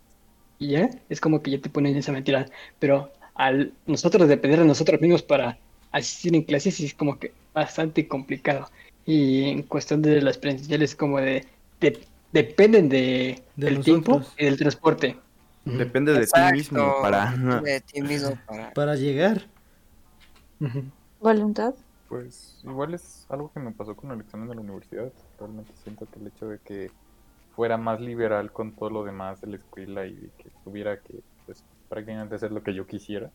y 0.58 0.68
ya 0.68 0.90
es 1.08 1.20
como 1.20 1.40
que 1.42 1.52
ya 1.52 1.60
te 1.60 1.70
ponen 1.70 1.96
esa 1.96 2.12
mentira. 2.12 2.46
Pero 2.78 3.12
al 3.34 3.72
nosotros 3.86 4.28
depender 4.28 4.58
de 4.60 4.66
nosotros 4.66 5.00
mismos 5.00 5.22
para 5.22 5.58
asistir 5.92 6.34
en 6.34 6.42
clases 6.42 6.80
es 6.80 6.92
como 6.94 7.18
que 7.18 7.32
bastante 7.54 8.08
complicado. 8.08 8.68
Y 9.06 9.44
en 9.50 9.62
cuestión 9.62 10.02
de 10.02 10.20
las 10.22 10.38
presenciales, 10.38 10.96
como 10.96 11.18
de, 11.20 11.46
de- 11.80 12.00
dependen 12.32 12.88
de, 12.88 13.42
De 13.56 13.66
del 13.66 13.74
nosotros. 13.76 13.84
tiempo 13.84 14.22
y 14.38 14.44
del 14.44 14.58
transporte. 14.58 15.16
Depende 15.64 16.12
de 16.12 16.26
ti 16.26 16.40
mismo 16.52 16.96
para... 17.00 17.32
De 17.62 17.80
ti 17.80 18.02
mismo 18.02 18.36
para... 18.44 18.72
Para 18.74 18.96
llegar. 18.96 19.48
Voluntad. 21.20 21.74
Pues 22.12 22.60
igual 22.64 22.92
es 22.92 23.24
algo 23.30 23.50
que 23.54 23.58
me 23.58 23.72
pasó 23.72 23.96
con 23.96 24.10
el 24.10 24.20
examen 24.20 24.46
de 24.46 24.54
la 24.54 24.60
universidad. 24.60 25.10
Realmente 25.38 25.72
siento 25.82 26.04
que 26.04 26.20
el 26.20 26.26
hecho 26.26 26.46
de 26.46 26.58
que 26.58 26.90
fuera 27.56 27.78
más 27.78 28.02
liberal 28.02 28.52
con 28.52 28.72
todo 28.72 28.90
lo 28.90 29.02
demás 29.02 29.40
de 29.40 29.46
la 29.46 29.56
escuela 29.56 30.04
y 30.04 30.12
de 30.12 30.28
que 30.36 30.50
tuviera 30.62 30.98
que 31.00 31.20
pues, 31.46 31.64
prácticamente 31.88 32.34
hacer 32.34 32.52
lo 32.52 32.62
que 32.62 32.74
yo 32.74 32.86
quisiera. 32.86 33.30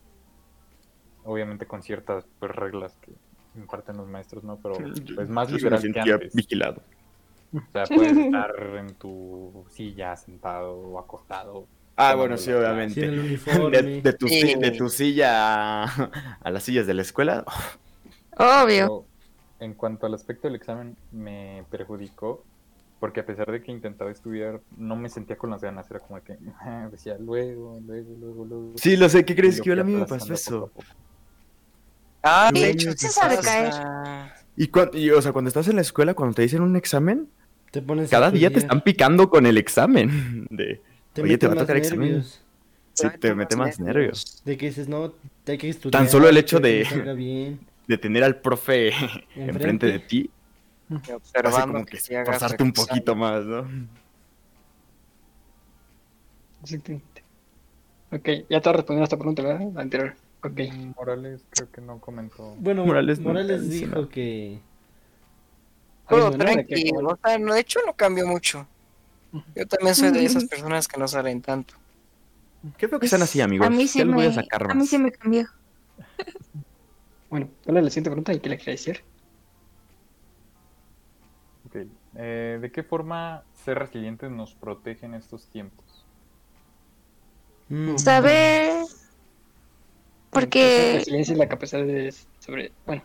Obviamente 1.24 1.66
con 1.66 1.82
ciertas 1.82 2.24
pues, 2.38 2.52
reglas 2.54 2.96
que 3.00 3.10
imparten 3.58 3.96
los 3.96 4.06
maestros, 4.06 4.44
¿no? 4.44 4.60
Pero 4.62 4.74
pues 5.16 5.28
más 5.28 5.48
Yo 5.48 5.54
me 5.54 5.58
liberal 5.58 5.92
que 5.92 6.12
antes. 6.12 6.34
vigilado. 6.36 6.80
O 7.52 7.60
sea, 7.72 7.84
puedes 7.86 8.16
estar 8.16 8.54
en 8.76 8.94
tu 8.94 9.64
silla 9.70 10.14
sentado 10.14 10.74
o 10.76 11.00
acostado. 11.00 11.66
Ah, 11.96 12.14
bueno, 12.14 12.36
sí, 12.36 12.52
obviamente. 12.52 12.94
Sin 12.94 13.04
el 13.06 13.18
uniforme. 13.26 13.82
De, 13.82 14.02
de 14.02 14.12
tu, 14.12 14.28
Sí. 14.28 14.54
de 14.54 14.70
tu 14.70 14.88
silla 14.88 15.82
a, 15.82 16.10
a 16.44 16.50
las 16.52 16.62
sillas 16.62 16.86
de 16.86 16.94
la 16.94 17.02
escuela. 17.02 17.44
Obvio. 18.38 18.86
Pero 18.86 19.04
en 19.60 19.74
cuanto 19.74 20.06
al 20.06 20.14
aspecto 20.14 20.48
del 20.48 20.54
examen, 20.56 20.96
me 21.12 21.64
perjudicó 21.70 22.44
porque 23.00 23.20
a 23.20 23.26
pesar 23.26 23.50
de 23.50 23.62
que 23.62 23.70
intentaba 23.70 24.10
estudiar, 24.10 24.60
no 24.76 24.96
me 24.96 25.08
sentía 25.08 25.36
con 25.36 25.50
las 25.50 25.62
ganas. 25.62 25.88
Era 25.90 26.00
como 26.00 26.20
que 26.22 26.36
decía 26.90 27.16
luego, 27.18 27.80
luego, 27.86 28.14
luego, 28.18 28.44
luego. 28.44 28.72
Sí, 28.76 28.96
lo 28.96 29.08
sé, 29.08 29.24
¿qué 29.24 29.36
crees? 29.36 29.60
Que 29.60 29.68
yo 29.68 29.80
a 29.80 29.84
mí 29.84 29.94
me 29.94 30.04
pasó 30.06 30.32
eso. 30.32 30.70
Ah, 32.22 32.50
Sí, 32.52 32.60
de 32.60 32.70
hecho, 32.70 32.92
sí 32.96 33.06
sabe 33.08 33.38
caer. 33.38 33.72
Y, 34.56 34.70
y, 34.98 35.10
o 35.10 35.22
sea, 35.22 35.32
cuando 35.32 35.48
estás 35.48 35.68
en 35.68 35.76
la 35.76 35.82
escuela, 35.82 36.14
cuando 36.14 36.34
te 36.34 36.42
dicen 36.42 36.62
un 36.62 36.74
examen, 36.74 37.28
Te 37.70 37.80
pones 37.80 38.08
a 38.08 38.10
cada 38.10 38.30
día 38.32 38.50
te 38.50 38.58
están 38.58 38.80
picando 38.80 39.30
con 39.30 39.46
el 39.46 39.56
examen. 39.56 40.46
De, 40.50 40.80
Te 41.12 41.22
Oye, 41.22 41.38
te 41.38 41.46
va 41.46 41.52
a 41.54 41.56
tocar 41.58 41.76
examen. 41.76 42.24
sí, 42.94 43.06
te 43.20 43.34
mete 43.34 43.54
más 43.54 43.78
nervios. 43.78 44.42
De 44.44 44.56
que 44.56 44.66
dices, 44.66 44.88
no, 44.88 45.12
hay 45.46 45.58
que 45.58 45.68
estudiar. 45.68 46.02
Tan 46.02 46.10
solo 46.10 46.28
el 46.28 46.36
hecho 46.36 46.58
de- 46.58 46.80
me 46.80 46.84
salga 46.84 47.12
bien. 47.12 47.60
De 47.88 47.98
tener 47.98 48.22
al 48.22 48.40
profe 48.40 48.90
enfrente 49.34 49.86
de 49.86 49.98
ti, 49.98 50.30
Y 50.90 50.94
hace 50.94 51.14
Observando 51.14 51.72
como 51.72 51.84
que 51.86 51.98
que 51.98 52.18
esforzarte 52.20 52.62
un 52.62 52.72
poquito 52.72 53.16
más, 53.16 53.44
¿no? 53.44 53.66
Exactamente. 56.62 57.22
Ok, 58.10 58.28
ya 58.48 58.60
te 58.60 58.72
respondiendo 58.72 59.02
a 59.02 59.04
esta 59.04 59.16
pregunta, 59.16 59.42
¿verdad? 59.42 59.66
La 59.74 59.82
anterior. 59.82 60.14
Ok. 60.42 60.60
Mm, 60.72 60.92
Morales 60.96 61.44
creo 61.50 61.70
que 61.70 61.80
no 61.80 61.98
comentó. 62.00 62.54
Bueno, 62.58 62.84
Morales 62.86 63.20
Morales, 63.20 63.62
dice 63.68 63.86
dijo 63.86 63.96
nada. 63.96 64.08
que... 64.08 64.60
Todo 66.08 66.30
¿no? 66.30 66.38
Tranquilo, 66.38 66.94
como- 66.94 67.08
o 67.10 67.18
sea, 67.22 67.38
no, 67.38 67.54
de 67.54 67.60
hecho 67.60 67.80
no 67.86 67.92
cambió 67.94 68.26
mucho. 68.26 68.66
Yo 69.54 69.66
también 69.66 69.94
soy 69.94 70.10
de 70.10 70.24
esas 70.24 70.44
personas 70.46 70.88
que 70.88 70.98
no 70.98 71.06
salen 71.06 71.42
tanto. 71.42 71.74
Qué 72.78 72.88
feo 72.88 72.98
que 72.98 73.08
sean 73.08 73.22
así, 73.22 73.40
amigos. 73.42 73.66
A 73.66 73.70
mí 73.70 73.86
sí 73.86 73.98
Ya 73.98 74.04
les 74.06 74.14
voy 74.14 74.24
me, 74.24 74.30
a 74.30 74.34
sacar 74.34 74.70
a 74.70 74.74
mí 74.74 74.86
sí 74.86 74.98
me 74.98 75.12
cambió. 75.12 75.46
Bueno, 77.30 77.50
¿cuál 77.64 77.76
es 77.78 77.84
la 77.84 77.90
siguiente 77.90 78.10
pregunta 78.10 78.32
y 78.32 78.40
qué 78.40 78.48
le 78.48 78.58
quería 78.58 78.72
decir? 78.72 79.04
Ok, 81.66 81.76
eh, 82.16 82.58
¿De 82.60 82.72
qué 82.72 82.82
forma 82.82 83.44
ser 83.52 83.78
resilientes 83.78 84.30
nos 84.30 84.54
protege 84.54 85.06
en 85.06 85.14
estos 85.14 85.46
tiempos? 85.50 86.06
Mm, 87.68 87.96
Saber. 87.98 88.72
La 90.32 90.40
Porque. 90.40 90.94
resiliencia 90.96 91.32
es 91.32 91.38
la 91.38 91.48
capacidad 91.48 91.84
de 91.84 92.14
sobre, 92.38 92.72
bueno, 92.86 93.02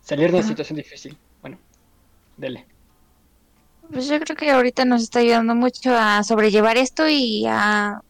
salir 0.00 0.30
de 0.30 0.38
una 0.38 0.46
situación 0.46 0.76
difícil. 0.76 1.16
Bueno, 1.40 1.58
dele. 2.36 2.66
Pues 3.92 4.08
yo 4.08 4.18
creo 4.20 4.36
que 4.36 4.50
ahorita 4.50 4.84
nos 4.84 5.02
está 5.02 5.20
ayudando 5.20 5.54
mucho 5.54 5.94
a 5.94 6.22
sobrellevar 6.24 6.78
esto 6.78 7.08
y 7.08 7.44
a 7.46 8.00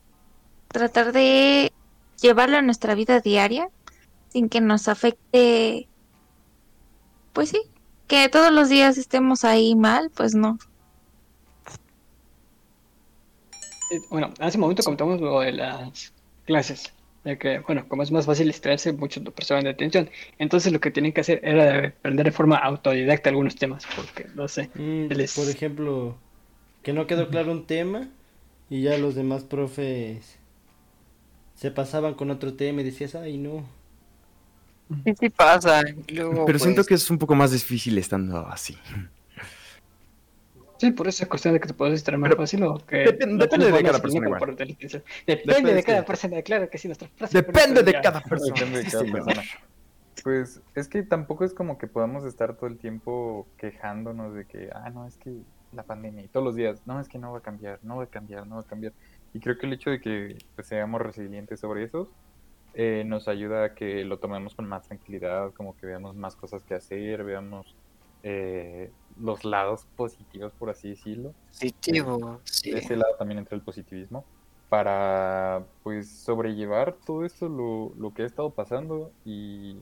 tratar 0.68 1.12
de 1.12 1.72
llevarlo 2.20 2.56
a 2.56 2.62
nuestra 2.62 2.94
vida 2.94 3.20
diaria 3.20 3.68
sin 4.32 4.48
que 4.48 4.60
nos 4.60 4.88
afecte. 4.88 5.88
Pues 7.34 7.50
sí, 7.50 7.60
que 8.06 8.28
todos 8.30 8.50
los 8.52 8.68
días 8.70 8.96
estemos 8.98 9.44
ahí 9.44 9.74
mal, 9.74 10.10
pues 10.14 10.34
no. 10.34 10.56
Eh, 13.90 14.00
Bueno, 14.10 14.32
hace 14.40 14.56
un 14.56 14.62
momento 14.62 14.82
comentamos 14.82 15.20
lo 15.20 15.40
de 15.40 15.52
las 15.52 16.12
clases, 16.44 16.94
de 17.24 17.38
que, 17.38 17.60
bueno, 17.60 17.86
como 17.88 18.02
es 18.02 18.10
más 18.10 18.26
fácil 18.26 18.48
distraerse, 18.48 18.92
muchos 18.92 19.22
no 19.22 19.30
prestan 19.32 19.66
atención. 19.66 20.10
Entonces 20.38 20.72
lo 20.72 20.80
que 20.80 20.90
tienen 20.90 21.12
que 21.12 21.20
hacer 21.22 21.40
era 21.42 21.88
aprender 21.88 22.26
de 22.26 22.32
forma 22.32 22.56
autodidacta 22.56 23.30
algunos 23.30 23.56
temas, 23.56 23.84
porque, 23.96 24.26
no 24.34 24.48
sé. 24.48 24.70
mm, 24.74 25.06
les- 25.08 25.34
Por 25.34 25.48
ejemplo, 25.48 26.16
que 26.82 26.92
no 26.92 27.06
quedó 27.06 27.28
claro 27.28 27.52
un 27.52 27.66
tema 27.66 28.08
y 28.70 28.82
ya 28.82 28.98
los 28.98 29.14
demás 29.14 29.44
profes 29.44 30.38
se 31.54 31.70
pasaban 31.70 32.12
con 32.14 32.30
otro 32.30 32.54
tema 32.54 32.80
y 32.80 32.84
decías, 32.84 33.14
ay, 33.14 33.38
no. 33.38 33.64
Sí, 35.04 35.14
sí 35.18 35.30
pasa. 35.30 35.82
luego, 36.08 36.44
Pero 36.44 36.58
siento 36.58 36.78
pues, 36.80 36.88
que 36.88 36.94
es 36.94 37.10
un 37.10 37.18
poco 37.18 37.34
más 37.34 37.50
difícil 37.52 37.98
estando 37.98 38.46
así. 38.46 38.76
Sí, 40.78 40.90
por 40.90 41.06
eso 41.06 41.22
es 41.22 41.28
cuestión 41.28 41.54
de 41.54 41.60
que 41.60 41.68
te 41.68 41.74
puedes 41.74 41.94
distraer 41.94 42.18
más 42.18 42.30
Pero 42.30 42.42
fácil 42.42 42.64
o 42.64 42.76
que... 42.78 43.04
depende- 43.04 43.46
de 43.46 43.84
cada 43.84 44.00
persona 44.00 44.26
igual. 44.26 44.38
por. 44.40 44.56
Depende 44.56 45.02
Depende, 45.26 45.74
de 45.74 45.82
cada 45.84 46.04
persona, 46.04 46.42
claro 46.42 46.68
que 46.68 46.76
sí, 46.76 46.88
nuestra 46.88 47.06
frase 47.08 47.36
Depende 47.40 47.84
de 47.84 47.92
cada 48.00 48.20
persona. 48.20 48.52
Depende 48.52 48.82
de 48.82 48.90
cada 48.90 49.04
persona. 49.04 49.42
Pues 50.24 50.60
es 50.74 50.88
que 50.88 51.04
tampoco 51.04 51.44
es 51.44 51.54
como 51.54 51.78
que 51.78 51.86
podamos 51.86 52.24
estar 52.24 52.56
todo 52.56 52.66
el 52.66 52.78
tiempo 52.78 53.46
quejándonos 53.58 54.34
de 54.34 54.44
que, 54.44 54.70
ah, 54.72 54.90
no, 54.90 55.06
es 55.06 55.16
que 55.18 55.32
la 55.72 55.84
pandemia 55.84 56.24
y 56.24 56.28
todos 56.28 56.44
los 56.44 56.56
días, 56.56 56.82
no, 56.84 57.00
es 57.00 57.08
que 57.08 57.18
no 57.18 57.30
va 57.32 57.38
a 57.38 57.42
cambiar, 57.42 57.78
no 57.82 57.98
va 57.98 58.04
a 58.04 58.06
cambiar, 58.08 58.46
no 58.46 58.56
va 58.56 58.62
a 58.62 58.64
cambiar. 58.64 58.92
Y 59.34 59.38
creo 59.38 59.56
que 59.58 59.66
el 59.66 59.72
hecho 59.74 59.90
de 59.90 60.00
que 60.00 60.36
pues, 60.56 60.66
seamos 60.66 61.00
resilientes 61.00 61.60
sobre 61.60 61.84
eso 61.84 62.10
eh, 62.74 63.04
nos 63.06 63.28
ayuda 63.28 63.64
a 63.64 63.74
que 63.74 64.04
lo 64.04 64.18
tomemos 64.18 64.54
con 64.54 64.68
más 64.68 64.86
tranquilidad, 64.86 65.52
como 65.52 65.76
que 65.76 65.86
veamos 65.86 66.16
más 66.16 66.36
cosas 66.36 66.62
que 66.62 66.74
hacer, 66.74 67.24
veamos 67.24 67.74
eh, 68.22 68.90
los 69.20 69.44
lados 69.44 69.86
positivos, 69.96 70.52
por 70.58 70.70
así 70.70 70.90
decirlo 70.90 71.34
positivo, 71.48 72.40
sí. 72.44 72.70
de 72.70 72.78
ese 72.78 72.96
lado 72.96 73.14
también 73.18 73.38
entra 73.38 73.56
el 73.56 73.62
positivismo 73.62 74.24
para 74.68 75.66
pues 75.82 76.08
sobrellevar 76.08 76.96
todo 77.04 77.26
esto 77.26 77.48
lo, 77.48 77.92
lo 77.98 78.14
que 78.14 78.22
ha 78.22 78.26
estado 78.26 78.50
pasando 78.50 79.12
y 79.24 79.76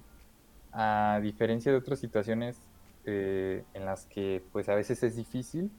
a 0.72 1.20
diferencia 1.22 1.70
de 1.70 1.78
otras 1.78 2.00
situaciones 2.00 2.58
eh, 3.04 3.62
en 3.72 3.84
las 3.84 4.06
que 4.06 4.42
pues 4.52 4.68
a 4.68 4.74
veces 4.74 5.02
es 5.02 5.16
difícil 5.16 5.70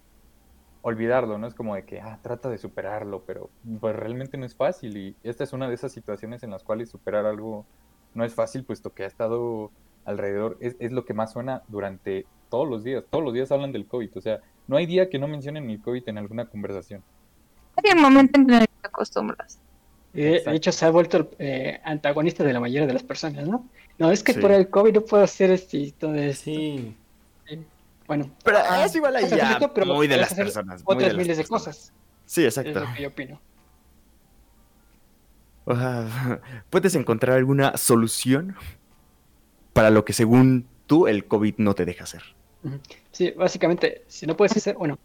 olvidarlo, 0.81 1.37
¿no? 1.37 1.47
Es 1.47 1.53
como 1.53 1.75
de 1.75 1.83
que, 1.83 2.01
ah, 2.01 2.19
trata 2.21 2.49
de 2.49 2.57
superarlo, 2.57 3.23
pero 3.25 3.49
pues 3.79 3.95
realmente 3.95 4.37
no 4.37 4.45
es 4.45 4.55
fácil 4.55 4.97
y 4.97 5.15
esta 5.23 5.43
es 5.43 5.53
una 5.53 5.67
de 5.67 5.75
esas 5.75 5.91
situaciones 5.91 6.43
en 6.43 6.51
las 6.51 6.63
cuales 6.63 6.89
superar 6.89 7.25
algo 7.25 7.65
no 8.13 8.25
es 8.25 8.33
fácil 8.33 8.63
puesto 8.63 8.93
que 8.93 9.03
ha 9.03 9.07
estado 9.07 9.71
alrededor, 10.05 10.57
es, 10.59 10.75
es 10.79 10.91
lo 10.91 11.05
que 11.05 11.13
más 11.13 11.31
suena 11.33 11.61
durante 11.67 12.25
todos 12.49 12.67
los 12.67 12.83
días, 12.83 13.03
todos 13.09 13.23
los 13.23 13.33
días 13.33 13.51
hablan 13.51 13.71
del 13.71 13.85
COVID, 13.85 14.09
o 14.15 14.21
sea, 14.21 14.39
no 14.67 14.77
hay 14.77 14.85
día 14.85 15.09
que 15.09 15.19
no 15.19 15.27
mencionen 15.27 15.69
el 15.69 15.81
COVID 15.81 16.07
en 16.07 16.17
alguna 16.17 16.45
conversación. 16.45 17.03
Hay 17.75 17.91
un 17.95 18.01
momento 18.01 18.39
en 18.39 18.49
el 18.49 18.59
que 18.61 18.67
te 18.81 18.87
acostumbras. 18.87 19.59
Y 20.13 20.21
de, 20.23 20.43
hecho, 20.47 20.71
se 20.73 20.85
ha 20.85 20.91
vuelto 20.91 21.29
eh, 21.39 21.79
antagonista 21.85 22.43
de 22.43 22.51
la 22.51 22.59
mayoría 22.59 22.85
de 22.85 22.93
las 22.93 23.03
personas, 23.03 23.47
¿no? 23.47 23.65
No, 23.97 24.11
es 24.11 24.23
que 24.23 24.33
Sí. 24.33 24.41
por 24.41 24.51
el 24.51 24.69
COVID 24.69 24.93
no 24.93 25.01
puedo 25.01 25.23
hacer 25.23 25.51
esto 25.51 25.77
y 25.77 25.91
todo 25.91 26.15
esto. 26.15 26.43
Sí, 26.45 26.95
Bueno, 28.11 28.29
Pero 28.43 28.57
Ah, 28.57 28.83
es 28.83 28.93
igual 28.93 29.15
ahí 29.15 29.23
hasta 29.23 29.37
ya 29.37 29.47
cierto, 29.47 29.73
pero 29.73 29.85
muy 29.85 30.05
de 30.05 30.17
las 30.17 30.33
personas. 30.33 30.81
otras 30.83 30.99
de 30.99 31.07
las 31.13 31.15
miles 31.15 31.37
de 31.37 31.45
cosas. 31.45 31.93
Sí, 32.25 32.43
Es 32.43 32.57
exacto. 32.57 32.81
lo 32.81 32.93
que 32.93 33.03
yo 33.03 33.07
opino. 33.07 33.39
¿puedes 36.69 36.93
encontrar 36.95 37.37
alguna 37.37 37.77
solución 37.77 38.57
para 39.71 39.91
lo 39.91 40.03
que 40.03 40.11
según 40.11 40.67
tú 40.87 41.07
el 41.07 41.23
COVID 41.25 41.55
no 41.59 41.73
te 41.73 41.85
deja 41.85 42.03
hacer? 42.03 42.21
Sí, 43.13 43.31
básicamente, 43.31 44.03
si 44.09 44.27
no 44.27 44.35
puedes 44.35 44.57
hacer, 44.57 44.75
bueno, 44.75 44.99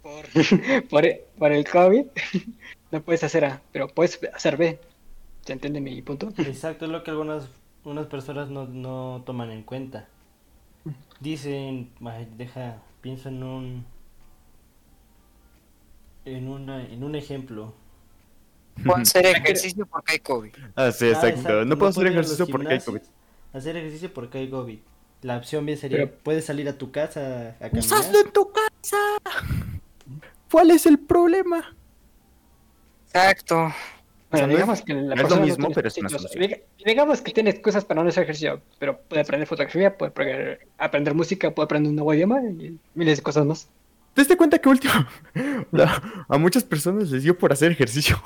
por, 0.00 0.26
por, 0.88 1.04
por 1.36 1.50
el 1.50 1.68
COVID, 1.68 2.04
no 2.92 3.02
puedes 3.02 3.24
hacer 3.24 3.46
A, 3.46 3.62
pero 3.72 3.88
puedes 3.88 4.20
hacer 4.32 4.56
B. 4.56 4.78
¿Se 5.44 5.54
entiende 5.54 5.80
mi 5.80 6.00
punto? 6.02 6.32
exacto, 6.38 6.84
es 6.84 6.92
lo 6.92 7.02
que 7.02 7.10
algunas 7.10 7.48
unas 7.82 8.06
personas 8.06 8.48
no, 8.48 8.66
no 8.66 9.24
toman 9.26 9.50
en 9.50 9.64
cuenta. 9.64 10.06
Dicen, 11.20 11.90
"Ay, 12.04 12.28
deja, 12.36 12.82
pienso 13.00 13.28
en 13.28 13.42
un 13.42 13.86
en 16.24 16.48
una 16.48 16.82
en 16.84 17.04
un 17.04 17.14
ejemplo. 17.14 17.74
Puedo 18.84 18.98
hacer 18.98 19.24
ejercicio 19.26 19.86
porque 19.86 20.12
hay 20.14 20.18
COVID. 20.18 20.52
Ah, 20.74 20.90
sí, 20.92 21.06
Ah, 21.06 21.10
exacto. 21.10 21.64
No 21.64 21.78
puedo 21.78 21.90
hacer 21.90 22.06
ejercicio 22.08 22.46
porque 22.46 22.74
hay 22.74 22.80
COVID. 22.80 23.00
Hacer 23.52 23.76
ejercicio 23.76 24.12
porque 24.12 24.38
hay 24.38 24.50
COVID. 24.50 24.78
La 25.22 25.38
opción 25.38 25.64
B 25.64 25.76
sería, 25.76 25.98
Pero- 25.98 26.18
puedes 26.22 26.44
salir 26.44 26.68
a 26.68 26.76
tu 26.76 26.90
casa 26.90 27.56
a 27.60 27.70
Pues 27.70 27.86
caminar. 27.88 27.98
hazlo 28.00 28.20
en 28.20 28.32
tu 28.32 28.52
casa. 28.52 28.96
¿Cuál 30.50 30.70
es 30.72 30.84
el 30.86 30.98
problema? 30.98 31.74
Exacto. 33.06 33.72
Bueno, 34.30 34.48
no 34.48 34.52
digamos 34.54 34.78
es- 34.80 34.84
que 34.84 34.92
la 34.94 35.00
no 35.00 35.04
es 35.04 35.16
lo 35.16 35.22
persona 35.22 35.46
mismo, 35.46 35.70
pero 35.72 35.88
es 35.88 35.98
una 35.98 36.08
Digamos 36.84 37.20
que 37.20 37.32
tiene 37.32 37.50
excusas 37.50 37.84
para 37.84 38.02
no 38.02 38.08
hacer 38.08 38.24
ejercicio, 38.24 38.60
pero 38.78 38.98
puede 38.98 39.22
aprender 39.22 39.46
fotografía, 39.46 39.96
puede 39.96 40.10
aprender, 40.10 40.66
aprender 40.78 41.14
música, 41.14 41.50
puede 41.52 41.64
aprender 41.66 41.90
un 41.90 41.96
nuevo 41.96 42.12
idioma 42.12 42.40
y 42.42 42.78
miles 42.94 43.18
de 43.18 43.22
cosas 43.22 43.46
más. 43.46 43.68
¿Te 44.14 44.22
diste 44.22 44.36
cuenta 44.36 44.58
que 44.58 44.68
último 44.68 44.92
la- 45.72 46.26
a 46.28 46.38
muchas 46.38 46.64
personas 46.64 47.10
les 47.10 47.22
dio 47.22 47.38
por 47.38 47.52
hacer 47.52 47.70
ejercicio? 47.72 48.20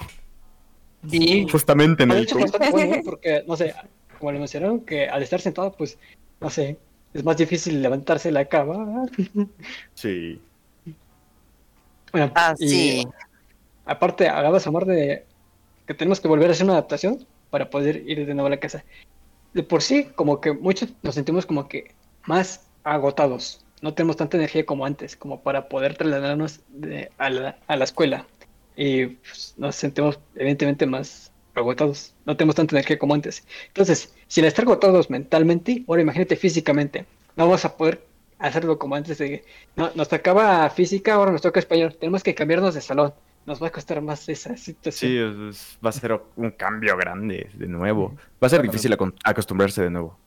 Sí. 1.09 1.47
Justamente 1.51 2.03
en 2.05 2.11
el 2.13 2.23
hecho, 2.25 2.37
bueno, 2.71 2.97
porque, 3.05 3.43
no 3.47 3.57
sé, 3.57 3.75
como 4.19 4.33
le 4.33 4.39
mencionaron, 4.39 4.81
que 4.81 5.09
al 5.09 5.23
estar 5.23 5.41
sentado, 5.41 5.73
pues, 5.73 5.99
no 6.41 6.51
sé, 6.51 6.77
es 7.15 7.25
más 7.25 7.37
difícil 7.37 7.81
levantarse 7.83 8.29
de 8.29 8.33
la 8.33 8.45
cama. 8.45 9.07
Sí. 9.95 10.41
Bueno, 12.13 12.33
Ah, 12.35 12.55
y 12.59 12.69
sí. 12.69 13.09
aparte, 13.87 14.29
hablabas, 14.29 14.67
Amor, 14.67 14.85
de 14.85 15.25
que 15.91 15.95
tenemos 15.95 16.21
que 16.21 16.29
volver 16.29 16.49
a 16.49 16.53
hacer 16.53 16.63
una 16.67 16.75
adaptación 16.75 17.27
para 17.51 17.69
poder 17.69 18.09
ir 18.09 18.25
de 18.25 18.33
nuevo 18.33 18.47
a 18.47 18.51
la 18.51 18.61
casa. 18.61 18.85
De 19.55 19.65
por 19.65 19.83
sí, 19.83 20.05
como 20.15 20.41
que 20.41 20.53
muchos 20.53 20.91
nos 21.03 21.17
sentimos 21.17 21.47
como 21.47 21.67
que 21.67 21.97
más 22.27 22.69
agotados. 22.85 23.65
No 23.83 23.93
tenemos 23.93 24.17
tanta 24.17 24.37
energía 24.37 24.65
como 24.65 24.87
antes, 24.87 25.17
como 25.17 25.41
para 25.41 25.69
poder 25.69 25.97
trasladarnos 25.97 26.61
de- 26.69 27.11
a, 27.19 27.29
la, 27.29 27.59
a 27.67 27.75
la 27.75 27.83
escuela. 27.83 28.25
Y 28.77 29.07
pues, 29.07 29.55
nos 29.57 29.75
sentimos 29.75 30.21
evidentemente 30.37 30.87
más 30.87 31.33
agotados. 31.57 32.15
No 32.25 32.37
tenemos 32.37 32.55
tanta 32.55 32.77
energía 32.77 32.97
como 32.97 33.15
antes. 33.15 33.45
Entonces, 33.67 34.15
si 34.29 34.41
al 34.43 34.47
estar 34.47 34.67
agotados 34.67 35.11
mentalmente, 35.11 35.83
ahora 35.89 36.03
imagínate 36.03 36.37
físicamente. 36.37 37.05
No 37.35 37.47
vamos 37.47 37.65
a 37.65 37.77
poder 37.77 38.07
hacerlo 38.39 38.79
como 38.79 38.95
antes 38.95 39.19
de... 39.19 39.45
No, 39.75 39.91
nos 39.97 40.09
tocaba 40.09 40.71
física, 40.71 41.15
ahora 41.15 41.33
nos 41.33 41.43
toca 41.43 41.59
español. 41.59 41.97
Tenemos 41.99 42.23
que 42.23 42.37
cambiarnos 42.37 42.77
de 42.77 42.81
salón. 42.81 43.13
Nos 43.47 43.63
va 43.63 43.69
a 43.69 43.71
costar 43.71 44.01
más 44.03 44.29
esa 44.29 44.57
situación. 44.57 45.53
Sí, 45.53 45.79
va 45.85 45.91
a 45.91 45.93
ser 45.93 46.21
un 46.37 46.51
cambio 46.51 46.97
grande 46.97 47.51
de 47.55 47.67
nuevo. 47.67 48.15
Va 48.43 48.47
a 48.47 48.51
ser 48.51 48.63
difícil 48.63 48.97
acostumbrarse 49.25 49.83
de 49.83 49.91
nuevo. 49.91 50.19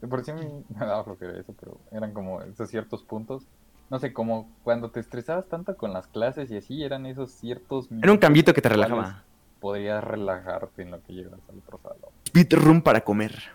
De 0.00 0.08
por 0.08 0.24
sí 0.24 0.32
me 0.32 0.64
daba 0.78 1.04
flojera 1.04 1.38
eso, 1.38 1.54
pero 1.58 1.78
eran 1.92 2.12
como 2.12 2.42
esos 2.42 2.68
ciertos 2.68 3.02
puntos. 3.02 3.44
No 3.90 3.98
sé, 3.98 4.12
como 4.12 4.50
cuando 4.64 4.90
te 4.90 5.00
estresabas 5.00 5.46
tanto 5.48 5.76
con 5.76 5.92
las 5.92 6.06
clases 6.06 6.50
y 6.50 6.56
así, 6.56 6.82
eran 6.82 7.04
esos 7.04 7.30
ciertos 7.30 7.88
Era 8.02 8.10
un 8.10 8.18
cambito 8.18 8.54
que 8.54 8.62
te 8.62 8.70
relajaba. 8.70 9.22
Podrías 9.60 10.02
relajarte 10.02 10.82
en 10.82 10.90
lo 10.92 11.02
que 11.02 11.12
llegas 11.12 11.40
al 11.48 11.58
otro 11.58 11.78
salón. 11.82 12.10
Speed 12.26 12.54
room 12.54 12.82
para 12.82 13.02
comer. 13.02 13.52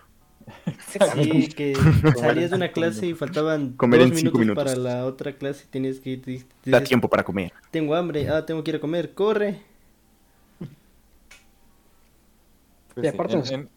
Sí, 0.88 1.48
que 1.48 1.74
salías 2.18 2.50
de 2.50 2.56
una 2.56 2.72
clase 2.72 3.06
y 3.06 3.14
faltaban 3.14 3.72
Comer 3.76 4.00
dos 4.00 4.10
en 4.10 4.16
cinco 4.16 4.38
minutos, 4.38 4.40
minutos. 4.40 4.64
para 4.64 4.76
la 4.76 5.04
otra 5.06 5.32
clase 5.36 5.64
y 5.66 5.70
tenías 5.70 6.00
que 6.00 6.10
ir. 6.10 6.46
Da 6.64 6.82
tiempo 6.82 7.08
para 7.08 7.22
comer. 7.24 7.52
Tengo 7.70 7.94
hambre, 7.94 8.28
ah, 8.28 8.44
tengo 8.46 8.64
que 8.64 8.70
ir 8.70 8.76
a 8.76 8.80
comer, 8.80 9.14
corre. 9.14 9.62
Pues 12.94 13.06
Y 13.06 13.10
sí, 13.10 13.14
aparte 13.14 13.34
en- 13.54 13.68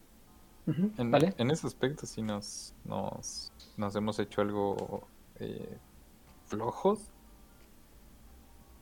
en, 0.66 0.92
en- 0.98 1.10
¿Vale? 1.10 1.34
en 1.38 1.50
ese 1.50 1.66
aspecto 1.66 2.06
sí 2.06 2.22
nos, 2.22 2.72
nos, 2.84 3.52
nos 3.76 3.94
hemos 3.96 4.18
hecho 4.18 4.40
algo 4.40 5.02
eh, 5.40 5.76
flojos. 6.46 7.00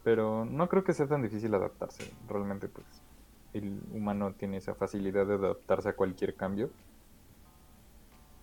Pero 0.02 0.46
no 0.46 0.68
creo 0.68 0.82
que 0.82 0.94
sea 0.94 1.06
tan 1.06 1.22
difícil 1.22 1.54
adaptarse. 1.54 2.04
Realmente, 2.28 2.68
pues, 2.68 2.86
el 3.52 3.78
humano 3.92 4.32
tiene 4.38 4.56
esa 4.56 4.74
facilidad 4.74 5.26
de 5.26 5.34
adaptarse 5.34 5.90
a 5.90 5.92
cualquier 5.94 6.34
cambio. 6.36 6.70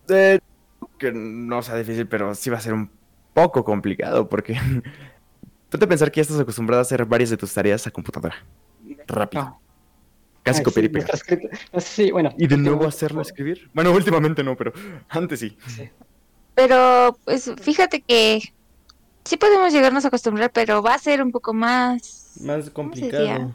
Eh, 0.10 0.40
que 0.98 1.12
no 1.12 1.62
sea 1.62 1.76
difícil, 1.76 2.08
pero 2.08 2.34
sí 2.36 2.50
va 2.50 2.58
a 2.58 2.62
ser 2.62 2.74
un 2.74 2.90
poco 3.34 3.64
complicado 3.64 4.28
porque 4.28 4.56
ponte 5.70 5.86
a 5.86 5.90
pensar 5.90 6.12
que 6.12 6.18
ya 6.18 6.22
estás 6.24 6.40
acostumbrado 6.40 6.80
a 6.80 6.84
hacer 6.84 7.06
varias 7.06 7.30
de 7.30 7.38
tus 7.38 7.54
tareas 7.54 7.86
a 7.88 7.92
computadora. 7.92 8.36
Rápido. 9.08 9.44
Ah. 9.44 9.58
Casi 10.44 10.64
copiar 10.64 10.86
y 10.86 11.02
sí, 11.82 12.06
si, 12.06 12.12
bueno, 12.12 12.34
Y 12.38 12.48
de 12.48 12.56
nuevo 12.56 12.88
hacerlo 12.88 13.22
escribir. 13.22 13.70
Bueno, 13.74 13.92
últimamente 13.94 14.44
no, 14.44 14.56
pero 14.56 14.72
antes 15.10 15.42
sí. 15.42 15.58
sí. 15.68 15.90
Pero, 16.56 17.18
pues, 17.26 17.52
fíjate 17.62 18.02
que 18.02 18.42
sí 19.26 19.36
podemos 19.36 19.74
llegarnos 19.74 20.06
a 20.06 20.08
acostumbrar, 20.08 20.52
pero 20.52 20.82
va 20.82 20.94
a 20.94 21.00
ser 21.00 21.22
un 21.22 21.32
poco 21.32 21.54
más... 21.54 22.38
Más 22.42 22.70
complicado. 22.70 23.54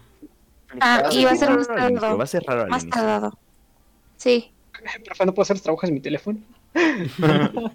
Ah, 0.80 1.08
y 1.10 1.24
va 1.24 1.32
a 1.32 1.36
ser 1.36 1.50
más 1.50 1.66
tardado. 1.66 2.18
Va 2.18 2.24
a 2.24 2.26
ser 2.26 2.42
raro 2.46 2.62
al 2.62 2.68
Más 2.68 2.82
inicio. 2.82 3.00
tardado. 3.00 3.38
Sí. 4.16 4.51
Profe, 5.04 5.26
¿no 5.26 5.34
puedo 5.34 5.42
hacer 5.42 5.56
los 5.56 5.62
trabajos 5.62 5.88
en 5.88 5.94
mi 5.94 6.00
teléfono? 6.00 6.38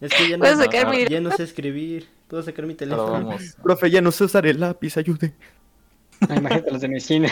Es 0.00 0.12
que 0.14 0.28
ya 0.30 0.36
no, 0.36 0.40
Puedo 0.42 0.56
sacar 0.56 0.90
mi- 0.90 1.06
ya 1.06 1.20
no 1.20 1.30
sé 1.30 1.44
escribir. 1.44 2.08
Puedo 2.26 2.42
sacar 2.42 2.66
mi 2.66 2.74
teléfono. 2.74 3.12
vamos. 3.12 3.56
Profe, 3.62 3.88
ya 3.90 4.00
no 4.00 4.10
sé 4.10 4.24
usar 4.24 4.44
el 4.46 4.58
lápiz, 4.58 4.96
ayude. 4.96 5.32
Ah, 6.28 6.34
imagínate 6.36 6.70
los 6.72 6.80
de 6.80 6.88
medicina. 6.88 7.28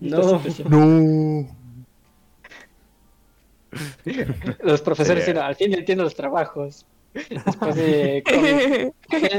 No. 0.00 0.40
No. 0.68 1.48
Los 4.62 4.80
profesores 4.80 5.24
Sí. 5.24 5.30
al 5.32 5.56
fin 5.56 5.74
entiendo 5.74 6.04
los 6.04 6.14
trabajos. 6.14 6.86
Después 7.14 7.74
de 7.76 8.22
COVID. 8.26 9.34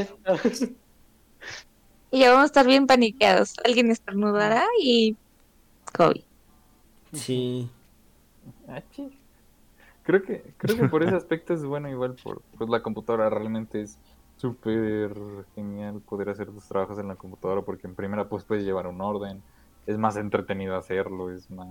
y 2.11 2.19
ya 2.19 2.29
vamos 2.29 2.43
a 2.43 2.45
estar 2.47 2.65
bien 2.67 2.85
paniqueados. 2.87 3.55
Alguien 3.63 3.89
estornudará 3.91 4.63
y... 4.81 5.15
COVID. 5.95 6.21
Sí. 7.13 7.69
Ah. 8.67 8.83
Creo 10.03 10.23
que, 10.23 10.53
creo 10.57 10.77
que 10.77 10.87
por 10.87 11.03
ese 11.03 11.15
aspecto 11.17 11.53
es 11.53 11.65
bueno 11.65 11.89
igual 11.89 12.15
por 12.23 12.41
pues 12.57 12.69
la 12.69 12.81
computadora 12.81 13.29
realmente 13.29 13.81
es 13.81 13.99
súper 14.37 15.11
genial 15.55 16.01
poder 16.01 16.29
hacer 16.29 16.47
tus 16.47 16.67
trabajos 16.67 16.99
en 16.99 17.07
la 17.07 17.15
computadora 17.15 17.61
porque 17.61 17.87
en 17.87 17.95
primera 17.95 18.29
pues 18.29 18.43
puedes 18.43 18.63
llevar 18.63 18.87
un 18.87 19.01
orden, 19.01 19.41
es 19.85 19.97
más 19.97 20.15
entretenido 20.15 20.77
hacerlo, 20.77 21.31
es 21.31 21.49
más, 21.49 21.67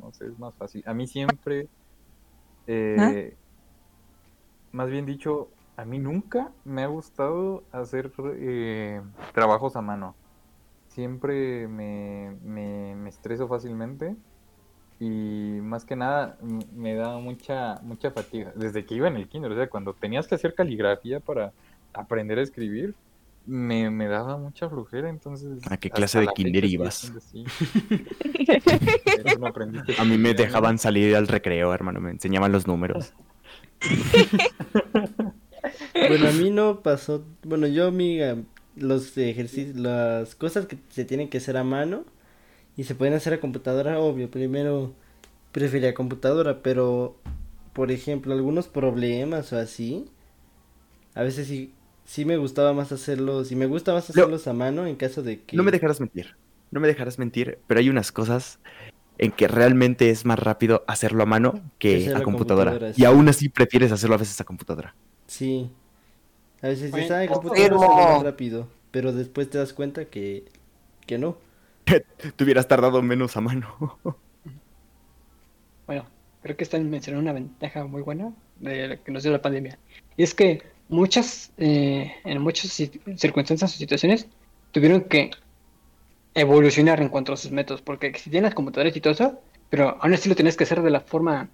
no 0.00 0.12
sé, 0.12 0.26
es 0.26 0.38
más 0.38 0.54
fácil. 0.54 0.82
A 0.86 0.94
mí 0.94 1.06
siempre, 1.06 1.68
eh, 2.66 3.36
más 4.72 4.90
bien 4.90 5.06
dicho, 5.06 5.48
a 5.76 5.84
mí 5.84 5.98
nunca 5.98 6.52
me 6.64 6.82
ha 6.82 6.88
gustado 6.88 7.64
hacer 7.72 8.12
eh, 8.36 9.00
trabajos 9.32 9.76
a 9.76 9.80
mano. 9.80 10.14
Siempre 10.88 11.66
me, 11.66 12.36
me, 12.44 12.94
me 12.94 13.08
estreso 13.08 13.48
fácilmente 13.48 14.14
y 15.04 15.60
más 15.60 15.84
que 15.84 15.96
nada 15.96 16.38
m- 16.42 16.64
me 16.74 16.94
da 16.94 17.18
mucha 17.18 17.80
mucha 17.82 18.12
fatiga 18.12 18.52
desde 18.54 18.84
que 18.84 18.94
iba 18.94 19.08
en 19.08 19.16
el 19.16 19.28
kinder, 19.28 19.50
o 19.50 19.56
sea, 19.56 19.68
cuando 19.68 19.94
tenías 19.94 20.28
que 20.28 20.36
hacer 20.36 20.54
caligrafía 20.54 21.18
para 21.18 21.52
aprender 21.92 22.38
a 22.38 22.42
escribir, 22.42 22.94
me, 23.44 23.90
me 23.90 24.06
daba 24.06 24.36
mucha 24.36 24.68
flojera, 24.68 25.08
entonces... 25.08 25.58
¿A 25.68 25.76
qué 25.76 25.90
clase 25.90 26.20
de 26.20 26.28
kinder 26.28 26.64
ibas? 26.64 27.12
A 29.98 30.04
mí 30.04 30.18
me 30.18 30.34
dejaban 30.34 30.78
salir 30.78 31.16
al 31.16 31.26
recreo, 31.26 31.74
hermano. 31.74 32.00
Me 32.00 32.10
enseñaban 32.10 32.52
los 32.52 32.66
números. 32.66 33.12
Bueno, 35.94 36.28
a 36.28 36.32
mí 36.32 36.50
no 36.50 36.80
pasó. 36.80 37.24
Bueno, 37.44 37.68
yo, 37.68 37.86
amiga, 37.86 38.36
los 38.74 39.16
ejercicios, 39.16 39.76
las 39.76 40.34
cosas 40.34 40.66
que 40.66 40.76
se 40.88 41.04
tienen 41.04 41.28
que 41.28 41.38
hacer 41.38 41.56
a 41.56 41.62
mano 41.62 42.04
y 42.76 42.84
se 42.84 42.94
pueden 42.94 43.14
hacer 43.14 43.34
a 43.34 43.40
computadora, 43.40 43.98
obvio. 44.00 44.30
Primero 44.30 44.92
prefería 45.52 45.94
computadora, 45.94 46.62
pero 46.62 47.16
por 47.72 47.90
ejemplo, 47.90 48.34
algunos 48.34 48.68
problemas 48.68 49.52
o 49.52 49.58
así, 49.58 50.06
a 51.14 51.22
veces 51.22 51.46
sí, 51.46 51.72
sí 52.04 52.24
me 52.24 52.36
gustaba 52.36 52.72
más 52.72 52.92
hacerlos. 52.92 53.52
Y 53.52 53.56
me 53.56 53.66
gusta 53.66 53.92
más 53.92 54.08
Lo- 54.14 54.22
hacerlos 54.22 54.46
a 54.46 54.52
mano 54.52 54.86
en 54.86 54.96
caso 54.96 55.22
de 55.22 55.40
que. 55.42 55.56
No 55.56 55.62
me 55.62 55.70
dejarás 55.70 56.00
mentir. 56.00 56.34
No 56.70 56.80
me 56.80 56.88
dejarás 56.88 57.18
mentir, 57.18 57.58
pero 57.66 57.80
hay 57.80 57.90
unas 57.90 58.12
cosas 58.12 58.58
en 59.18 59.30
que 59.30 59.46
realmente 59.46 60.08
es 60.08 60.24
más 60.24 60.38
rápido 60.38 60.84
hacerlo 60.86 61.22
a 61.22 61.26
mano 61.26 61.60
que 61.78 62.12
a 62.14 62.22
computadora. 62.22 62.92
Y 62.96 63.04
aún 63.04 63.28
así 63.28 63.48
prefieres 63.50 63.92
hacerlo 63.92 64.14
a 64.14 64.18
veces 64.18 64.40
a 64.40 64.44
computadora. 64.44 64.94
Sí. 65.26 65.70
A 66.62 66.68
veces 66.68 66.92
dices, 66.92 67.28
confirmo. 67.28 67.76
computadora 67.78 68.06
ve 68.06 68.12
más 68.14 68.22
rápido. 68.22 68.68
Pero 68.90 69.12
después 69.12 69.50
te 69.50 69.58
das 69.58 69.72
cuenta 69.72 70.06
que, 70.06 70.44
que 71.06 71.18
no. 71.18 71.36
Te 71.84 72.44
hubieras 72.44 72.68
tardado 72.68 73.02
menos 73.02 73.36
a 73.36 73.40
mano. 73.40 73.98
Bueno, 75.86 76.06
creo 76.42 76.56
que 76.56 76.64
están 76.64 76.88
mencionando 76.88 77.22
una 77.22 77.32
ventaja 77.32 77.84
muy 77.84 78.02
buena 78.02 78.32
de 78.60 78.88
lo 78.88 79.02
que 79.02 79.10
nos 79.12 79.24
dio 79.24 79.32
la 79.32 79.42
pandemia. 79.42 79.78
Y 80.16 80.22
es 80.22 80.32
que 80.34 80.62
muchas, 80.88 81.52
eh, 81.58 82.12
en 82.24 82.40
muchas 82.40 82.70
ci- 82.78 83.18
circunstancias 83.18 83.74
o 83.74 83.78
situaciones, 83.78 84.28
tuvieron 84.70 85.02
que 85.02 85.32
evolucionar 86.34 87.00
en 87.00 87.08
cuanto 87.08 87.32
a 87.32 87.36
sus 87.36 87.50
métodos, 87.50 87.82
porque 87.82 88.06
existían 88.06 88.44
las 88.44 88.54
computadoras 88.54 88.96
y 88.96 89.00
todo 89.00 89.12
eso, 89.12 89.40
pero 89.70 89.98
aún 90.00 90.14
así 90.14 90.28
lo 90.28 90.34
tenías 90.36 90.56
que 90.56 90.64
hacer 90.64 90.80
de 90.82 90.90
la 90.90 91.00
forma, 91.00 91.48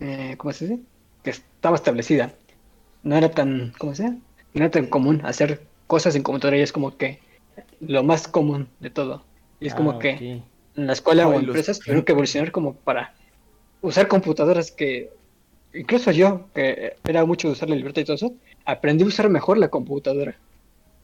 eh, 0.00 0.34
¿cómo 0.38 0.52
se 0.52 0.66
dice? 0.66 0.82
Que 1.22 1.30
estaba 1.30 1.76
establecida. 1.76 2.34
No 3.02 3.16
era 3.16 3.30
tan, 3.30 3.72
¿cómo 3.78 3.94
se? 3.94 4.08
No 4.08 4.20
era 4.54 4.70
tan 4.70 4.86
común 4.86 5.20
hacer 5.24 5.62
cosas 5.86 6.16
en 6.16 6.22
computadora 6.22 6.56
y 6.56 6.62
es 6.62 6.72
como 6.72 6.96
que 6.96 7.20
lo 7.80 8.02
más 8.02 8.26
común 8.26 8.68
de 8.80 8.90
todo. 8.90 9.24
Y 9.60 9.66
es 9.66 9.74
como 9.74 9.92
Ah, 9.92 9.98
que 9.98 10.10
en 10.76 10.86
la 10.86 10.92
escuela 10.94 11.28
o 11.28 11.32
en 11.34 11.38
los- 11.46 11.48
empresas 11.48 11.78
tuvieron 11.78 12.04
que 12.04 12.12
evolucionar 12.12 12.50
como 12.52 12.74
para 12.74 13.14
usar 13.82 14.08
computadoras 14.08 14.70
que 14.70 15.10
incluso 15.74 16.10
yo, 16.10 16.46
que 16.54 16.96
era 17.04 17.24
mucho 17.24 17.48
de 17.48 17.52
usar 17.52 17.68
la 17.70 17.76
libertad 17.76 18.02
y 18.02 18.04
todo 18.04 18.16
eso, 18.16 18.34
aprendí 18.64 19.04
a 19.04 19.06
usar 19.06 19.28
mejor 19.28 19.58
la 19.58 19.68
computadora. 19.68 20.36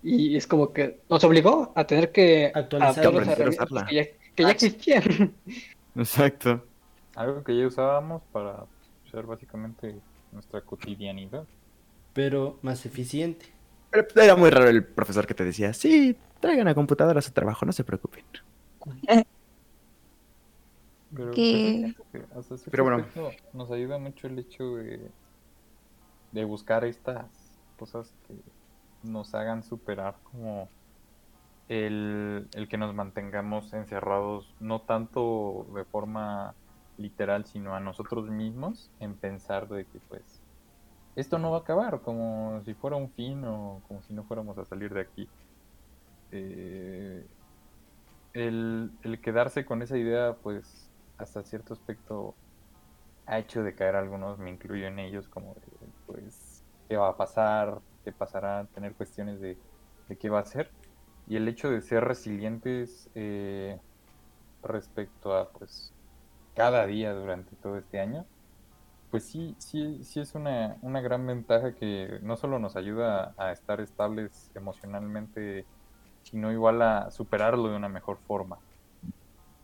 Y 0.03 0.37
es 0.37 0.47
como 0.47 0.73
que 0.73 1.01
nos 1.09 1.23
obligó 1.25 1.73
a 1.75 1.85
tener 1.87 2.13
que 2.13 2.51
Actualizar, 2.55 3.05
adaptarnos 3.07 3.23
aprender 3.23 3.29
a 3.29 3.33
herramientas 3.33 3.67
usarla. 3.71 3.87
que 3.87 3.95
ya, 3.95 4.05
que 4.35 4.43
ya 4.43 4.51
existían. 4.51 5.03
Exacto. 5.97 6.65
Algo 7.15 7.43
que 7.43 7.57
ya 7.59 7.67
usábamos 7.67 8.23
para 8.33 8.65
ser 9.11 9.25
básicamente 9.25 9.95
nuestra 10.33 10.61
cotidianidad. 10.61 11.45
Pero 12.13 12.59
más 12.63 12.85
eficiente. 12.87 13.47
Pero 14.05 14.25
era 14.25 14.37
muy 14.37 14.51
raro 14.51 14.69
el 14.69 14.85
profesor 14.85 15.27
que 15.27 15.35
te 15.35 15.45
decía, 15.45 15.73
sí, 15.73 16.17
traigan 16.41 16.67
la 16.67 16.75
computadora 16.75 17.19
a 17.19 17.23
su 17.23 17.33
trabajo, 17.33 17.65
no 17.65 17.73
se 17.73 17.85
preocupen. 17.85 18.25
Pero, 21.15 21.31
Que- 21.33 21.95
pues, 22.35 22.65
Pero 22.71 22.85
bueno. 22.85 23.05
nos 23.53 23.71
ayuda 23.71 23.99
mucho 23.99 24.27
el 24.27 24.39
hecho 24.39 24.77
de, 24.77 25.11
de 26.33 26.45
buscar 26.45 26.85
estas 26.85 27.27
cosas 27.79 28.13
que 28.27 28.35
nos 29.03 29.35
hagan 29.35 29.63
superar 29.63 30.17
como 30.25 30.69
el, 31.69 32.49
el 32.55 32.69
que 32.69 32.77
nos 32.79 32.95
mantengamos 32.95 33.73
encerrados, 33.73 34.53
no 34.61 34.81
tanto 34.83 35.67
de 35.75 35.85
forma 35.85 36.55
literal, 36.99 37.45
sino 37.47 37.75
a 37.75 37.81
nosotros 37.81 38.29
mismos, 38.29 38.91
en 39.01 39.15
pensar 39.15 39.69
de 39.69 39.85
que 39.85 39.99
pues 40.09 40.36
esto 41.17 41.39
no 41.39 41.51
va 41.53 41.59
a 41.59 41.61
acabar, 41.63 42.03
como 42.03 42.63
si 42.65 42.75
fuera 42.75 42.97
un 42.97 43.13
fin 43.15 43.45
o 43.45 43.83
como 43.89 44.03
si 44.03 44.15
no 44.15 44.25
fuéramos 44.27 44.59
a 44.59 44.67
salir 44.67 44.95
de 44.95 45.01
aquí. 45.03 45.33
Eh, 46.31 47.27
el, 48.33 48.99
el 49.03 49.21
quedarse 49.21 49.65
con 49.67 49.83
esa 49.83 49.99
idea, 49.99 50.37
pues 50.43 50.93
hasta 51.19 51.45
cierto 51.45 51.75
aspecto 51.75 52.39
ha 53.27 53.39
hecho 53.39 53.63
de 53.65 53.75
caer 53.75 53.97
algunos, 53.97 54.39
me 54.39 54.51
incluyo 54.51 54.87
en 54.89 54.99
ellos, 55.01 55.29
como 55.29 55.55
de, 55.55 55.93
pues, 56.07 56.67
qué 56.89 56.97
va 56.97 57.11
a 57.11 57.17
pasar, 57.17 57.83
qué 58.05 58.13
pasará, 58.13 58.69
tener 58.75 58.97
cuestiones 58.97 59.41
de, 59.41 59.63
de 60.09 60.19
qué 60.19 60.31
va 60.31 60.41
a 60.41 60.45
ser. 60.47 60.75
Y 61.27 61.37
el 61.37 61.49
hecho 61.49 61.71
de 61.71 61.83
ser 61.83 62.05
resilientes 62.05 63.11
eh, 63.15 63.81
respecto 64.63 65.35
a, 65.35 65.53
pues, 65.53 65.97
cada 66.55 66.87
día 66.87 67.15
durante 67.15 67.57
todo 67.57 67.79
este 67.79 68.01
año, 68.01 68.29
pues 69.17 69.31
sí, 69.31 69.57
sí, 69.59 70.05
sí 70.05 70.21
es 70.21 70.35
una, 70.35 70.77
una 70.83 71.01
gran 71.01 71.27
ventaja 71.27 71.75
que 71.75 72.19
no 72.23 72.37
solo 72.37 72.59
nos 72.59 72.77
ayuda 72.77 73.35
a 73.39 73.53
estar 73.53 73.81
estables 73.81 74.51
emocionalmente, 74.55 75.69
sino 76.23 76.53
igual 76.53 76.83
a 76.83 77.11
superarlo 77.11 77.71
de 77.71 77.77
una 77.77 77.89
mejor 77.89 78.21
forma. 78.27 78.61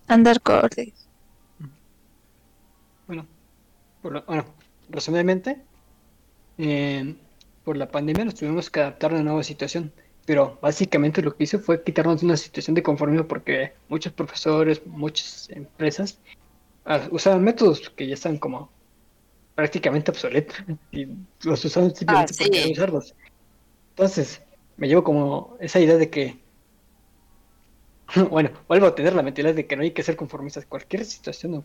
Andar 0.06 0.38
cortes. 0.42 1.08
Bueno, 3.06 3.28
por 4.00 4.12
lo- 4.14 4.24
bueno, 4.26 4.56
resumidamente, 4.88 5.66
eh, 6.58 7.16
por 7.64 7.76
la 7.76 7.90
pandemia 7.90 8.26
nos 8.26 8.36
tuvimos 8.36 8.70
que 8.70 8.80
adaptar 8.80 9.12
a 9.12 9.16
una 9.16 9.24
nueva 9.24 9.44
situación, 9.44 9.94
pero 10.26 10.58
básicamente 10.62 11.22
lo 11.22 11.36
que 11.36 11.44
hizo 11.44 11.60
fue 11.60 11.84
quitarnos 11.84 12.20
de 12.20 12.26
una 12.28 12.38
situación 12.38 12.74
de 12.76 12.82
conformismo 12.84 13.28
porque 13.28 13.74
muchos 13.88 14.12
profesores, 14.14 14.86
muchas 14.86 15.48
empresas 15.50 16.22
ah, 16.84 17.08
usaban 17.12 17.44
métodos 17.44 17.90
que 17.90 18.08
ya 18.08 18.14
están 18.14 18.38
como 18.38 18.74
prácticamente 19.54 20.10
obsoletos 20.10 20.56
y 20.90 21.08
los 21.42 21.64
usaban 21.64 21.94
simplemente 21.94 22.34
Ah, 22.40 22.70
usarlos. 22.72 23.14
Entonces, 23.90 24.42
me 24.76 24.88
llevo 24.88 25.04
como 25.04 25.56
esa 25.60 25.80
idea 25.80 25.96
de 25.96 26.10
que 26.10 26.42
bueno, 28.30 28.50
vuelvo 28.68 28.86
a 28.86 28.94
tener 28.94 29.14
la 29.14 29.22
mentalidad 29.22 29.54
de 29.54 29.66
que 29.66 29.76
no 29.76 29.82
hay 29.82 29.92
que 29.92 30.02
ser 30.02 30.16
conformistas. 30.16 30.66
Cualquier 30.66 31.04
situación, 31.04 31.54
o 31.54 31.64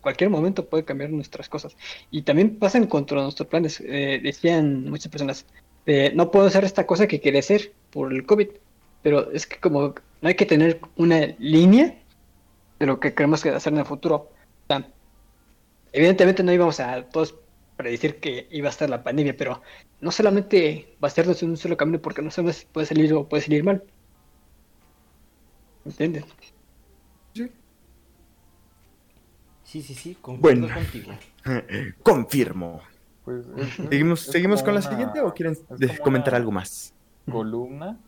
cualquier 0.00 0.30
momento 0.30 0.66
puede 0.68 0.84
cambiar 0.84 1.10
nuestras 1.10 1.48
cosas. 1.48 1.76
Y 2.10 2.22
también 2.22 2.56
pasan 2.56 2.86
contra 2.86 3.22
nuestros 3.22 3.48
planes. 3.48 3.80
Eh, 3.80 4.20
decían 4.22 4.88
muchas 4.88 5.10
personas, 5.10 5.46
eh, 5.86 6.12
no 6.14 6.30
puedo 6.30 6.46
hacer 6.46 6.64
esta 6.64 6.86
cosa 6.86 7.06
que 7.06 7.20
quería 7.20 7.40
hacer 7.40 7.72
por 7.90 8.12
el 8.12 8.26
COVID. 8.26 8.48
Pero 9.02 9.30
es 9.32 9.46
que 9.46 9.58
como 9.58 9.94
no 10.20 10.28
hay 10.28 10.34
que 10.34 10.46
tener 10.46 10.80
una 10.96 11.34
línea 11.38 11.98
de 12.78 12.86
lo 12.86 13.00
que 13.00 13.14
queremos 13.14 13.42
que 13.42 13.50
hacer 13.50 13.72
en 13.72 13.80
el 13.80 13.86
futuro. 13.86 14.16
O 14.16 14.66
sea, 14.66 14.88
evidentemente 15.92 16.42
no 16.42 16.52
íbamos 16.52 16.80
a 16.80 17.08
todos 17.08 17.34
predecir 17.76 18.18
que 18.20 18.48
iba 18.50 18.68
a 18.68 18.70
estar 18.70 18.90
la 18.90 19.02
pandemia, 19.04 19.36
pero 19.36 19.62
no 20.00 20.10
solamente 20.10 20.96
va 21.02 21.08
a 21.08 21.10
ser 21.10 21.26
en 21.28 21.50
un 21.50 21.56
solo 21.56 21.76
camino 21.76 22.00
porque 22.02 22.22
no 22.22 22.30
sabemos 22.30 22.56
si 22.56 22.66
puede 22.66 22.86
salir 22.86 23.12
o 23.14 23.28
puede 23.28 23.42
salir 23.42 23.64
mal. 23.64 23.84
¿Entiendes? 25.84 26.24
Sí, 29.64 29.82
sí, 29.82 29.94
sí, 29.94 30.14
concuerdo 30.14 30.62
Bueno. 30.62 30.74
contigo. 30.74 31.12
Confirmo. 32.02 32.80
Pues, 33.24 33.46
es- 33.46 33.78
es- 33.78 33.88
¿Seguimos, 33.90 34.26
es 34.26 34.32
¿seguimos 34.32 34.62
con 34.62 34.74
la 34.74 34.82
siguiente 34.82 35.20
o 35.20 35.32
quieren 35.32 35.54
comentar 36.02 36.34
algo 36.34 36.50
más? 36.50 36.94
Columna, 37.30 37.98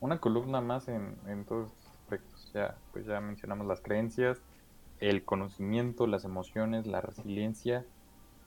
una 0.00 0.18
columna 0.18 0.60
más 0.60 0.88
en, 0.88 1.16
en 1.28 1.44
todos 1.44 1.70
estos 1.70 1.92
aspectos. 2.00 2.50
Ya, 2.54 2.74
pues 2.92 3.06
ya 3.06 3.20
mencionamos 3.20 3.66
las 3.66 3.80
creencias, 3.80 4.38
el 5.02 5.24
conocimiento, 5.26 6.06
las 6.08 6.24
emociones, 6.24 6.86
la 6.88 7.02
resiliencia 7.02 7.86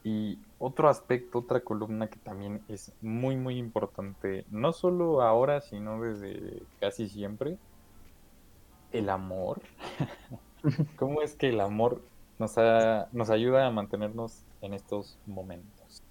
y 0.03 0.41
otro 0.59 0.89
aspecto, 0.89 1.39
otra 1.39 1.61
columna 1.63 2.09
que 2.09 2.19
también 2.19 2.65
es 2.69 2.95
muy 3.01 3.37
muy 3.37 3.57
importante, 3.59 4.45
no 4.49 4.73
solo 4.73 5.21
ahora, 5.23 5.61
sino 5.61 6.01
desde 6.01 6.67
casi 6.79 7.09
siempre, 7.09 7.59
el 8.91 9.09
amor. 9.09 9.61
¿Cómo 10.95 11.21
es 11.21 11.35
que 11.35 11.49
el 11.49 11.59
amor 11.61 12.09
nos, 12.37 12.57
ha- 12.57 13.09
nos 13.11 13.29
ayuda 13.29 13.67
a 13.67 13.71
mantenernos 13.71 14.45
en 14.61 14.73
estos 14.73 15.19
momentos? 15.25 16.03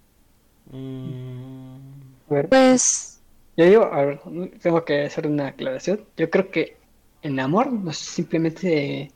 Mm, 0.65 2.17
A 2.29 2.33
ver, 2.33 2.49
Pues, 2.49 3.23
yo 3.55 3.65
digo, 3.65 3.83
a 3.85 4.03
ver, 4.05 4.21
tengo 4.61 4.83
que 4.85 5.03
hacer 5.05 5.27
una 5.27 5.47
aclaración. 5.49 6.09
Yo 6.17 6.29
creo 6.29 6.51
que 6.51 6.79
el 7.21 7.39
amor 7.39 7.71
no 7.71 7.91
es 7.91 7.97
simplemente, 7.97 9.14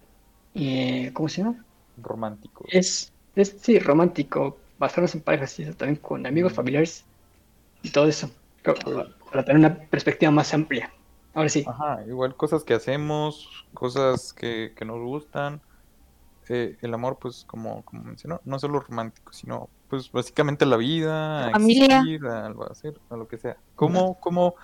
eh, 0.68 1.12
¿cómo 1.14 1.30
se 1.30 1.42
llama? 1.42 1.64
Romántico. 2.02 2.66
Es, 2.70 3.12
es 3.36 3.56
sí, 3.62 3.80
romántico, 3.80 4.58
basarnos 4.78 5.16
en 5.16 5.22
parejas 5.22 5.58
y 5.60 5.64
eso, 5.64 5.74
también 5.74 5.98
con 5.98 6.26
amigos, 6.26 6.54
familiares 6.54 7.06
y 7.84 7.92
todo 7.92 8.08
eso. 8.08 8.30
Para 9.32 9.46
tener 9.46 9.58
una 9.58 9.76
perspectiva 9.76 10.32
más 10.32 10.54
amplia. 10.54 10.92
Ahora 11.34 11.50
sí, 11.50 11.64
Ajá, 11.68 12.04
igual 12.08 12.36
cosas 12.36 12.64
que 12.64 12.74
hacemos, 12.74 13.66
cosas 13.74 14.34
que, 14.34 14.74
que 14.76 14.86
nos 14.86 15.00
gustan. 15.00 15.62
Eh, 16.50 16.78
el 16.82 16.94
amor, 16.96 17.20
pues, 17.22 17.46
como, 17.46 17.84
como 17.84 18.04
mencionó, 18.04 18.42
no 18.44 18.58
solo 18.58 18.80
romántico, 18.80 19.32
sino, 19.34 19.70
pues, 19.88 20.12
básicamente 20.12 20.66
la 20.66 20.78
vida, 20.78 21.48
a 21.48 21.52
Familia. 21.52 22.00
existir, 22.00 22.26
a, 22.26 22.48
algo 22.48 22.64
a 22.64 22.72
hacer, 22.72 23.00
a 23.10 23.16
lo 23.16 23.28
que 23.28 23.38
sea. 23.38 23.58
¿Cómo, 23.76 24.20
cómo 24.20 24.56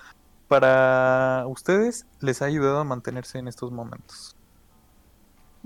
para 0.48 1.44
ustedes 1.46 2.06
les 2.20 2.42
ha 2.42 2.46
ayudado 2.46 2.80
a 2.80 2.84
mantenerse 2.84 3.38
en 3.38 3.46
estos 3.46 3.70
momentos? 3.70 4.35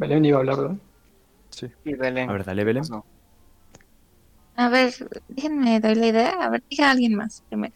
Belén 0.01 0.24
iba 0.24 0.38
a 0.38 0.40
hablar, 0.40 0.57
¿verdad? 0.57 0.76
Sí. 1.51 1.66
Y 1.84 1.94
Belén. 1.94 2.30
A 2.30 2.32
ver, 2.32 2.44
dale, 2.44 2.64
Belén. 2.64 2.84
No. 2.90 3.05
a 4.57 4.68
ver, 4.68 4.92
déjenme 5.28 5.80
doy 5.80 5.94
la 5.94 6.07
idea. 6.07 6.30
A 6.40 6.51
ver, 6.51 6.62
diga 6.68 6.90
alguien 6.90 7.14
más 7.14 7.42
primero. 7.48 7.74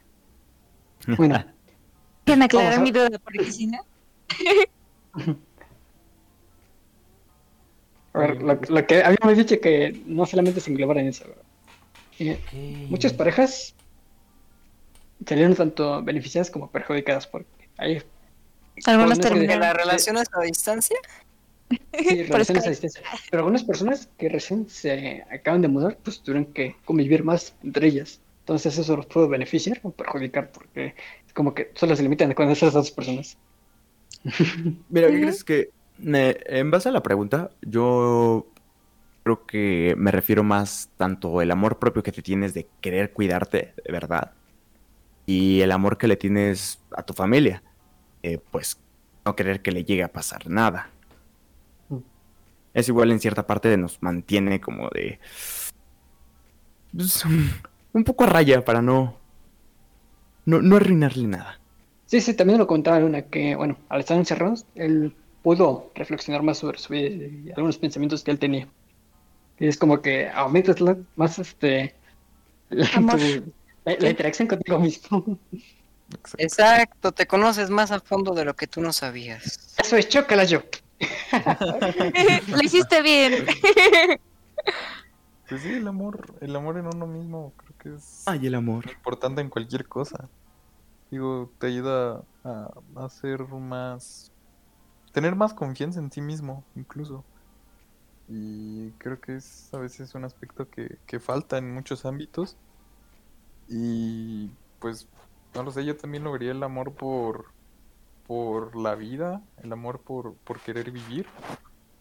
Bueno, 1.16 1.44
Déjenme 2.26 2.46
aclarar 2.46 2.74
a- 2.74 2.80
mi 2.80 2.90
duda, 2.90 3.18
porque 3.22 3.52
si 3.52 3.66
no. 3.66 3.78
a 8.14 8.18
ver, 8.18 8.42
lo, 8.42 8.54
lo 8.54 8.86
que 8.86 9.02
habíamos 9.02 9.36
dicho 9.36 9.60
que 9.60 10.02
no 10.06 10.24
solamente 10.26 10.60
se 10.60 10.70
englobara 10.70 11.00
en 11.00 11.08
eso. 11.08 11.24
¿verdad? 11.28 11.44
Eh, 12.20 12.38
ok. 12.46 12.90
muchas 12.90 13.12
parejas 13.12 13.74
salieron 15.26 15.54
tanto 15.54 16.02
beneficiadas 16.02 16.50
como 16.50 16.70
perjudicadas 16.70 17.26
porque 17.26 17.68
hay 17.76 17.94
¿De 17.96 19.16
terminaron. 19.20 19.60
las 19.60 19.74
relaciones 19.74 20.28
a 20.32 20.40
distancia? 20.42 20.96
Sí, 21.92 22.16
distancia. 22.70 23.02
Pero 23.30 23.42
algunas 23.42 23.64
personas 23.64 24.08
que 24.18 24.28
recién 24.28 24.68
se 24.68 25.24
acaban 25.30 25.62
de 25.62 25.68
mudar, 25.68 25.98
pues 26.02 26.20
tuvieron 26.20 26.52
que 26.52 26.76
convivir 26.84 27.24
más 27.24 27.54
entre 27.62 27.88
ellas. 27.88 28.20
Entonces 28.40 28.76
eso 28.76 28.96
los 28.96 29.06
puede 29.06 29.28
beneficiar 29.28 29.80
o 29.82 29.90
perjudicar 29.90 30.50
porque 30.52 30.94
es 31.26 31.32
como 31.32 31.54
que 31.54 31.70
solo 31.74 31.96
se 31.96 32.02
limitan 32.02 32.32
con 32.34 32.50
esas 32.50 32.72
dos 32.72 32.90
personas. 32.90 33.38
Mira, 34.88 35.08
¿qué 35.08 35.20
crees 35.20 35.44
que 35.44 35.70
en 35.98 36.70
base 36.70 36.88
a 36.88 36.92
la 36.92 37.02
pregunta, 37.02 37.50
yo 37.62 38.46
creo 39.22 39.46
que 39.46 39.94
me 39.96 40.10
refiero 40.10 40.42
más 40.42 40.90
tanto 40.96 41.40
el 41.40 41.50
amor 41.50 41.78
propio 41.78 42.02
que 42.02 42.12
te 42.12 42.22
tienes 42.22 42.52
de 42.52 42.66
querer 42.80 43.12
cuidarte 43.12 43.72
de 43.82 43.92
verdad 43.92 44.32
y 45.26 45.62
el 45.62 45.72
amor 45.72 45.96
que 45.96 46.08
le 46.08 46.16
tienes 46.16 46.80
a 46.94 47.02
tu 47.02 47.14
familia, 47.14 47.62
eh, 48.22 48.38
pues 48.50 48.78
no 49.24 49.34
querer 49.34 49.62
que 49.62 49.72
le 49.72 49.84
llegue 49.84 50.02
a 50.02 50.12
pasar 50.12 50.48
nada. 50.48 50.90
Mm. 52.74 52.78
Es 52.78 52.88
igual 52.88 53.12
en 53.12 53.20
cierta 53.20 53.46
parte 53.46 53.76
nos 53.76 54.02
mantiene 54.02 54.60
como 54.60 54.88
de 54.90 55.18
pues, 56.96 57.24
un 57.92 58.04
poco 58.04 58.24
a 58.24 58.26
raya 58.28 58.64
para 58.64 58.82
no 58.82 59.18
no, 60.46 60.60
no 60.60 60.76
arruinarle 60.76 61.26
nada. 61.26 61.60
Sí, 62.06 62.20
sí, 62.20 62.34
también 62.34 62.58
lo 62.58 62.66
contaba 62.66 63.00
Luna 63.00 63.22
que, 63.22 63.56
bueno, 63.56 63.78
al 63.88 64.00
estar 64.00 64.16
encerrados, 64.18 64.66
él 64.74 65.14
pudo 65.42 65.90
reflexionar 65.94 66.42
más 66.42 66.58
sobre 66.58 66.78
su 66.78 66.92
vida 66.92 67.08
y 67.08 67.50
algunos 67.56 67.78
pensamientos 67.78 68.22
que 68.22 68.30
él 68.30 68.38
tenía. 68.38 68.68
Y 69.58 69.68
es 69.68 69.78
como 69.78 70.02
que 70.02 70.28
aumentas 70.28 70.80
la- 70.82 70.98
más 71.16 71.38
este 71.38 71.94
tu- 72.70 73.52
la, 73.84 73.96
la 73.98 74.10
interacción 74.10 74.46
contigo 74.48 74.78
mismo. 74.78 75.38
Exacto. 76.10 76.36
Exacto, 76.38 77.12
te 77.12 77.26
conoces 77.26 77.70
más 77.70 77.90
a 77.90 78.00
fondo 78.00 78.34
de 78.34 78.44
lo 78.44 78.54
que 78.54 78.66
tú 78.66 78.82
no 78.82 78.92
sabías. 78.92 79.74
Eso 79.82 79.96
es 79.96 80.08
chócala 80.08 80.44
yo. 80.44 80.62
Lo 82.48 82.62
hiciste 82.62 83.02
bien. 83.02 83.46
Pues 85.48 85.62
sí, 85.62 85.74
el 85.74 85.86
amor, 85.88 86.34
el 86.40 86.56
amor 86.56 86.78
en 86.78 86.86
uno 86.86 87.06
mismo 87.06 87.52
creo 87.58 87.72
que 87.78 87.94
es 87.96 88.22
Ay, 88.26 88.46
el 88.46 88.54
amor. 88.54 88.86
importante 88.90 89.42
en 89.42 89.50
cualquier 89.50 89.86
cosa. 89.86 90.30
Digo, 91.10 91.52
te 91.58 91.66
ayuda 91.68 92.24
a, 92.44 92.70
a 92.96 93.08
ser 93.10 93.46
más... 93.48 94.32
tener 95.12 95.36
más 95.36 95.52
confianza 95.54 96.00
en 96.00 96.10
ti 96.10 96.22
mismo, 96.22 96.64
incluso. 96.74 97.26
Y 98.26 98.92
creo 98.92 99.20
que 99.20 99.36
es 99.36 99.72
a 99.74 99.78
veces 99.78 100.14
un 100.14 100.24
aspecto 100.24 100.70
que, 100.70 100.98
que 101.06 101.20
falta 101.20 101.58
en 101.58 101.74
muchos 101.74 102.06
ámbitos. 102.06 102.56
Y 103.68 104.50
pues, 104.80 105.08
no 105.54 105.62
lo 105.62 105.70
sé, 105.72 105.84
yo 105.84 105.96
también 105.96 106.24
lo 106.24 106.32
vería 106.32 106.52
el 106.52 106.62
amor 106.62 106.94
por, 106.94 107.53
por 108.26 108.76
la 108.76 108.94
vida, 108.94 109.42
el 109.62 109.72
amor 109.72 110.00
por, 110.00 110.34
por 110.36 110.60
querer 110.60 110.90
vivir. 110.90 111.26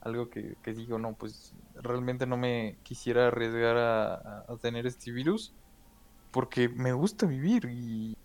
Algo 0.02 0.30
que, 0.30 0.56
que 0.62 0.74
digo, 0.74 1.00
no, 1.00 1.14
pues 1.14 1.54
realmente 1.76 2.26
no 2.26 2.38
me 2.38 2.78
quisiera 2.84 3.28
arriesgar 3.28 3.78
a, 3.78 4.46
tener 4.62 4.86
este 4.86 5.12
virus 5.12 5.54
porque 6.32 6.70
me 6.70 6.94
gusta 6.94 7.26
vivir 7.26 7.66
y 7.72 8.18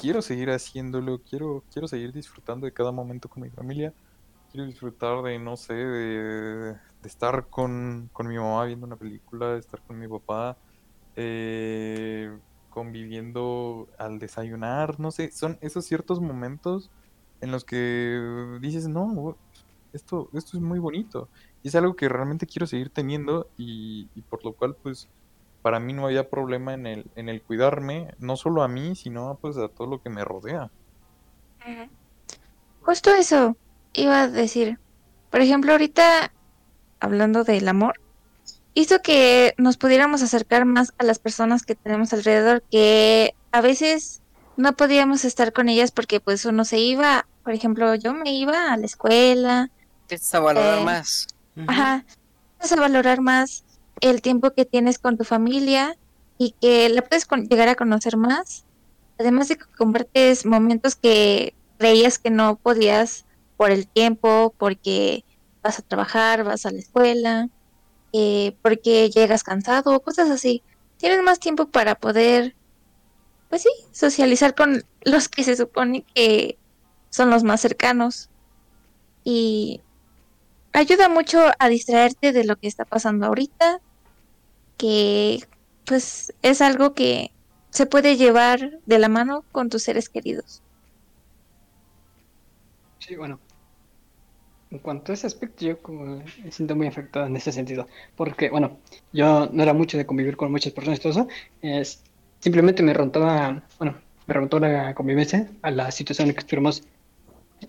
quiero 0.00 0.22
seguir 0.22 0.50
haciéndolo, 0.50 1.20
quiero, 1.22 1.64
quiero 1.72 1.88
seguir 1.88 2.12
disfrutando 2.12 2.66
de 2.66 2.72
cada 2.72 2.92
momento 2.92 3.28
con 3.28 3.42
mi 3.42 3.50
familia, 3.50 3.94
quiero 4.50 4.66
disfrutar 4.66 5.22
de, 5.22 5.38
no 5.38 5.56
sé, 5.56 5.74
de, 5.74 6.72
de 6.72 7.08
estar 7.08 7.46
con, 7.48 8.10
con 8.12 8.28
mi 8.28 8.36
mamá 8.36 8.64
viendo 8.64 8.86
una 8.86 8.96
película, 8.96 9.52
de 9.52 9.60
estar 9.60 9.80
con 9.82 9.98
mi 9.98 10.08
papá, 10.08 10.58
eh, 11.16 12.36
conviviendo 12.76 13.88
al 13.96 14.18
desayunar, 14.18 15.00
no 15.00 15.10
sé, 15.10 15.32
son 15.32 15.56
esos 15.62 15.86
ciertos 15.86 16.20
momentos 16.20 16.90
en 17.40 17.50
los 17.50 17.64
que 17.64 18.20
dices, 18.60 18.86
no, 18.86 19.34
esto, 19.94 20.28
esto 20.34 20.58
es 20.58 20.62
muy 20.62 20.78
bonito. 20.78 21.30
Y 21.62 21.68
es 21.68 21.74
algo 21.74 21.96
que 21.96 22.06
realmente 22.10 22.44
quiero 22.44 22.66
seguir 22.66 22.90
teniendo 22.90 23.48
y, 23.56 24.10
y 24.14 24.20
por 24.20 24.44
lo 24.44 24.52
cual, 24.52 24.76
pues, 24.82 25.08
para 25.62 25.80
mí 25.80 25.94
no 25.94 26.04
había 26.04 26.28
problema 26.28 26.74
en 26.74 26.86
el, 26.86 27.06
en 27.16 27.30
el 27.30 27.40
cuidarme, 27.40 28.14
no 28.18 28.36
solo 28.36 28.62
a 28.62 28.68
mí, 28.68 28.94
sino 28.94 29.38
pues 29.40 29.56
a 29.56 29.68
todo 29.68 29.86
lo 29.86 30.02
que 30.02 30.10
me 30.10 30.22
rodea. 30.22 30.70
Justo 32.82 33.08
eso 33.14 33.56
iba 33.94 34.20
a 34.20 34.28
decir. 34.28 34.78
Por 35.30 35.40
ejemplo, 35.40 35.72
ahorita, 35.72 36.30
hablando 37.00 37.42
del 37.42 37.68
amor, 37.68 37.98
hizo 38.76 39.00
que 39.00 39.54
nos 39.56 39.78
pudiéramos 39.78 40.22
acercar 40.22 40.66
más 40.66 40.92
a 40.98 41.04
las 41.04 41.18
personas 41.18 41.64
que 41.64 41.74
tenemos 41.74 42.12
alrededor, 42.12 42.62
que 42.70 43.34
a 43.50 43.62
veces 43.62 44.20
no 44.58 44.74
podíamos 44.74 45.24
estar 45.24 45.54
con 45.54 45.70
ellas 45.70 45.90
porque 45.90 46.20
pues 46.20 46.44
uno 46.44 46.64
se 46.66 46.78
iba, 46.78 47.26
por 47.42 47.54
ejemplo, 47.54 47.94
yo 47.94 48.12
me 48.12 48.32
iba 48.34 48.72
a 48.72 48.76
la 48.76 48.86
escuela, 48.86 49.70
Empiezas 50.02 50.34
a 50.34 50.40
valorar 50.40 50.78
Eh, 50.78 50.84
más. 50.84 51.26
Ajá. 51.66 52.04
Vas 52.60 52.70
a 52.70 52.76
valorar 52.76 53.20
más 53.22 53.64
el 54.00 54.20
tiempo 54.20 54.52
que 54.52 54.64
tienes 54.66 54.98
con 54.98 55.16
tu 55.16 55.24
familia 55.24 55.96
y 56.38 56.54
que 56.60 56.88
la 56.90 57.02
puedes 57.02 57.26
llegar 57.48 57.68
a 57.68 57.74
conocer 57.74 58.16
más. 58.16 58.66
Además 59.18 59.48
de 59.48 59.56
que 59.56 59.64
compartes 59.76 60.44
momentos 60.44 60.94
que 60.96 61.54
creías 61.78 62.18
que 62.18 62.30
no 62.30 62.56
podías 62.56 63.24
por 63.56 63.70
el 63.70 63.88
tiempo, 63.88 64.54
porque 64.58 65.24
vas 65.62 65.78
a 65.78 65.82
trabajar, 65.82 66.44
vas 66.44 66.66
a 66.66 66.70
la 66.70 66.78
escuela, 66.78 67.48
eh, 68.12 68.56
porque 68.62 69.10
llegas 69.10 69.42
cansado, 69.42 70.00
cosas 70.00 70.30
así. 70.30 70.62
Tienes 70.96 71.22
más 71.22 71.40
tiempo 71.40 71.66
para 71.68 71.94
poder, 71.94 72.54
pues 73.48 73.62
sí, 73.62 73.70
socializar 73.92 74.54
con 74.54 74.84
los 75.02 75.28
que 75.28 75.44
se 75.44 75.56
supone 75.56 76.04
que 76.14 76.58
son 77.10 77.30
los 77.30 77.44
más 77.44 77.60
cercanos. 77.60 78.30
Y 79.24 79.80
ayuda 80.72 81.08
mucho 81.08 81.40
a 81.58 81.68
distraerte 81.68 82.32
de 82.32 82.44
lo 82.44 82.56
que 82.56 82.68
está 82.68 82.84
pasando 82.84 83.26
ahorita, 83.26 83.80
que 84.76 85.40
pues 85.84 86.32
es 86.42 86.60
algo 86.60 86.94
que 86.94 87.32
se 87.70 87.86
puede 87.86 88.16
llevar 88.16 88.78
de 88.86 88.98
la 88.98 89.08
mano 89.08 89.44
con 89.52 89.68
tus 89.68 89.82
seres 89.82 90.08
queridos. 90.08 90.62
Sí, 92.98 93.16
bueno. 93.16 93.38
En 94.70 94.80
cuanto 94.80 95.12
a 95.12 95.14
ese 95.14 95.26
aspecto, 95.28 95.64
yo 95.64 95.80
como 95.80 96.22
me 96.42 96.50
siento 96.50 96.74
muy 96.74 96.88
afectado 96.88 97.26
en 97.26 97.36
ese 97.36 97.52
sentido. 97.52 97.86
Porque, 98.16 98.50
bueno, 98.50 98.78
yo 99.12 99.48
no 99.52 99.62
era 99.62 99.72
mucho 99.72 99.96
de 99.96 100.06
convivir 100.06 100.36
con 100.36 100.50
muchas 100.50 100.72
personas 100.72 100.98
y 100.98 101.02
todo 101.02 101.12
eso. 101.12 101.28
Es, 101.62 102.02
simplemente 102.40 102.82
me 102.82 102.92
remontaba, 102.92 103.62
bueno, 103.78 104.00
me 104.26 104.34
remontó 104.34 104.58
la 104.58 104.94
convivencia 104.94 105.48
a 105.62 105.70
la 105.70 105.90
situación 105.92 106.28
en 106.28 106.34
que 106.34 106.40
estuvimos 106.40 106.82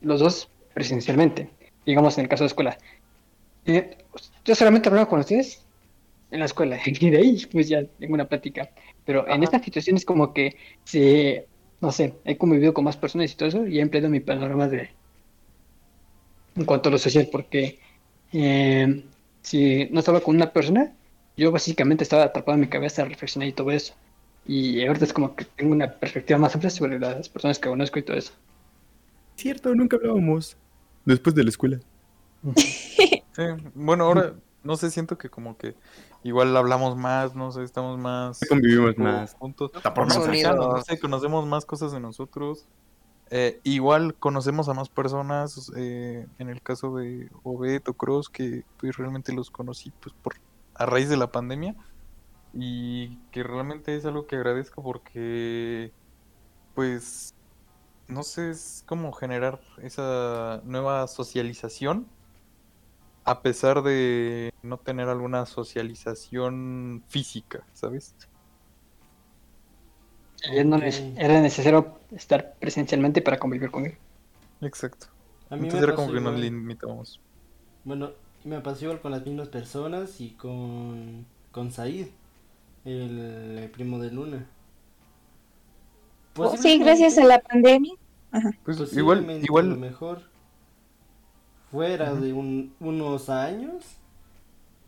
los 0.01 0.19
dos 0.19 0.49
presencialmente. 0.73 1.49
Digamos, 1.85 2.17
en 2.17 2.23
el 2.23 2.29
caso 2.29 2.43
de 2.43 2.47
escuela. 2.47 2.77
Eh, 3.65 3.97
yo 4.43 4.55
solamente 4.55 4.89
hablaba 4.89 5.07
con 5.07 5.19
ustedes 5.19 5.65
en 6.31 6.39
la 6.39 6.45
escuela. 6.45 6.79
Y 6.85 7.09
de 7.11 7.17
ahí, 7.17 7.45
pues 7.51 7.69
ya 7.69 7.85
tengo 7.99 8.15
una 8.15 8.27
plática. 8.27 8.71
Pero 9.05 9.25
en 9.27 9.33
Ajá. 9.33 9.43
estas 9.43 9.63
situaciones 9.63 10.03
como 10.03 10.33
que 10.33 10.55
si, 10.83 11.37
no 11.79 11.91
sé, 11.91 12.15
he 12.25 12.37
convivido 12.37 12.73
con 12.73 12.85
más 12.85 12.97
personas 12.97 13.31
y 13.31 13.35
todo 13.35 13.49
eso 13.49 13.67
y 13.67 13.77
he 13.77 13.81
empleado 13.81 14.09
mi 14.09 14.19
panorama 14.19 14.67
de, 14.67 14.89
en 16.57 16.65
cuanto 16.65 16.89
a 16.89 16.91
lo 16.91 16.97
social, 16.97 17.29
porque 17.31 17.79
eh, 18.33 19.03
si 19.41 19.87
no 19.91 19.99
estaba 19.99 20.21
con 20.21 20.35
una 20.35 20.51
persona, 20.51 20.93
yo 21.35 21.51
básicamente 21.51 22.03
estaba 22.03 22.23
atrapado 22.23 22.55
en 22.55 22.61
mi 22.61 22.67
cabeza 22.67 23.03
a 23.03 23.05
reflexionar 23.05 23.47
y 23.47 23.53
todo 23.53 23.71
eso. 23.71 23.93
Y 24.45 24.85
ahorita 24.85 25.05
es 25.05 25.13
como 25.13 25.35
que 25.35 25.45
tengo 25.45 25.73
una 25.73 25.91
perspectiva 25.91 26.39
más 26.39 26.55
amplia 26.55 26.69
sobre 26.69 26.99
las 26.99 27.29
personas 27.29 27.59
que 27.59 27.69
conozco 27.69 27.99
y 27.99 28.03
todo 28.03 28.17
eso. 28.17 28.33
Cierto, 29.35 29.73
nunca 29.75 29.97
hablábamos. 29.97 30.57
Después 31.05 31.35
de 31.35 31.43
la 31.43 31.49
escuela. 31.49 31.79
Sí, 33.37 33.43
bueno, 33.75 34.05
ahora 34.05 34.33
no 34.63 34.75
sé, 34.75 34.89
siento 34.89 35.17
que 35.17 35.29
como 35.29 35.57
que 35.57 35.75
igual 36.23 36.55
hablamos 36.57 36.97
más, 36.97 37.35
no 37.35 37.51
sé, 37.51 37.63
estamos 37.63 37.97
más 37.97 38.39
Convivimos 38.49 38.97
más. 38.97 39.33
juntos, 39.35 39.71
cercanos, 39.71 40.67
no 40.67 40.81
sé, 40.81 40.99
conocemos 40.99 41.45
más 41.47 41.65
cosas 41.65 41.91
de 41.91 41.99
nosotros. 41.99 42.65
Eh, 43.30 43.59
igual 43.63 44.15
conocemos 44.15 44.69
a 44.69 44.73
más 44.73 44.89
personas, 44.89 45.71
eh, 45.75 46.28
en 46.39 46.49
el 46.49 46.61
caso 46.61 46.95
de 46.95 47.30
Obed 47.43 47.82
o 47.88 47.93
Cross, 47.93 48.30
que 48.30 48.63
pues 48.78 48.95
realmente 48.95 49.34
los 49.34 49.51
conocí 49.51 49.91
pues 49.99 50.15
por 50.21 50.36
a 50.75 50.86
raíz 50.86 51.09
de 51.09 51.17
la 51.17 51.32
pandemia 51.32 51.75
y 52.53 53.17
que 53.32 53.43
realmente 53.43 53.95
es 53.95 54.05
algo 54.05 54.28
que 54.28 54.36
agradezco 54.36 54.84
porque 54.84 55.91
pues 56.75 57.34
no 58.07 58.23
sé, 58.23 58.51
es 58.51 58.84
como 58.88 59.11
generar 59.11 59.59
esa 59.82 60.61
nueva 60.63 61.07
socialización 61.07 62.07
a 63.25 63.41
pesar 63.41 63.84
de 63.84 64.53
no 64.63 64.78
tener 64.78 65.09
alguna 65.09 65.45
socialización 65.45 67.03
física, 67.09 67.67
¿sabes? 67.73 68.15
No 70.65 70.77
era 71.17 71.41
necesario 71.41 71.99
estar 72.11 72.55
presencialmente 72.59 73.21
para 73.21 73.39
convivir 73.39 73.71
con 73.71 73.85
él. 73.85 73.97
Exacto. 74.61 75.07
A 75.49 75.57
mí 75.57 75.71
me 75.71 75.79
Entonces 75.79 75.83
era 75.83 75.93
como 75.95 76.11
que 76.11 76.21
nos 76.21 76.35
igual. 76.35 76.41
limitábamos. 76.41 77.21
Bueno, 77.83 78.11
me 78.43 78.59
pasó 78.61 78.85
igual 78.85 79.01
con 79.01 79.11
las 79.11 79.25
mismas 79.25 79.49
personas 79.49 80.19
y 80.21 80.31
con, 80.31 81.25
con 81.51 81.71
Said, 81.71 82.07
el, 82.85 83.19
el 83.59 83.71
primo 83.71 83.99
de 83.99 84.11
Luna. 84.11 84.47
Oh, 86.37 86.55
Sí, 86.55 86.77
gracias 86.79 87.17
a 87.17 87.25
la 87.25 87.39
pandemia. 87.41 87.93
Pues 88.63 88.77
Posiblemente, 88.77 89.45
igual, 89.45 89.65
a 89.65 89.65
lo 89.65 89.75
igual, 89.75 89.77
mejor 89.77 90.21
fuera 91.71 92.13
de 92.15 92.33
un- 92.33 92.73
unos 92.79 93.29
años 93.29 93.97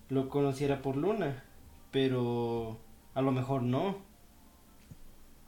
lo 0.09 0.29
conociera 0.29 0.81
por 0.81 0.95
Luna, 0.97 1.43
pero 1.91 2.77
a 3.13 3.21
lo 3.21 3.31
mejor 3.31 3.61
no. 3.63 3.97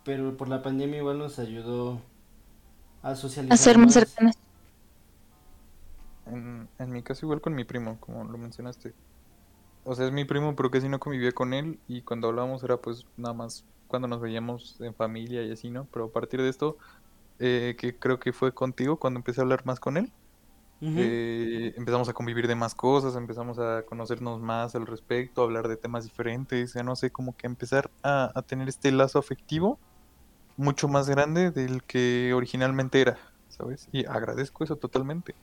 Pero 0.03 0.37
por 0.37 0.47
la 0.47 0.61
pandemia 0.61 0.97
igual 0.99 1.19
nos 1.19 1.39
ayudó 1.39 2.01
a 3.01 3.15
socializar 3.15 3.53
A 3.53 3.57
ser 3.57 3.77
más 3.77 3.93
cercanas. 3.93 4.35
en, 6.25 6.69
en 6.79 6.91
mi 6.91 7.03
caso 7.03 7.25
igual 7.25 7.41
con 7.41 7.55
mi 7.55 7.63
primo, 7.65 7.99
como 7.99 8.23
lo 8.25 8.37
mencionaste. 8.37 8.95
O 9.83 9.95
sea, 9.95 10.05
es 10.07 10.11
mi 10.13 10.25
primo, 10.25 10.55
pero 10.55 10.71
casi 10.71 10.89
no 10.89 10.99
convivía 10.99 11.31
con 11.33 11.53
él 11.53 11.79
y 11.87 12.03
cuando 12.03 12.27
hablábamos 12.29 12.63
era 12.63 12.77
pues 12.81 13.07
nada 13.17 13.33
más 13.33 13.65
cuando 13.87 14.07
nos 14.07 14.21
veíamos 14.21 14.79
en 14.81 14.95
familia 14.95 15.43
y 15.43 15.51
así, 15.51 15.71
¿no? 15.71 15.87
Pero 15.91 16.05
a 16.05 16.11
partir 16.11 16.41
de 16.41 16.49
esto, 16.49 16.77
eh, 17.39 17.75
que 17.79 17.97
creo 17.99 18.19
que 18.19 18.33
fue 18.33 18.53
contigo 18.53 18.99
cuando 18.99 19.19
empecé 19.19 19.41
a 19.41 19.43
hablar 19.43 19.65
más 19.65 19.79
con 19.79 19.97
él, 19.97 20.13
eh, 20.95 21.73
empezamos 21.77 22.09
a 22.09 22.13
convivir 22.13 22.47
de 22.47 22.55
más 22.55 22.75
cosas, 22.75 23.15
empezamos 23.15 23.59
a 23.59 23.83
conocernos 23.85 24.41
más 24.41 24.75
al 24.75 24.87
respecto, 24.87 25.41
a 25.41 25.45
hablar 25.45 25.67
de 25.67 25.77
temas 25.77 26.03
diferentes, 26.05 26.73
ya 26.73 26.83
no 26.83 26.95
sé, 26.95 27.11
como 27.11 27.35
que 27.37 27.47
empezar 27.47 27.91
a, 28.03 28.31
a 28.35 28.41
tener 28.43 28.69
este 28.69 28.91
lazo 28.91 29.19
afectivo 29.19 29.79
mucho 30.61 30.87
más 30.87 31.09
grande 31.09 31.51
del 31.51 31.83
que 31.83 32.33
originalmente 32.33 33.01
era, 33.01 33.17
¿sabes? 33.49 33.89
Y 33.91 34.05
agradezco 34.05 34.63
eso 34.63 34.75
totalmente. 34.75 35.33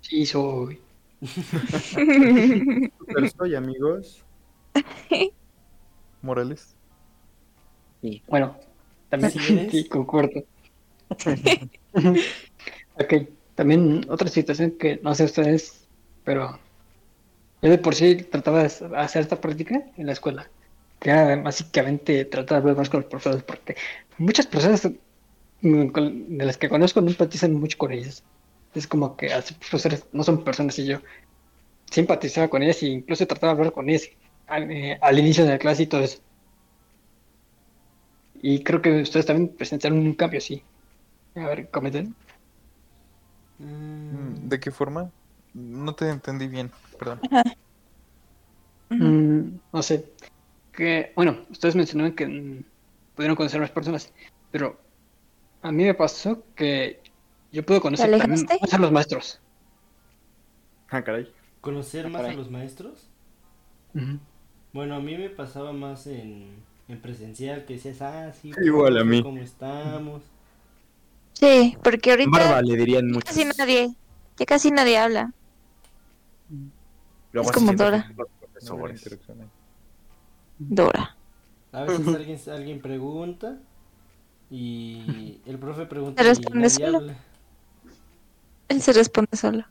Sí, 0.00 0.24
soy. 0.24 0.80
Pero 3.06 3.28
soy, 3.36 3.54
amigos. 3.54 4.24
Morales. 6.22 6.74
Bueno, 8.28 8.56
también 9.10 9.32
¿Sí 9.32 9.68
sí, 9.70 9.88
concuerdo. 9.88 10.42
ok, 12.94 13.14
también 13.54 14.06
otra 14.08 14.28
situación 14.28 14.72
que 14.78 15.00
no 15.02 15.14
sé 15.14 15.24
ustedes, 15.24 15.88
pero 16.24 16.58
yo 17.60 17.70
de 17.70 17.78
por 17.78 17.94
sí 17.94 18.16
trataba 18.16 18.62
de 18.62 18.96
hacer 18.96 19.22
esta 19.22 19.40
práctica 19.40 19.82
en 19.96 20.06
la 20.06 20.12
escuela. 20.12 20.48
Que 21.00 21.10
era 21.10 21.36
básicamente 21.36 22.24
tratar 22.24 22.56
de 22.56 22.60
hablar 22.62 22.76
más 22.76 22.90
con 22.90 23.00
los 23.00 23.10
profesores, 23.10 23.42
porque 23.44 23.76
muchas 24.18 24.46
personas 24.46 24.82
de 24.82 26.44
las 26.44 26.56
que 26.56 26.68
conozco 26.68 27.00
no 27.00 27.08
empatizan 27.08 27.54
mucho 27.54 27.78
con 27.78 27.92
ellas. 27.92 28.22
Es 28.74 28.86
como 28.86 29.16
que 29.16 29.32
así 29.32 29.54
profesores 29.54 30.06
no 30.12 30.22
son 30.22 30.44
personas 30.44 30.78
y 30.78 30.86
yo 30.86 31.00
simpatizaba 31.90 32.48
con 32.48 32.62
ellas 32.62 32.82
e 32.82 32.86
incluso 32.86 33.26
trataba 33.26 33.54
de 33.54 33.58
hablar 33.58 33.72
con 33.72 33.88
ellas 33.88 34.08
al, 34.46 34.70
eh, 34.70 34.98
al 35.00 35.18
inicio 35.18 35.44
de 35.44 35.50
la 35.50 35.58
clase 35.58 35.84
y 35.84 35.86
todo 35.86 36.02
eso. 36.02 36.20
Y 38.40 38.62
creo 38.62 38.80
que 38.80 39.02
ustedes 39.02 39.26
también 39.26 39.54
presenciaron 39.56 39.98
un 39.98 40.14
cambio 40.14 40.38
así. 40.38 40.62
A 41.34 41.46
ver, 41.48 41.70
comenten. 41.70 42.14
Mm, 43.58 44.48
¿De 44.48 44.60
qué 44.60 44.70
forma? 44.70 45.10
No 45.54 45.94
te 45.94 46.08
entendí 46.08 46.46
bien, 46.46 46.70
perdón. 46.98 47.20
Mm, 48.90 49.58
no 49.72 49.82
sé. 49.82 50.04
Que, 50.78 51.12
bueno, 51.16 51.44
ustedes 51.50 51.74
mencionaron 51.74 52.14
que 52.14 52.24
mm, 52.24 52.64
pudieron 53.16 53.34
conocer 53.34 53.60
más 53.60 53.72
personas, 53.72 54.12
pero 54.52 54.78
a 55.60 55.72
mí 55.72 55.82
me 55.82 55.92
pasó 55.94 56.44
que 56.54 57.00
yo 57.50 57.66
pude 57.66 57.80
conocer 57.80 58.08
más 58.28 58.72
a 58.72 58.78
los 58.78 58.92
maestros. 58.92 59.40
Ah, 60.88 61.02
caray. 61.02 61.28
¿Conocer 61.60 62.08
más 62.08 62.22
a 62.22 62.32
los 62.32 62.48
maestros? 62.48 63.10
Bueno, 64.72 64.94
a 64.94 65.00
mí 65.00 65.18
me 65.18 65.30
pasaba 65.30 65.72
más 65.72 66.06
en, 66.06 66.62
en 66.86 67.00
presencial, 67.00 67.64
que 67.64 67.74
decías, 67.74 68.00
ah, 68.02 68.32
sí, 68.32 68.52
Igual 68.62 68.98
a 68.98 69.04
mí. 69.04 69.20
¿cómo 69.20 69.38
estamos? 69.42 70.22
Sí, 71.32 71.76
porque 71.82 72.12
ahorita 72.12 72.30
Barba 72.30 72.62
le 72.62 72.76
dirían 72.76 73.08
ya 73.08 73.14
muchos. 73.14 73.24
casi 73.24 73.44
nadie, 73.44 73.96
ya 74.36 74.46
casi 74.46 74.70
nadie 74.70 74.96
habla. 74.98 75.32
Luego 77.32 77.50
Es 77.50 77.54
como 77.54 77.72
Dora. 77.72 78.08
profesores. 78.14 79.02
Dora. 80.58 81.16
A 81.72 81.84
veces 81.84 82.08
alguien, 82.08 82.40
alguien 82.50 82.80
pregunta 82.80 83.58
y 84.50 85.40
el 85.46 85.58
profe 85.58 85.86
pregunta 85.86 86.22
y 86.22 86.26
responde 86.26 86.70
solo. 86.70 86.98
habla. 86.98 87.16
Él 88.68 88.82
se 88.82 88.92
responde 88.92 89.36
solo. 89.36 89.64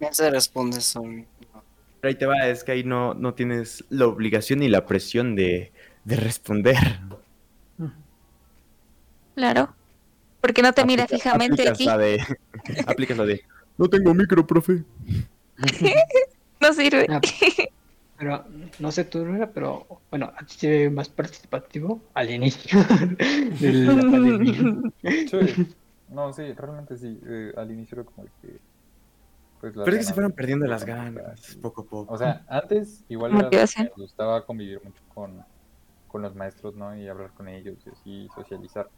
No 0.00 0.08
se 0.12 0.30
responde 0.30 0.80
solo. 0.80 1.24
Pero 2.00 2.08
ahí 2.08 2.14
te 2.14 2.26
va, 2.26 2.46
es 2.46 2.64
que 2.64 2.72
ahí 2.72 2.84
no, 2.84 3.14
no 3.14 3.34
tienes 3.34 3.84
la 3.88 4.06
obligación 4.06 4.60
ni 4.60 4.68
la 4.68 4.84
presión 4.86 5.34
de, 5.34 5.72
de 6.04 6.16
responder. 6.16 7.00
Claro. 9.34 9.74
Porque 10.40 10.62
no 10.62 10.72
te 10.72 10.84
mira 10.84 11.06
fijamente 11.06 11.68
a 11.68 11.72
aplicas 11.72 11.78
ti. 11.78 11.84
la 11.84 11.98
de, 11.98 12.22
aplicas 12.86 13.16
la 13.16 13.24
de, 13.24 13.44
no 13.78 13.88
tengo 13.88 14.14
micro, 14.14 14.46
profe. 14.46 14.84
No 16.58 16.72
sirve. 16.72 17.06
Pero 18.18 18.44
no 18.78 18.90
sé 18.90 19.04
tú, 19.04 19.24
pero 19.54 19.86
bueno, 20.10 20.32
a 20.36 20.44
ti 20.46 20.66
ve 20.66 20.90
más 20.90 21.08
participativo 21.08 22.02
al 22.14 22.30
inicio 22.30 22.78
de 23.60 23.72
la 23.72 24.02
pandemia. 24.10 24.82
Sí. 25.02 25.76
No, 26.08 26.32
sí, 26.32 26.52
realmente 26.52 26.96
sí. 26.96 27.18
eh, 27.26 27.52
al 27.56 27.70
inicio 27.70 27.96
era 27.96 28.04
como 28.04 28.26
que. 28.40 28.60
Pues, 29.60 29.74
las 29.74 29.86
Pero 29.86 29.96
es 29.96 30.00
que 30.02 30.06
se 30.06 30.14
fueron 30.14 30.32
perdiendo 30.32 30.66
las 30.66 30.84
ganas, 30.84 31.50
y- 31.50 31.60
poco 31.60 31.82
a 31.82 31.84
poco. 31.84 32.14
O 32.14 32.18
sea, 32.18 32.44
antes 32.48 33.04
igual 33.08 33.32
era 33.32 33.50
me 33.50 33.90
gustaba 33.96 34.44
convivir 34.44 34.80
mucho 34.84 35.02
con, 35.08 35.42
con 36.06 36.22
los 36.22 36.34
maestros, 36.34 36.74
¿no? 36.76 36.96
Y 36.96 37.08
hablar 37.08 37.32
con 37.34 37.48
ellos 37.48 37.78
y 37.86 37.90
así 37.90 38.28
socializar. 38.34 38.88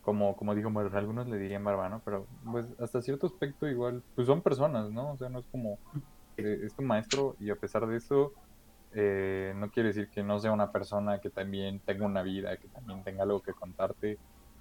Como, 0.00 0.36
como 0.36 0.54
dijo, 0.54 0.70
bueno, 0.70 0.90
algunos 0.96 1.28
le 1.28 1.38
dirían 1.38 1.64
barba, 1.64 1.88
¿no? 1.88 2.02
Pero 2.04 2.26
pues 2.50 2.66
hasta 2.78 3.00
cierto 3.00 3.26
aspecto 3.26 3.66
igual, 3.68 4.02
pues 4.14 4.26
son 4.26 4.42
personas, 4.42 4.90
¿no? 4.90 5.12
O 5.12 5.16
sea, 5.16 5.28
no 5.30 5.38
es 5.38 5.46
como, 5.50 5.78
eh, 6.36 6.60
es 6.64 6.74
tu 6.74 6.82
maestro 6.82 7.36
y 7.40 7.50
a 7.50 7.56
pesar 7.56 7.86
de 7.86 7.96
eso, 7.96 8.32
eh, 8.92 9.52
no 9.56 9.70
quiere 9.70 9.88
decir 9.88 10.08
que 10.08 10.22
no 10.22 10.38
sea 10.38 10.52
una 10.52 10.70
persona 10.70 11.18
que 11.20 11.30
también 11.30 11.80
tenga 11.80 12.06
una 12.06 12.22
vida, 12.22 12.56
que 12.56 12.68
también 12.68 13.02
tenga 13.04 13.22
algo 13.24 13.40
que 13.40 13.52
contarte. 13.52 14.18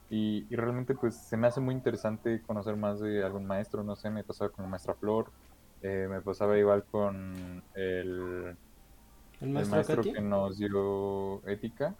Y, 0.09 0.45
y 0.49 0.55
realmente 0.55 0.93
pues 0.95 1.15
se 1.15 1.38
me 1.38 1.47
hace 1.47 1.59
muy 1.59 1.74
interesante 1.74 2.41
conocer 2.45 2.76
más 2.76 2.99
de 2.99 3.24
algún 3.24 3.45
maestro, 3.45 3.84
no 3.84 3.95
sé, 3.95 4.09
me 4.09 4.24
pasaba 4.24 4.51
con 4.51 4.63
la 4.65 4.69
maestra 4.69 4.93
Flor, 4.95 5.32
eh, 5.82 6.07
me 6.09 6.21
pasaba 6.21 6.57
igual 6.57 6.84
con 6.86 7.63
el, 7.74 8.55
¿El 9.41 9.57
el 9.57 9.65
maestro 9.67 10.01
que 10.03 10.21
nos 10.21 10.57
dio 10.57 11.45
ética, 11.47 11.95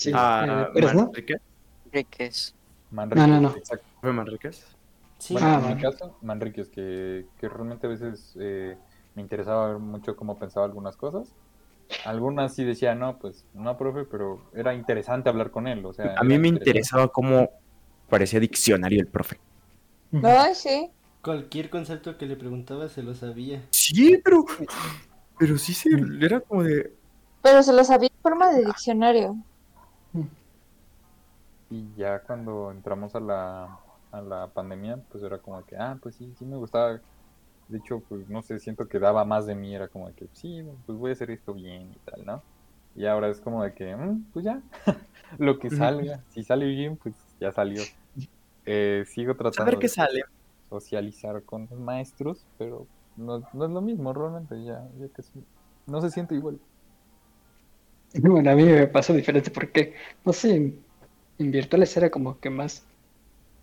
Sí, 0.00 0.12
Ah, 0.14 0.64
eh, 0.68 0.70
pero 0.72 0.94
no. 0.94 1.06
¿Manríquez? 1.06 1.42
Enríquez. 1.84 2.54
Manríquez, 2.90 3.28
No, 3.28 3.34
no, 3.34 3.40
no. 3.50 3.56
exacto. 3.56 3.84
¿Fue 4.00 4.12
Manríquez? 4.14 4.64
Sí, 5.20 5.34
Bueno, 5.34 5.46
Ah, 5.46 5.58
en 5.58 5.66
mi 5.66 5.76
vale. 5.76 5.80
caso, 5.80 6.16
Manríquez, 6.22 6.68
que, 6.70 7.26
que 7.38 7.48
realmente 7.48 7.86
a 7.86 7.90
veces 7.90 8.36
eh, 8.40 8.76
me 9.14 9.22
interesaba 9.22 9.68
ver 9.68 9.78
mucho 9.78 10.16
cómo 10.16 10.38
pensaba 10.38 10.66
algunas 10.66 10.96
cosas. 10.96 11.34
Algunas 12.04 12.54
sí 12.54 12.64
decía, 12.64 12.94
no, 12.94 13.18
pues 13.18 13.46
no, 13.54 13.76
profe, 13.78 14.04
pero 14.04 14.50
era 14.54 14.74
interesante 14.74 15.28
hablar 15.30 15.50
con 15.50 15.66
él. 15.68 15.84
O 15.86 15.92
sea, 15.92 16.20
A 16.20 16.24
mí 16.24 16.38
me 16.38 16.48
interesaba 16.48 17.08
cómo 17.08 17.50
parecía 18.08 18.40
diccionario 18.40 19.00
el 19.00 19.08
profe. 19.08 19.40
Ay, 20.22 20.54
sí. 20.54 20.90
cualquier 21.22 21.70
concepto 21.70 22.18
que 22.18 22.26
le 22.26 22.36
preguntaba 22.36 22.90
se 22.90 23.02
lo 23.02 23.14
sabía. 23.14 23.62
Sí, 23.72 24.18
pero... 24.24 24.44
Pero 25.38 25.58
sí, 25.58 25.74
sí, 25.74 25.88
era 26.20 26.40
como 26.40 26.62
de... 26.64 26.92
Pero 27.42 27.62
se 27.62 27.74
lo 27.74 27.84
sabía 27.84 28.08
en 28.10 28.22
forma 28.22 28.50
de 28.50 28.64
diccionario. 28.64 29.36
Y 31.70 31.94
ya 31.94 32.22
cuando 32.22 32.70
entramos 32.70 33.14
a 33.14 33.20
la, 33.20 33.78
a 34.12 34.22
la 34.22 34.52
pandemia, 34.52 34.98
pues 35.08 35.22
era 35.24 35.40
como 35.40 35.64
que, 35.64 35.76
ah, 35.76 35.98
pues 36.02 36.16
sí, 36.16 36.34
sí 36.36 36.44
me 36.46 36.56
gustaba. 36.56 37.00
De 37.68 37.78
hecho, 37.78 38.04
pues 38.08 38.28
no 38.28 38.42
sé, 38.42 38.58
siento 38.60 38.88
que 38.88 38.98
daba 39.00 39.24
más 39.24 39.46
de 39.46 39.54
mí, 39.56 39.74
era 39.74 39.88
como 39.88 40.08
de 40.08 40.14
que, 40.14 40.28
sí, 40.34 40.62
pues 40.86 40.98
voy 40.98 41.10
a 41.10 41.12
hacer 41.14 41.30
esto 41.30 41.54
bien 41.54 41.92
y 41.94 42.00
tal, 42.00 42.24
¿no? 42.26 42.44
Y 42.94 43.06
ahora 43.06 43.28
es 43.30 43.40
como 43.40 43.64
de 43.64 43.74
que, 43.74 43.96
"Mm, 43.96 44.30
pues 44.32 44.44
ya, 44.46 44.62
lo 45.40 45.58
que 45.60 45.70
salga, 45.70 46.24
si 46.28 46.42
sale 46.44 46.66
bien, 46.66 46.98
pues 46.98 47.36
ya 47.40 47.52
salió. 47.52 47.92
Eh, 48.66 49.04
sigo 49.06 49.36
A 49.58 49.64
tratando 49.64 49.64
ver 49.64 49.78
qué 49.78 49.88
de 49.88 49.96
sale. 49.96 50.22
socializar 50.70 51.44
con 51.44 51.68
los 51.70 51.80
maestros, 51.80 52.48
pero 52.58 52.88
no, 53.16 53.46
no 53.52 53.66
es 53.66 53.70
lo 53.72 53.82
mismo 53.82 54.12
realmente, 54.14 54.56
ya, 54.64 54.88
ya 54.98 55.08
casi, 55.12 55.46
no 55.86 56.00
se 56.02 56.10
siente 56.10 56.34
igual. 56.36 56.60
Bueno, 58.14 58.50
a 58.50 58.54
mí 58.54 58.64
me 58.64 58.86
pasó 58.88 59.12
diferente 59.14 59.50
porque, 59.50 59.94
no 60.24 60.32
sé, 60.32 60.56
en, 60.56 60.86
en 61.38 61.50
virtuales 61.50 61.96
era 61.96 62.10
como 62.10 62.40
que 62.40 62.50
más 62.50 62.89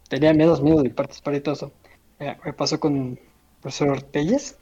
tenía 0.08 0.34
miedos, 0.34 0.62
miedo 0.62 0.82
de 0.82 0.90
participar 0.90 1.36
y 1.36 1.42
todo 1.42 1.56
eso. 1.56 1.74
Eh, 2.20 2.36
me 2.44 2.54
pasó 2.54 2.80
con 2.80 2.96
el 2.96 3.20
profesor 3.62 4.02
Telles, 4.02 4.58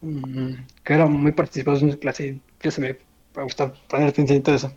mm, 0.00 0.54
que 0.82 0.92
era 0.92 1.06
muy 1.06 1.32
participado 1.32 1.78
en 1.78 1.92
su 1.92 1.98
clase 1.98 2.26
y 2.26 2.42
yo 2.62 2.70
se 2.70 2.80
me, 2.80 2.96
me 3.36 3.42
gustaba 3.42 3.72
poner 3.88 4.08
atención 4.08 4.38
y 4.38 4.42
todo 4.42 4.54
eso. 4.54 4.72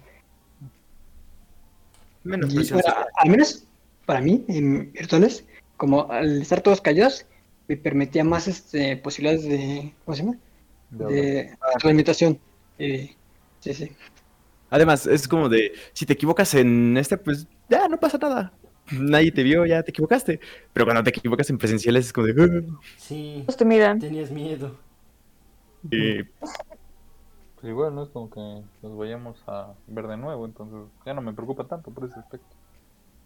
Menos 2.24 2.54
Y, 2.54 2.74
al 2.74 3.30
menos 3.30 3.66
para 4.06 4.22
mí, 4.22 4.44
en 4.48 4.92
virtuales, 4.92 5.46
como 5.78 6.12
al 6.12 6.42
estar 6.42 6.62
todos 6.62 6.82
callados, 6.82 7.26
me 7.68 7.78
permitía 7.78 8.24
más 8.24 8.48
este, 8.48 8.98
posibilidades 8.98 9.44
de, 9.44 9.94
¿cómo 10.04 10.16
se 10.16 10.24
llama? 10.24 10.38
de. 10.92 11.06
De 11.06 11.58
retroalimentación. 11.74 12.40
Y, 12.78 13.12
sí, 13.60 13.74
sí. 13.74 13.92
Además, 14.70 15.08
es 15.08 15.28
como 15.28 15.50
de, 15.50 15.74
si 15.94 16.06
te 16.06 16.14
equivocas 16.14 16.54
en 16.56 16.98
este, 16.98 17.18
pues 17.18 17.48
ya 17.70 17.88
no 17.88 18.00
pasa 18.00 18.18
nada. 18.18 18.52
Nadie 18.92 19.32
te 19.32 19.44
vio, 19.44 19.66
ya 19.66 19.82
te 19.84 19.92
equivocaste. 19.92 20.40
Pero 20.74 20.86
cuando 20.86 21.04
te 21.04 21.10
equivocas 21.10 21.50
en 21.50 21.58
presenciales 21.58 22.06
es 22.08 22.14
como 22.14 22.28
de... 22.28 22.64
"Ah". 22.68 22.80
Sí, 22.98 23.42
Pues 23.46 23.58
te 23.58 23.66
miran. 23.66 24.00
tenías 24.00 24.30
miedo. 24.32 24.76
Y, 25.90 26.24
Pues 26.24 26.54
igual, 27.64 27.96
¿no? 27.96 28.04
Es 28.04 28.10
como 28.10 28.30
que 28.30 28.62
nos 28.82 28.98
vayamos 28.98 29.38
a 29.48 29.74
ver 29.88 30.08
de 30.08 30.18
nuevo, 30.18 30.46
entonces 30.46 30.80
ya 31.06 31.14
no 31.14 31.22
me 31.22 31.34
preocupa 31.34 31.64
tanto 31.66 31.92
por 31.92 32.06
ese 32.10 32.20
aspecto. 32.20 32.56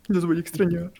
los 0.07 0.25
voy 0.25 0.37
a 0.37 0.39
extrañar. 0.39 0.91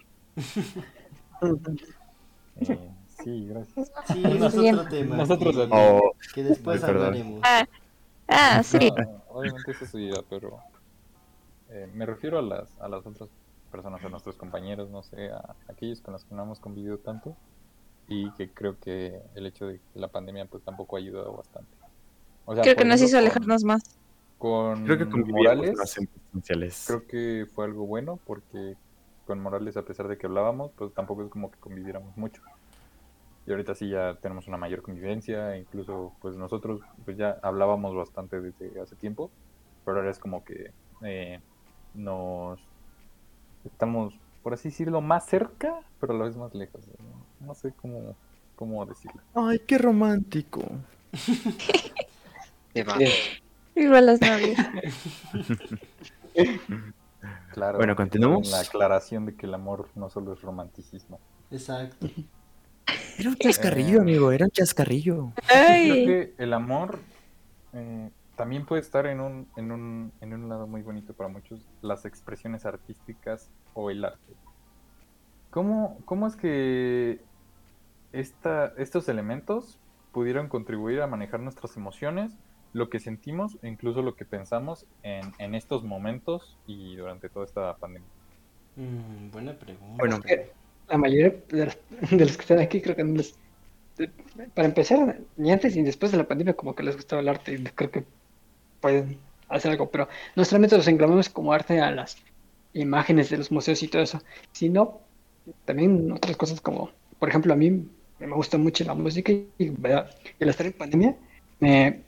Eh, 2.61 2.91
sí, 3.23 3.47
gracias. 3.47 3.91
Sí, 4.07 4.23
es 4.25 4.41
otro 4.55 4.85
tema. 4.89 5.15
Nosotros 5.17 5.55
que. 5.55 5.67
Oh, 5.71 6.11
que 6.33 6.43
después 6.43 6.83
hablaremos. 6.83 7.39
Ah, 7.43 7.65
ah, 8.27 8.61
sí. 8.63 8.91
No, 8.91 9.23
obviamente 9.29 9.71
eso 9.71 9.85
es 9.85 9.91
su 9.91 9.99
idea, 9.99 10.21
pero 10.29 10.57
eh, 11.69 11.89
me 11.93 12.05
refiero 12.05 12.39
a 12.39 12.41
las, 12.41 12.69
a 12.79 12.87
las 12.89 13.05
otras 13.05 13.29
personas, 13.69 14.03
a 14.03 14.09
nuestros 14.09 14.35
compañeros, 14.35 14.89
no 14.89 15.03
sé, 15.03 15.29
a 15.31 15.55
aquellos 15.67 16.01
con 16.01 16.13
los 16.13 16.25
que 16.25 16.35
no 16.35 16.43
hemos 16.43 16.59
convivido 16.59 16.97
tanto 16.97 17.35
y 18.07 18.31
que 18.31 18.49
creo 18.51 18.77
que 18.79 19.21
el 19.35 19.45
hecho 19.45 19.67
de 19.67 19.79
que 19.93 19.99
la 19.99 20.07
pandemia 20.07 20.45
pues 20.45 20.63
tampoco 20.63 20.95
ha 20.95 20.99
ayudado 20.99 21.33
bastante. 21.33 21.71
O 22.45 22.55
sea, 22.55 22.63
Creo 22.63 22.75
que 22.75 22.85
nos 22.85 23.01
hizo 23.01 23.17
alejarnos 23.17 23.63
más. 23.63 23.97
Con, 24.39 24.85
creo 24.85 24.97
que 24.97 25.09
con 25.09 25.21
Morales, 25.29 25.77
más 25.77 25.97
en 25.97 26.07
presenciales. 26.07 26.85
creo 26.87 27.05
que 27.05 27.45
fue 27.53 27.65
algo 27.65 27.85
bueno 27.85 28.19
porque 28.25 28.75
con 29.25 29.39
Morales, 29.41 29.77
a 29.77 29.83
pesar 29.83 30.07
de 30.07 30.17
que 30.17 30.25
hablábamos, 30.25 30.71
pues 30.75 30.93
tampoco 30.93 31.23
es 31.23 31.29
como 31.29 31.51
que 31.51 31.59
conviviéramos 31.59 32.17
mucho. 32.17 32.41
y 33.45 33.51
ahorita 33.51 33.75
sí 33.75 33.89
ya 33.89 34.17
tenemos 34.21 34.47
una 34.47 34.57
mayor 34.57 34.81
convivencia, 34.81 35.57
incluso 35.57 36.13
pues 36.21 36.35
nosotros 36.35 36.81
pues 37.05 37.17
ya 37.17 37.37
hablábamos 37.43 37.95
bastante 37.95 38.41
desde 38.41 38.79
hace 38.81 38.95
tiempo, 38.95 39.29
pero 39.85 39.97
ahora 39.97 40.09
es 40.09 40.19
como 40.19 40.43
que 40.43 40.71
eh, 41.03 41.41
nos 41.93 42.59
estamos, 43.71 44.13
por 44.43 44.53
así 44.53 44.69
decirlo, 44.69 45.01
más 45.01 45.25
cerca, 45.25 45.79
pero 45.99 46.13
a 46.13 46.17
la 46.17 46.25
vez 46.25 46.35
más 46.37 46.53
lejos. 46.53 46.81
No, 47.39 47.47
No 47.47 47.53
sé 47.55 47.71
cómo, 47.81 48.15
cómo 48.55 48.85
decirlo. 48.85 49.21
Ay, 49.33 49.59
qué 49.67 49.77
romántico. 49.77 50.61
Se 52.73 52.83
va. 52.83 52.95
Igual 53.75 54.05
las 54.05 54.21
novias. 54.21 54.57
Claro. 57.51 57.77
Bueno, 57.79 57.95
¿continuamos? 57.95 58.43
con 58.49 58.51
La 58.51 58.59
aclaración 58.63 59.25
de 59.25 59.35
que 59.35 59.45
el 59.45 59.53
amor 59.53 59.89
no 59.95 60.09
solo 60.09 60.33
es 60.33 60.41
romanticismo. 60.41 61.19
Exacto. 61.51 62.07
Era 63.17 63.29
un 63.29 63.35
chascarrillo, 63.35 63.97
Eh. 63.97 64.01
amigo, 64.01 64.31
era 64.31 64.45
un 64.45 64.51
chascarrillo. 64.51 65.33
Creo 65.47 65.93
que 66.05 66.33
el 66.37 66.53
amor 66.53 66.99
eh, 67.73 68.09
también 68.39 68.65
puede 68.65 68.79
estar 68.79 69.05
en 69.05 69.19
un, 69.19 69.49
en, 69.57 69.69
un, 69.69 70.13
en 70.21 70.33
un 70.33 70.47
lado 70.47 70.65
muy 70.65 70.81
bonito 70.81 71.13
para 71.13 71.27
muchos, 71.27 71.59
las 71.81 72.05
expresiones 72.05 72.65
artísticas 72.65 73.49
o 73.73 73.91
el 73.91 74.05
arte. 74.05 74.33
¿Cómo, 75.49 75.97
cómo 76.05 76.25
es 76.25 76.37
que 76.37 77.19
esta, 78.13 78.73
estos 78.77 79.09
elementos 79.09 79.77
pudieron 80.13 80.47
contribuir 80.47 81.01
a 81.01 81.07
manejar 81.07 81.41
nuestras 81.41 81.75
emociones, 81.75 82.31
lo 82.71 82.89
que 82.89 83.01
sentimos 83.01 83.57
e 83.61 83.67
incluso 83.67 84.01
lo 84.03 84.15
que 84.15 84.23
pensamos 84.23 84.85
en, 85.03 85.33
en 85.37 85.53
estos 85.53 85.83
momentos 85.83 86.57
y 86.65 86.95
durante 86.95 87.27
toda 87.27 87.43
esta 87.43 87.75
pandemia? 87.75 88.07
Mm, 88.77 89.31
buena 89.33 89.51
pregunta. 89.51 89.95
Bueno. 89.97 90.21
La 90.87 90.97
mayoría 90.97 91.33
de 91.49 91.65
los, 91.65 91.77
de 92.09 92.25
los 92.25 92.37
que 92.37 92.41
están 92.41 92.59
aquí 92.59 92.81
creo 92.81 92.95
que 92.95 93.03
no 93.03 93.17
les... 93.17 93.35
de- 93.97 94.07
Para 94.55 94.69
empezar, 94.69 95.19
ni 95.35 95.51
antes 95.51 95.75
ni 95.75 95.83
después 95.83 96.13
de 96.13 96.19
la 96.19 96.23
pandemia 96.23 96.53
como 96.53 96.73
que 96.73 96.83
les 96.83 96.95
gustaba 96.95 97.21
el 97.21 97.27
arte 97.27 97.51
y 97.53 97.63
creo 97.65 97.91
que 97.91 98.05
pueden 98.79 99.19
hacer 99.49 99.71
algo, 99.71 99.89
pero 99.91 100.07
no 100.35 100.45
solamente 100.45 100.77
los 100.77 100.87
englobamos 100.87 101.29
como 101.29 101.53
arte 101.53 101.81
a 101.81 101.91
las 101.91 102.17
imágenes 102.73 103.29
de 103.29 103.37
los 103.37 103.51
museos 103.51 103.81
y 103.83 103.87
todo 103.89 104.01
eso, 104.03 104.21
sino 104.51 105.01
también 105.65 106.11
otras 106.11 106.37
cosas 106.37 106.61
como, 106.61 106.91
por 107.19 107.29
ejemplo, 107.29 107.53
a 107.53 107.57
mí 107.57 107.71
me 108.19 108.35
gusta 108.35 108.57
mucho 108.57 108.83
la 108.83 108.93
música 108.95 109.31
y, 109.31 109.47
y 109.59 109.73
al 110.41 110.49
estar 110.49 110.65
en 110.67 110.73
pandemia 110.73 111.17
me 111.59 112.05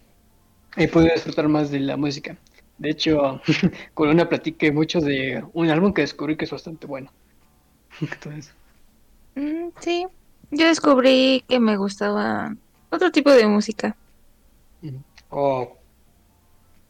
he 0.78 0.88
podido 0.90 1.14
disfrutar 1.14 1.48
más 1.50 1.72
de 1.72 1.80
la 1.82 1.98
música. 1.98 2.38
De 2.78 2.90
hecho, 2.92 3.42
con 3.94 4.10
una 4.10 4.30
platiqué 4.30 4.72
mucho 4.72 5.02
de 5.02 5.44
un 5.54 5.70
álbum 5.70 5.94
que 5.94 6.02
descubrí 6.04 6.38
que 6.38 6.46
es 6.46 6.52
bastante 6.52 6.88
bueno. 6.88 7.14
Entonces, 8.02 8.56
Mm, 9.36 9.70
sí, 9.80 10.08
yo 10.52 10.68
descubrí 10.68 11.44
que 11.48 11.60
me 11.60 11.78
gustaba 11.78 12.56
otro 12.90 13.12
tipo 13.12 13.32
de 13.32 13.48
música. 13.48 13.98
o 15.30 15.81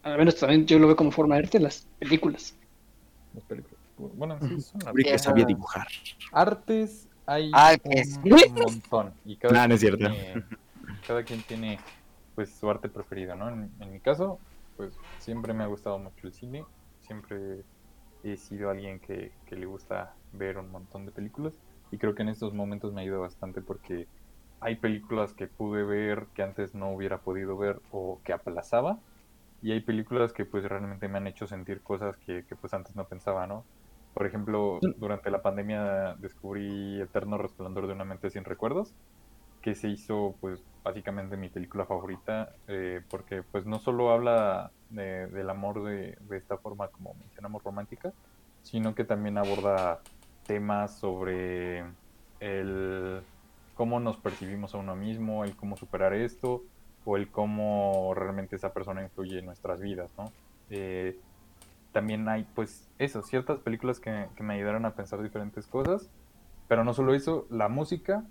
al 0.04 0.18
menos 0.18 0.36
también 0.38 0.66
yo 0.66 0.80
lo 0.80 0.88
veo 0.88 0.95
como 0.95 1.12
forma 1.12 1.36
de 1.36 1.41
arte 1.43 1.60
las 1.60 1.88
películas. 1.99 2.58
Las 3.34 3.45
películas. 3.45 3.82
Bueno, 3.97 4.39
sí, 4.41 4.62
son 4.62 4.88
que 5.04 5.14
artes. 5.14 5.22
sabía 5.24 5.45
dibujar. 5.45 5.88
Artes 6.32 7.10
hay 7.26 7.52
Artes. 7.54 8.20
un 8.24 8.54
montón. 8.54 9.14
Y 9.26 9.38
cada, 9.38 9.54
Nah, 9.54 9.68
no 9.68 9.76
es 9.76 9.80
quien 9.80 9.80
cierto. 9.82 9.97
tiene, 9.97 10.43
cada 11.08 11.24
quien 11.26 11.43
tiene 11.43 11.86
pues 12.36 12.56
su 12.58 12.70
arte 12.70 12.89
preferido, 12.89 13.36
¿no? 13.36 13.49
En, 13.49 13.72
en 13.80 13.91
mi 13.91 13.99
caso, 13.99 14.39
pues 14.78 15.02
siempre 15.18 15.54
me 15.54 15.64
ha 15.64 15.68
gustado 15.68 15.99
mucho 15.99 16.28
el 16.28 16.34
cine. 16.34 16.68
Siempre 17.02 17.66
he 18.24 18.38
sido 18.38 18.70
alguien 18.70 18.99
que, 18.99 19.34
que 19.45 19.56
le 19.56 19.66
gusta 19.66 20.18
ver 20.32 20.58
un 20.58 20.72
montón 20.72 21.06
de 21.06 21.12
películas. 21.12 21.60
Y 21.91 21.97
creo 21.97 22.16
que 22.16 22.24
en 22.24 22.30
estos 22.30 22.54
momentos 22.54 22.93
me 22.93 23.02
ha 23.02 23.06
ido 23.06 23.20
bastante 23.22 23.62
porque 23.62 24.08
hay 24.60 24.76
películas 24.78 25.34
que 25.34 25.47
pude 25.47 25.84
ver 25.84 26.28
que 26.34 26.43
antes 26.43 26.74
no 26.76 26.91
hubiera 26.91 27.20
podido 27.22 27.58
ver 27.58 27.82
o 27.91 28.22
que 28.24 28.34
aplazaba. 28.34 28.99
Y 29.62 29.72
hay 29.72 29.82
películas 29.82 30.34
que 30.34 30.45
pues 30.45 30.64
realmente 30.66 31.07
me 31.07 31.18
han 31.20 31.28
hecho 31.28 31.47
sentir 31.47 31.84
cosas 31.84 32.18
que, 32.18 32.45
que 32.47 32.55
pues 32.55 32.74
antes 32.74 32.95
no 32.95 33.07
pensaba, 33.07 33.47
¿no? 33.47 33.68
Por 34.14 34.26
ejemplo, 34.28 34.89
durante 34.95 35.32
la 35.32 35.41
pandemia 35.43 36.16
descubrí 36.20 36.99
Eterno 37.01 37.38
Resplandor 37.38 37.88
de 37.88 37.93
una 37.93 38.05
mente 38.05 38.30
sin 38.32 38.43
recuerdos, 38.45 38.95
que 39.62 39.76
se 39.76 39.89
hizo 39.89 40.38
pues 40.41 40.66
básicamente 40.84 41.38
mi 41.38 41.49
película 41.49 41.86
favorita, 41.86 42.55
eh, 42.68 43.01
porque 43.09 43.43
pues 43.43 43.66
no 43.66 43.80
solo 43.80 44.12
habla 44.12 44.74
de- 44.89 45.28
del 45.28 45.49
amor 45.49 45.84
de, 45.84 46.16
de 46.20 46.38
esta 46.38 46.57
forma 46.57 46.89
como 46.89 47.14
mencionamos 47.16 47.64
romántica, 47.64 48.14
sino 48.62 48.95
que 48.95 49.05
también 49.05 49.38
aborda 49.38 50.03
temas 50.45 50.99
sobre 50.99 51.95
el 52.39 53.28
cómo 53.74 53.99
nos 53.99 54.18
percibimos 54.18 54.74
a 54.76 54.80
uno 54.80 54.95
mismo, 54.95 55.43
el 55.45 55.55
cómo 55.55 55.78
superar 55.78 56.14
esto, 56.14 56.64
o 57.06 57.18
el 57.18 57.30
cómo 57.30 58.14
realmente 58.16 58.56
esa 58.56 58.74
persona 58.74 59.02
influye 59.02 59.39
en 59.39 59.45
nuestras 59.45 59.80
vidas, 59.80 60.12
¿no? 60.18 60.32
Eh, 60.70 61.20
también 61.91 62.28
hay, 62.30 62.45
pues, 62.56 62.89
eso, 62.99 63.22
ciertas 63.22 63.60
películas 63.60 63.99
que, 63.99 64.28
que 64.36 64.43
me 64.43 64.54
ayudaron 64.56 64.86
a 64.86 64.95
pensar 64.95 65.22
diferentes 65.22 65.68
cosas, 65.68 66.10
pero 66.68 66.84
no 66.84 66.93
solo 66.93 67.14
eso, 67.14 67.45
la 67.49 67.68
música, 67.68 68.24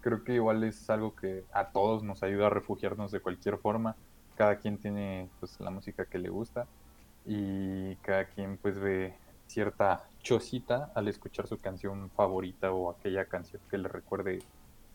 creo 0.00 0.22
que 0.22 0.34
igual 0.34 0.62
es 0.62 0.88
algo 0.90 1.16
que 1.16 1.44
a 1.52 1.70
todos 1.70 2.02
nos 2.04 2.22
ayuda 2.22 2.46
a 2.46 2.50
refugiarnos 2.50 3.10
de 3.10 3.20
cualquier 3.20 3.58
forma, 3.58 3.96
cada 4.36 4.56
quien 4.58 4.78
tiene, 4.78 5.28
pues, 5.40 5.58
la 5.60 5.70
música 5.70 6.04
que 6.04 6.18
le 6.18 6.28
gusta, 6.28 6.66
y 7.26 7.96
cada 7.96 8.26
quien, 8.26 8.58
pues, 8.58 8.78
ve 8.78 9.14
cierta 9.46 10.04
chocita 10.20 10.90
al 10.94 11.08
escuchar 11.08 11.46
su 11.46 11.58
canción 11.58 12.10
favorita 12.10 12.72
o 12.72 12.90
aquella 12.90 13.26
canción 13.26 13.60
que 13.70 13.78
le 13.78 13.88
recuerde 13.88 14.40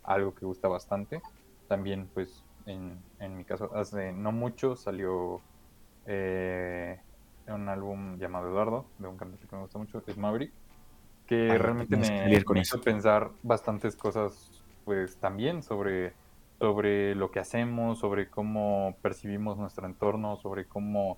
algo 0.03 0.33
que 0.33 0.45
gusta 0.45 0.67
bastante. 0.67 1.21
También, 1.67 2.09
pues, 2.13 2.43
en, 2.65 2.99
en 3.19 3.37
mi 3.37 3.45
caso, 3.45 3.75
hace 3.75 4.11
no 4.11 4.31
mucho 4.31 4.75
salió 4.75 5.41
eh, 6.05 6.99
un 7.47 7.69
álbum 7.69 8.17
llamado 8.17 8.49
Eduardo, 8.49 8.85
de 8.97 9.07
un 9.07 9.17
cantante 9.17 9.47
que 9.47 9.55
me 9.55 9.61
gusta 9.61 9.77
mucho, 9.77 10.03
es 10.05 10.17
Maverick, 10.17 10.51
que 11.27 11.51
Ay, 11.51 11.57
realmente 11.57 11.97
me, 11.97 12.43
con 12.43 12.55
me 12.55 12.61
hizo 12.61 12.81
pensar 12.81 13.31
bastantes 13.43 13.95
cosas, 13.95 14.63
pues, 14.85 15.17
también 15.17 15.63
sobre, 15.63 16.13
sobre 16.59 17.15
lo 17.15 17.31
que 17.31 17.39
hacemos, 17.39 17.99
sobre 17.99 18.29
cómo 18.29 18.95
percibimos 19.01 19.57
nuestro 19.57 19.85
entorno, 19.85 20.37
sobre 20.37 20.65
cómo 20.65 21.17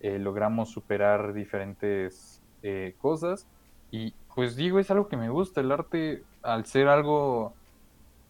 eh, 0.00 0.18
logramos 0.18 0.70
superar 0.70 1.32
diferentes 1.32 2.40
eh, 2.62 2.94
cosas. 3.00 3.46
Y 3.90 4.14
pues 4.34 4.54
digo, 4.54 4.78
es 4.78 4.90
algo 4.92 5.08
que 5.08 5.16
me 5.16 5.30
gusta, 5.30 5.60
el 5.60 5.72
arte, 5.72 6.22
al 6.42 6.64
ser 6.66 6.86
algo 6.86 7.54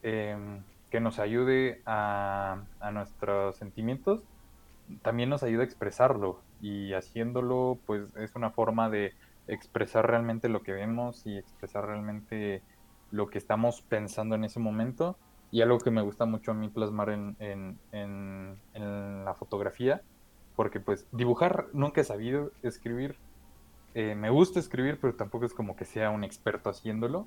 em, 0.03 0.63
que 0.91 1.01
nos 1.01 1.19
ayude 1.19 1.83
a, 1.87 2.63
nuestros 2.93 3.57
sentimientos, 3.57 4.23
también 5.03 5.29
nos 5.29 5.43
ayuda 5.43 5.63
a 5.63 5.67
expresarlo. 5.67 6.41
Y 6.61 6.95
haciéndolo, 6.95 7.79
pues 7.87 8.05
es 8.17 8.35
una 8.35 8.51
forma 8.51 8.89
de 8.91 9.15
expresar 9.47 10.07
realmente 10.07 10.49
lo 10.49 10.63
que 10.63 10.73
vemos 10.73 11.27
y 11.27 11.37
expresar 11.37 11.87
realmente 11.87 12.63
lo 13.11 13.29
que 13.29 13.39
estamos 13.39 13.83
pensando 13.83 14.35
en 14.35 14.45
ese 14.45 14.61
momento. 14.61 15.17
Y 15.51 15.63
algo 15.63 15.79
que 15.79 15.91
me 15.91 16.03
gusta 16.03 16.27
mucho 16.27 16.51
a 16.51 16.55
mí 16.55 16.69
plasmar 16.69 17.11
en, 17.11 17.37
en, 17.39 17.79
en, 17.93 18.57
en 18.75 19.25
la 19.25 19.35
fotografía, 19.35 20.03
porque 20.57 20.81
pues 20.81 21.07
dibujar 21.13 21.69
nunca 21.73 22.01
he 22.01 22.05
sabido 22.05 22.51
escribir. 22.63 23.17
Eh, 23.95 24.15
me 24.15 24.31
gusta 24.31 24.61
escribir, 24.61 24.99
pero 25.01 25.15
tampoco 25.15 25.47
es 25.47 25.55
como 25.55 25.75
que 25.75 25.85
sea 25.85 26.11
un 26.11 26.25
experto 26.25 26.69
haciéndolo. 26.69 27.27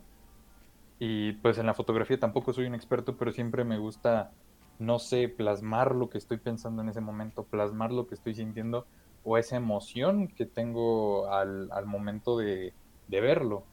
Y 1.03 1.33
pues 1.35 1.57
en 1.57 1.65
la 1.67 1.73
fotografía 1.73 2.19
tampoco 2.19 2.53
soy 2.53 2.67
un 2.67 2.75
experto, 2.75 3.17
pero 3.17 3.31
siempre 3.31 3.63
me 3.65 3.79
gusta, 3.79 4.35
no 4.77 4.99
sé, 4.99 5.29
plasmar 5.29 5.95
lo 5.95 6.09
que 6.09 6.19
estoy 6.19 6.39
pensando 6.39 6.81
en 6.83 6.89
ese 6.89 7.01
momento, 7.01 7.47
plasmar 7.47 7.91
lo 7.91 8.05
que 8.07 8.13
estoy 8.15 8.35
sintiendo 8.35 8.87
o 9.23 9.37
esa 9.39 9.55
emoción 9.57 10.27
que 10.29 10.45
tengo 10.45 11.31
al, 11.33 11.69
al 11.71 11.87
momento 11.87 12.37
de, 12.37 12.75
de 13.07 13.21
verlo. 13.21 13.69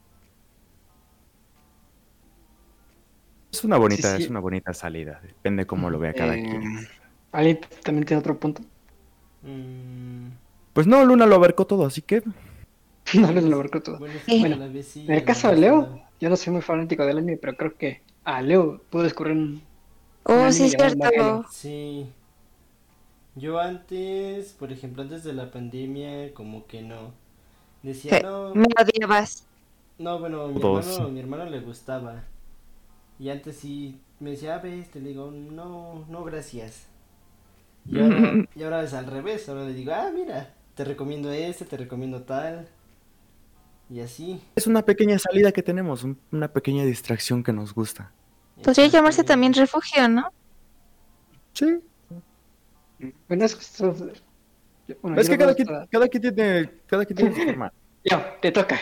Es 3.51 3.63
una 3.63 3.77
bonita, 3.77 4.15
Sí, 4.15 4.23
sí. 4.23 4.23
es 4.23 4.29
una 4.29 4.39
bonita 4.39 4.73
salida. 4.73 5.19
Depende 5.21 5.67
cómo 5.67 5.89
lo 5.91 5.99
vea 5.99 6.13
cada 6.15 6.33
Eh, 6.33 6.41
quien. 6.41 6.87
¿Alguien 7.31 7.59
también 7.83 8.05
tiene 8.05 8.19
otro 8.21 8.39
punto? 8.39 8.63
Mm, 9.43 10.29
Pues 10.73 10.87
no, 10.87 11.03
Luna 11.05 11.25
lo 11.27 11.35
abarcó 11.35 11.67
todo, 11.67 11.85
así 11.85 12.01
que 12.01 12.23
No 13.13 13.31
les 13.31 13.43
lo 13.43 13.55
abarco 13.55 13.81
todo. 13.81 13.99
bueno, 13.99 14.19
Sí. 14.25 14.45
En 15.07 15.13
el 15.15 15.25
caso 15.25 15.49
de 15.49 15.57
Leo. 15.57 16.08
Yo 16.19 16.29
no 16.29 16.35
soy 16.37 16.53
muy 16.53 16.61
fanático 16.61 17.05
del 17.05 17.17
anime, 17.19 17.37
pero 17.37 17.55
creo 17.57 17.77
que 17.77 18.01
a 18.23 18.41
Leo 18.41 18.81
pudo 18.89 19.03
descubrir 19.03 19.35
un... 19.37 19.67
Oh, 20.23 20.51
sí, 20.51 20.65
es 20.65 20.75
llamado 20.77 20.93
cierto. 21.09 21.45
Sí. 21.49 22.13
Yo 23.35 23.59
antes, 23.59 24.53
por 24.53 24.71
ejemplo, 24.71 25.01
antes 25.03 25.23
de 25.23 25.33
la 25.33 25.51
pandemia, 25.51 26.33
como 26.33 26.67
que 26.67 26.81
no. 26.81 27.13
Decía, 27.83 28.17
Sí, 28.17 28.21
no, 28.21 28.55
Me 28.55 28.65
odiabas. 28.81 29.47
no, 29.97 30.19
bueno, 30.19 30.47
mi 30.49 30.61
hermano, 30.63 31.09
mi 31.09 31.19
hermano 31.19 31.45
le 31.45 31.59
gustaba. 31.61 32.23
Y 33.19 33.29
antes 33.29 33.57
sí 33.57 34.01
me 34.19 34.31
decía, 34.31 34.55
ah, 34.55 34.59
ve 34.59 34.79
este, 34.79 34.99
le 35.01 35.09
digo, 35.09 35.31
no, 35.31 36.05
no, 36.09 36.23
gracias. 36.23 36.87
Y 37.85 37.99
ahora, 37.99 38.37
y 38.55 38.63
ahora 38.63 38.83
es 38.83 38.93
al 38.93 39.07
revés, 39.07 39.49
ahora 39.49 39.65
le 39.65 39.73
digo, 39.73 39.93
ah, 39.93 40.11
mira, 40.13 40.55
te 40.75 40.85
recomiendo 40.85 41.31
este, 41.31 41.65
te 41.65 41.77
recomiendo 41.77 42.23
tal. 42.23 42.69
Y 43.91 44.01
así, 44.01 44.41
es 44.55 44.67
una 44.67 44.83
pequeña 44.83 45.17
salida 45.17 45.51
que 45.51 45.63
tenemos, 45.63 46.03
un- 46.03 46.19
una 46.31 46.47
pequeña 46.51 46.83
distracción 46.85 47.43
que 47.43 47.51
nos 47.51 47.73
gusta. 47.73 48.11
Podría 48.63 48.87
llamarse 48.87 49.23
también 49.23 49.53
refugio, 49.53 50.07
¿no? 50.07 50.31
Sí. 51.53 51.79
Bueno, 53.27 53.45
es 53.45 53.55
que 53.55 53.61
esto- 53.61 53.95
yo- 54.87 54.95
bueno, 55.01 55.19
Es 55.19 55.27
yo 55.27 55.31
que 55.31 55.37
no 55.37 55.43
cada 55.45 55.55
quien, 55.55 55.67
cada 55.89 56.07
quien 56.07 56.21
tiene, 56.21 56.71
cada 56.85 57.05
quien 57.05 57.17
tiene 57.17 57.35
su 57.35 57.41
forma. 57.57 57.73
Leo, 58.03 58.21
te 58.41 58.51
toca. 58.51 58.77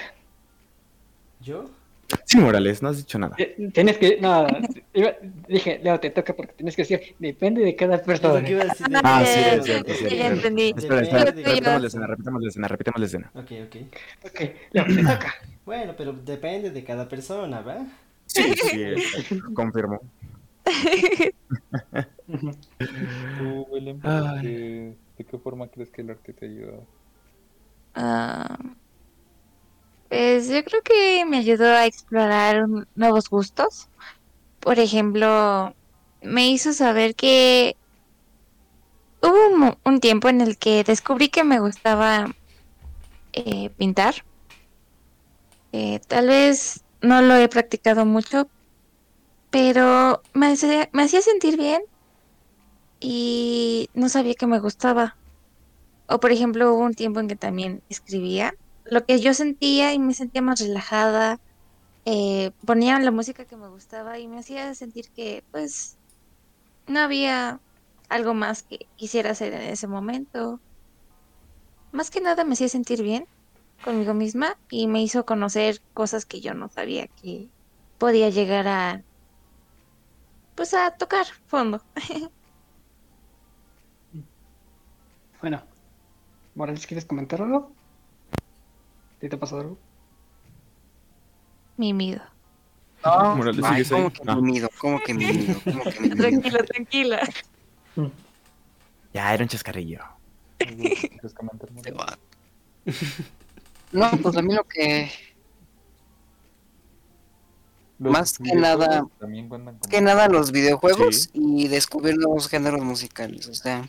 ¿Yo? 1.39 1.69
Sí, 2.25 2.37
Morales, 2.37 2.81
no 2.81 2.89
has 2.89 2.97
dicho 2.97 3.19
nada. 3.19 3.35
Eh, 3.37 3.69
Tienes 3.73 3.97
que. 3.97 4.17
No, 4.21 4.47
dije, 5.47 5.79
Leo, 5.83 5.99
te 5.99 6.09
toca 6.09 6.33
porque 6.35 6.53
tienes 6.53 6.75
que 6.75 6.83
decir, 6.83 7.15
depende 7.19 7.61
de 7.61 7.75
cada 7.75 8.01
persona. 8.01 8.43
que 8.43 8.51
iba 8.51 8.61
a 8.61 8.65
decir. 8.65 8.87
Ah, 9.03 9.23
sí, 9.25 9.39
es 9.39 9.63
cierto, 9.65 9.91
es 9.91 9.97
sí, 9.97 10.05
cierto. 10.05 10.15
ya 10.17 10.27
entendí. 10.27 10.73
Espera, 10.75 11.01
espera, 11.01 11.25
repitamos 11.25 11.81
la 11.81 11.87
escena, 11.87 12.07
repitamos 12.07 12.41
la 12.41 12.47
escena, 12.47 12.67
repitamos 12.67 12.99
la 12.99 13.05
escena. 13.05 13.31
Ok, 13.33 13.51
ok. 13.65 13.75
Ok, 14.25 14.41
Leo, 14.71 14.85
te 14.85 14.95
toca. 15.03 15.35
Bueno, 15.65 15.93
pero 15.97 16.13
depende 16.13 16.71
de 16.71 16.83
cada 16.83 17.09
persona, 17.09 17.61
¿va? 17.61 17.85
Sí, 18.25 18.43
sí, 18.53 19.39
confirmo. 19.53 20.01
¿Tú, 23.37 23.67
Belén, 23.73 24.01
de, 24.01 24.95
de 25.17 25.23
qué 25.25 25.37
forma 25.37 25.67
crees 25.67 25.89
que 25.91 26.01
el 26.01 26.09
arte 26.11 26.33
te 26.33 26.45
ha 26.45 26.49
ayudado? 26.49 26.85
Ah, 27.95 28.57
pues 30.09 30.49
yo 30.49 30.63
creo 30.63 30.81
que 30.83 31.25
me 31.25 31.37
ayudó 31.37 31.65
a 31.65 31.85
explorar 31.85 32.65
nuevos 32.95 33.29
gustos. 33.29 33.89
Por 34.59 34.79
ejemplo, 34.79 35.75
me 36.21 36.49
hizo 36.49 36.73
saber 36.73 37.15
que 37.15 37.75
hubo 39.21 39.47
un, 39.47 39.77
un 39.83 39.99
tiempo 39.99 40.29
en 40.29 40.41
el 40.41 40.57
que 40.57 40.83
descubrí 40.83 41.29
que 41.29 41.43
me 41.43 41.59
gustaba 41.59 42.27
eh, 43.33 43.69
pintar. 43.77 44.15
Eh, 45.71 45.99
tal 46.07 46.27
vez 46.27 46.83
no 47.01 47.21
lo 47.21 47.35
he 47.35 47.47
practicado 47.49 48.05
mucho, 48.05 48.49
pero 49.51 50.21
me 50.33 50.47
hacía 50.47 51.21
sentir 51.21 51.57
bien 51.57 51.81
y 52.99 53.89
no 53.93 54.09
sabía 54.09 54.35
que 54.35 54.47
me 54.47 54.59
gustaba. 54.59 55.17
O 56.07 56.19
por 56.19 56.31
ejemplo, 56.31 56.73
hubo 56.73 56.83
un 56.83 56.93
tiempo 56.93 57.19
en 57.19 57.27
que 57.27 57.35
también 57.35 57.83
escribía 57.89 58.55
lo 58.89 59.05
que 59.05 59.19
yo 59.19 59.33
sentía 59.33 59.93
y 59.93 59.99
me 59.99 60.13
sentía 60.13 60.41
más 60.41 60.59
relajada. 60.59 61.39
eh, 62.05 62.51
ponía 62.65 62.99
la 62.99 63.11
música 63.11 63.45
que 63.45 63.57
me 63.57 63.69
gustaba 63.69 64.19
y 64.19 64.27
me 64.29 64.39
hacía 64.39 64.75
sentir 64.75 65.11
que 65.13 65.45
pues 65.51 65.99
no 66.87 66.99
había 67.01 67.61
algo 68.09 68.33
más 68.35 68.63
que 68.63 68.89
quisiera 68.95 69.31
hacer 69.31 69.53
en 69.53 69.61
ese 69.63 69.87
momento. 69.87 70.61
Más 71.91 72.11
que 72.11 72.21
nada 72.21 72.45
me 72.45 72.53
hacía 72.53 72.69
sentir 72.69 73.03
bien 73.03 73.25
conmigo 73.81 74.13
misma 74.13 74.59
y 74.69 74.87
me 74.87 75.01
hizo 75.03 75.25
conocer 75.25 75.79
cosas 75.93 76.25
que 76.25 76.41
yo 76.41 76.53
no 76.53 76.69
sabía 76.69 77.07
que 77.09 77.51
podía 77.97 78.29
llegar 78.29 78.67
a 78.67 79.03
pues 80.55 80.73
a 80.73 80.91
tocar 80.97 81.25
fondo. 81.47 81.81
Bueno, 85.41 85.67
Morales, 86.55 86.87
¿quieres 86.87 87.05
comentar 87.07 87.41
algo? 87.43 87.76
¿Te, 89.19 89.29
te 89.29 89.35
ha 89.35 89.39
pasado 89.39 89.61
algo? 89.61 89.77
Mi 91.77 91.93
miedo. 91.93 92.21
Morales, 93.03 93.63
Ay, 93.63 93.83
¿sigues 93.85 93.91
ahí? 93.91 93.97
¿cómo 94.01 94.11
que 94.13 94.21
Ah. 94.27 94.35
mi 94.35 94.51
nido? 94.51 94.69
¿Cómo 94.79 94.99
que 94.99 95.13
mi 95.13 95.25
nido? 95.25 95.59
¿Cómo 95.63 95.83
que 95.83 95.99
mi 95.99 96.09
nido? 96.09 96.17
Tranquila, 96.17 96.63
tranquila. 96.63 97.19
Ya, 99.13 99.33
era 99.33 99.43
un 99.43 99.47
chascarrillo. 99.49 99.99
No, 103.91 104.11
pues 104.21 104.37
a 104.37 104.41
mí 104.41 104.53
lo 104.53 104.63
que 104.65 105.09
Los 107.97 108.11
más 108.13 108.37
que 108.37 108.53
nada- 108.53 109.05
como... 109.19 109.79
que 109.89 110.01
nada 110.01 110.27
los 110.27 110.51
videojuegos 110.51 111.23
Sí. 111.23 111.29
y 111.33 111.67
descubrir 111.67 112.17
nuevos 112.17 112.47
géneros 112.49 112.81
musicales. 112.83 113.47
O 113.47 113.55
sea, 113.55 113.87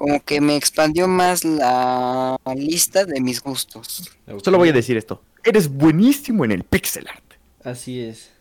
como 0.00 0.18
que 0.24 0.40
me 0.40 0.56
expandió 0.56 1.06
más 1.06 1.44
la 1.44 2.38
lista 2.56 3.04
de 3.04 3.20
mis 3.20 3.42
gustos. 3.42 4.10
Solo 4.42 4.56
voy 4.56 4.70
a 4.70 4.72
decir 4.72 4.96
esto. 4.96 5.22
Eres 5.44 5.68
buenísimo 5.68 6.46
en 6.46 6.52
el 6.52 6.64
pixel 6.64 7.06
art. 7.06 7.34
Así 7.62 8.00
es. 8.00 8.32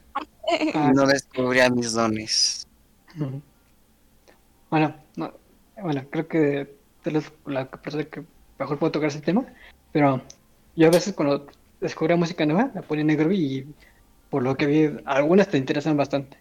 Ah, 0.74 0.94
no 0.96 1.06
descubría 1.06 1.70
mis 1.70 1.92
dones. 1.92 2.66
Bueno, 4.70 4.96
no, 5.18 5.34
bueno, 5.82 6.06
creo 6.10 6.30
que 6.30 6.76
vez 7.04 7.30
la 7.46 7.70
persona 7.70 8.06
que 8.06 8.24
mejor 8.58 8.80
puedo 8.80 8.94
tocar 8.94 9.10
ese 9.10 9.20
tema, 9.20 9.46
pero 9.92 10.22
yo 10.78 10.88
a 10.88 10.92
veces 10.92 11.14
cuando 11.14 11.46
descubro 11.82 12.16
música 12.16 12.46
nueva 12.46 12.72
la 12.74 12.86
en 12.90 13.08
negro 13.08 13.34
y 13.34 13.68
por 14.30 14.44
lo 14.44 14.56
que 14.56 14.66
vi, 14.66 14.98
algunas 15.04 15.50
te 15.50 15.58
interesan 15.58 15.98
bastante. 15.98 16.38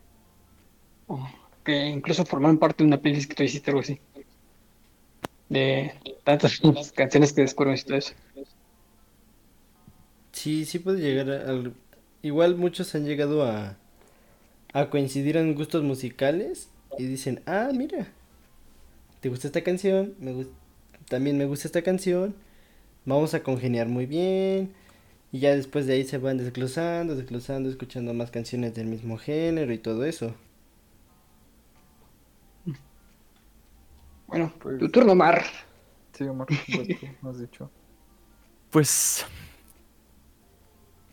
O 1.08 1.26
que 1.64 1.86
incluso 1.86 2.24
formaron 2.24 2.56
parte 2.56 2.84
de 2.84 2.86
una 2.86 2.98
playlist 2.98 3.28
que 3.28 3.34
tú 3.34 3.42
hiciste, 3.42 3.72
algo 3.72 3.80
así. 3.80 4.00
De 5.48 5.94
tantas 6.24 6.60
canciones 6.94 7.32
que 7.32 7.42
descubrimos 7.42 7.80
y 7.80 7.84
todo 7.84 7.96
eso. 7.98 8.12
Sí, 10.32 10.64
sí 10.64 10.78
puede 10.78 11.00
llegar 11.00 11.72
Igual 12.22 12.56
muchos 12.56 12.94
han 12.94 13.04
llegado 13.04 13.44
a... 13.44 13.76
A 14.74 14.90
coincidir 14.90 15.38
en 15.38 15.54
gustos 15.54 15.82
musicales 15.82 16.68
y 16.98 17.06
dicen, 17.06 17.40
ah, 17.46 17.70
mira, 17.74 18.08
¿te 19.20 19.30
gusta 19.30 19.46
esta 19.46 19.62
canción? 19.62 20.14
Me 20.20 20.46
También 21.08 21.38
me 21.38 21.46
gusta 21.46 21.68
esta 21.68 21.80
canción. 21.80 22.34
Vamos 23.06 23.32
a 23.32 23.42
congeniar 23.42 23.88
muy 23.88 24.04
bien. 24.04 24.74
Y 25.32 25.40
ya 25.40 25.56
después 25.56 25.86
de 25.86 25.94
ahí 25.94 26.04
se 26.04 26.18
van 26.18 26.36
desglosando, 26.36 27.16
desglosando, 27.16 27.70
escuchando 27.70 28.12
más 28.12 28.30
canciones 28.30 28.74
del 28.74 28.86
mismo 28.86 29.16
género 29.16 29.72
y 29.72 29.78
todo 29.78 30.04
eso. 30.04 30.34
Bueno, 34.28 34.52
Pues- 34.60 34.78
tu 34.78 34.88
turno, 34.88 35.14
Mar. 35.14 35.42
Sí, 36.12 36.24
Omar, 36.24 36.46
pues, 36.46 36.60
tú 37.20 37.28
has 37.28 37.40
dicho. 37.40 37.70
Pues. 38.70 39.26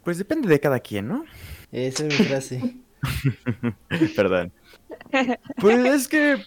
Pues 0.03 0.17
depende 0.19 0.47
de 0.47 0.59
cada 0.59 0.79
quien, 0.79 1.07
¿no? 1.07 1.25
Esa 1.71 2.05
es 2.07 2.19
mi 2.19 2.25
frase. 2.25 2.75
Perdón. 4.15 4.51
Pues 5.57 5.77
es 5.85 6.07
que 6.07 6.37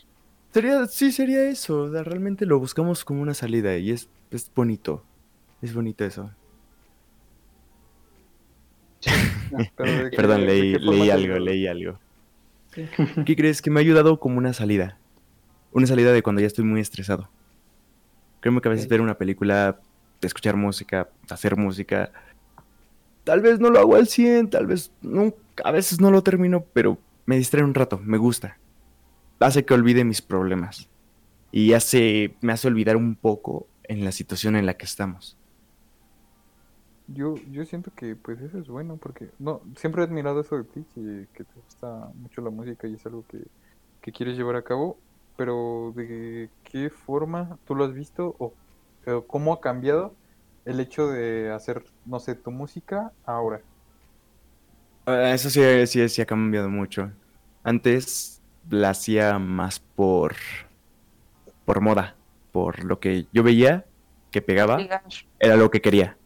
sería, 0.52 0.86
sí 0.86 1.10
sería 1.12 1.48
eso. 1.48 1.82
o 1.84 1.90
sea, 1.92 2.02
realmente 2.04 2.46
lo 2.46 2.58
buscamos 2.58 3.04
como 3.04 3.22
una 3.22 3.34
salida 3.34 3.76
y 3.76 3.90
es, 3.90 4.08
es 4.30 4.50
bonito. 4.54 5.04
Es 5.62 5.74
bonito 5.74 6.04
eso. 6.04 6.30
Pero 9.76 10.04
¿de 10.04 10.10
qué- 10.10 10.16
Perdón, 10.16 10.46
leí, 10.46 10.74
leí 10.78 11.11
algo, 11.11 11.38
leí 11.38 11.66
algo. 11.66 11.99
¿Qué 13.24 13.34
crees? 13.36 13.62
Que 13.62 13.70
me 13.70 13.80
ha 13.80 13.82
ayudado 13.82 14.20
como 14.20 14.38
una 14.38 14.53
salida. 14.53 14.99
Una 15.72 15.86
salida 15.86 16.12
de 16.12 16.22
cuando 16.22 16.40
ya 16.40 16.46
estoy 16.46 16.64
muy 16.64 16.80
estresado. 16.80 17.28
Créeme 18.40 18.61
que 18.61 18.68
a 18.68 18.72
veces 18.72 18.88
ver 18.88 19.00
una 19.00 19.18
película, 19.18 19.80
escuchar 20.20 20.57
música, 20.57 21.08
hacer 21.28 21.57
música, 21.57 22.12
tal 23.24 23.40
vez 23.40 23.61
no 23.61 23.68
lo 23.70 23.78
hago 23.78 23.96
al 23.96 24.07
100, 24.07 24.50
tal 24.50 24.66
vez 24.66 24.90
no, 25.03 25.34
a 25.62 25.70
veces 25.70 26.00
no 26.00 26.11
lo 26.11 26.22
termino, 26.22 26.64
pero 26.72 26.99
me 27.26 27.36
distrae 27.36 27.62
un 27.62 27.74
rato, 27.74 28.00
me 28.03 28.16
gusta. 28.16 28.57
Hace 29.38 29.64
que 29.66 29.74
olvide 29.74 30.04
mis 30.04 30.22
problemas. 30.22 30.88
Y 31.53 31.74
hace, 31.74 32.34
me 32.40 32.53
hace 32.53 32.68
olvidar 32.68 32.96
un 32.96 33.16
poco 33.16 33.66
en 33.84 34.04
la 34.04 34.12
situación 34.12 34.57
en 34.57 34.64
la 34.64 34.78
que 34.78 34.86
estamos. 34.86 35.36
Yo, 37.07 37.34
yo 37.50 37.66
siento 37.66 37.90
que 37.95 38.16
pues 38.16 38.40
eso 38.40 38.58
es 38.58 38.68
bueno 38.68 38.96
porque 38.96 39.30
no 39.38 39.62
siempre 39.76 40.03
he 40.03 40.07
admirado 40.07 40.40
eso 40.40 40.57
de 40.57 40.64
ti, 40.64 40.84
que, 40.95 41.26
que 41.34 41.45
te 41.45 41.54
gusta 41.54 42.11
mucho 42.14 42.40
la 42.40 42.50
música 42.50 42.88
y 42.88 42.95
es 42.95 43.04
algo 43.04 43.24
que, 43.28 43.38
que 44.00 44.12
quieres 44.12 44.36
llevar 44.36 44.57
a 44.57 44.62
cabo, 44.62 44.99
pero 45.38 45.94
¿de 45.96 46.52
qué 46.64 46.90
forma 46.90 47.60
tú 47.64 47.76
lo 47.76 47.84
has 47.86 47.94
visto 47.94 48.36
o, 48.40 48.58
o 49.06 49.28
cómo 49.28 49.54
ha 49.54 49.62
cambiado 49.62 50.18
el 50.66 50.80
hecho 50.80 51.08
de 51.08 51.52
hacer, 51.52 51.84
no 52.04 52.20
sé, 52.20 52.36
tu 52.36 52.52
música 52.52 53.14
ahora? 53.24 53.64
Ah, 55.06 55.32
Eso 55.34 55.50
sí, 55.50 55.60
sí, 55.86 56.08
sí 56.08 56.22
ha 56.22 56.26
cambiado 56.26 56.68
mucho. 56.68 57.12
Antes 57.62 58.42
la 58.68 58.90
hacía 58.90 59.38
más 59.38 59.80
por, 59.80 60.36
por 61.64 61.80
moda, 61.80 62.20
por 62.50 62.84
lo 62.84 63.00
que 63.00 63.28
yo 63.32 63.42
veía 63.42 63.86
que 64.30 64.42
pegaba, 64.42 64.78
era 65.38 65.56
lo 65.56 65.70
que 65.70 65.80
quería. 65.80 66.18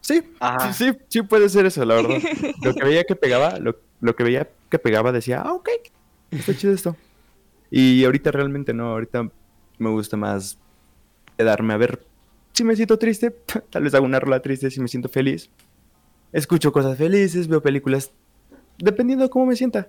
Sí, 0.00 0.22
Ajá. 0.40 0.72
sí, 0.72 0.92
sí, 0.92 0.98
sí 1.08 1.22
puede 1.22 1.48
ser 1.48 1.66
eso, 1.66 1.84
la 1.84 1.94
verdad. 1.94 2.20
Lo 2.62 2.74
que 2.74 2.84
veía 2.84 3.04
que 3.04 3.16
pegaba, 3.16 3.58
lo, 3.58 3.76
lo 4.00 4.16
que 4.16 4.24
veía 4.24 4.50
que 4.70 4.78
pegaba 4.78 5.12
decía, 5.12 5.42
ah, 5.42 5.54
ok, 5.54 5.68
está 6.30 6.54
chido 6.54 6.74
esto. 6.74 7.03
Y 7.76 8.04
ahorita 8.04 8.30
realmente 8.30 8.72
no, 8.72 8.90
ahorita 8.90 9.28
me 9.78 9.90
gusta 9.90 10.16
más 10.16 10.56
quedarme 11.36 11.74
a 11.74 11.76
ver 11.76 12.06
si 12.52 12.62
me 12.62 12.76
siento 12.76 13.00
triste, 13.00 13.32
tal 13.70 13.82
vez 13.82 13.92
hago 13.94 14.04
una 14.06 14.20
rola 14.20 14.40
triste 14.40 14.70
si 14.70 14.80
me 14.80 14.86
siento 14.86 15.08
feliz. 15.08 15.50
Escucho 16.32 16.70
cosas 16.70 16.96
felices, 16.96 17.48
veo 17.48 17.60
películas, 17.60 18.12
dependiendo 18.78 19.24
de 19.24 19.30
cómo 19.30 19.46
me 19.46 19.56
sienta. 19.56 19.88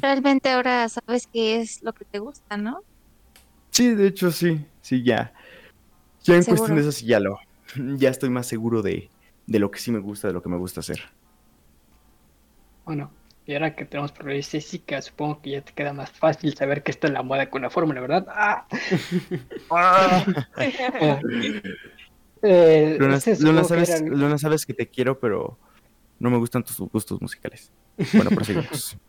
Realmente 0.00 0.48
ahora 0.48 0.88
sabes 0.88 1.26
qué 1.30 1.60
es 1.60 1.82
lo 1.82 1.92
que 1.92 2.06
te 2.06 2.20
gusta, 2.20 2.56
¿no? 2.56 2.80
Sí, 3.70 3.94
de 3.94 4.06
hecho 4.06 4.30
sí, 4.30 4.64
sí, 4.80 5.02
ya. 5.02 5.34
Ya 6.22 6.36
en 6.36 6.42
Seguro. 6.42 6.60
cuestión 6.62 6.76
de 6.76 6.82
eso 6.88 6.92
sí 6.92 7.04
ya 7.04 7.20
lo, 7.20 7.38
ya 7.98 8.08
estoy 8.08 8.30
más 8.30 8.46
seguro 8.46 8.80
de, 8.80 9.10
de 9.46 9.58
lo 9.58 9.70
que 9.70 9.78
sí 9.78 9.92
me 9.92 9.98
gusta, 9.98 10.28
de 10.28 10.32
lo 10.32 10.42
que 10.42 10.48
me 10.48 10.56
gusta 10.56 10.80
hacer. 10.80 11.00
Bueno, 12.86 13.10
Y 13.46 13.52
ahora 13.54 13.74
que 13.76 13.84
tenemos 13.84 14.10
problemas 14.12 14.48
Jessica, 14.50 15.02
supongo 15.02 15.42
que 15.42 15.50
ya 15.50 15.60
te 15.60 15.72
queda 15.72 15.92
más 15.92 16.10
fácil 16.10 16.54
saber 16.54 16.82
que 16.82 16.90
está 16.90 17.08
en 17.08 17.14
la 17.14 17.22
moda 17.22 17.50
con 17.50 17.60
la 17.62 17.68
fórmula, 17.70 18.00
¿verdad? 18.00 18.26
¡Ah! 18.30 18.66
Eh, 22.46 22.98
Luna, 23.00 23.14
que 23.14 23.20
sabes, 23.36 23.88
era- 23.88 24.06
Luna, 24.06 24.36
sabes 24.36 24.66
que 24.66 24.74
te 24.74 24.86
quiero, 24.86 25.18
pero 25.18 25.56
no 26.18 26.28
me 26.28 26.36
gustan 26.36 26.62
tus 26.62 26.76
gustos 26.78 27.18
musicales. 27.22 27.72
Bueno, 28.12 28.30
proseguimos. 28.30 28.98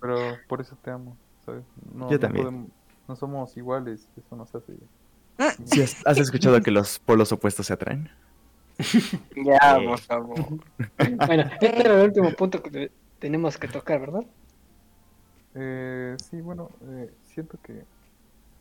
Pero 0.00 0.36
por 0.46 0.60
eso 0.60 0.76
te 0.82 0.90
amo, 0.90 1.16
¿sabes? 1.46 1.64
No, 1.94 2.10
Yo 2.10 2.16
no 2.16 2.18
también. 2.18 2.44
podemos- 2.44 2.70
no 3.08 3.16
somos 3.16 3.56
iguales, 3.56 4.06
eso 4.18 4.36
nos 4.36 4.54
hace... 4.54 4.74
¿Sí 5.64 5.80
has, 5.80 6.06
has 6.06 6.18
escuchado 6.18 6.60
que 6.60 6.70
los 6.70 6.98
polos 6.98 7.32
opuestos 7.32 7.66
se 7.68 7.72
atraen? 7.72 8.10
Ya, 9.36 9.78
Eh. 9.78 9.86
por 9.88 9.98
favor. 10.00 10.38
Bueno, 11.26 11.42
este 11.60 11.80
era 11.80 11.94
el 12.00 12.06
último 12.08 12.30
punto 12.32 12.62
que 12.62 12.70
te- 12.70 12.92
tenemos 13.18 13.56
que 13.58 13.68
tocar, 13.68 14.00
¿verdad? 14.00 14.24
Eh, 15.54 16.16
sí, 16.18 16.40
bueno, 16.40 16.70
eh, 16.88 17.10
siento 17.24 17.58
que 17.62 17.84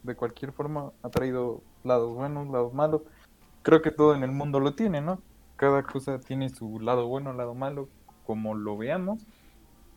de 0.03 0.15
cualquier 0.15 0.51
forma 0.51 0.91
ha 1.01 1.09
traído 1.09 1.61
lados 1.83 2.13
buenos, 2.13 2.47
lados 2.49 2.73
malos. 2.73 3.01
Creo 3.63 3.81
que 3.81 3.91
todo 3.91 4.13
en 4.15 4.23
el 4.23 4.31
mundo 4.31 4.59
lo 4.59 4.75
tiene, 4.75 5.01
¿no? 5.01 5.19
Cada 5.55 5.83
cosa 5.83 6.19
tiene 6.19 6.49
su 6.49 6.79
lado 6.79 7.07
bueno, 7.07 7.33
lado 7.33 7.55
malo, 7.55 7.87
como 8.25 8.53
lo 8.55 8.77
veamos. 8.77 9.25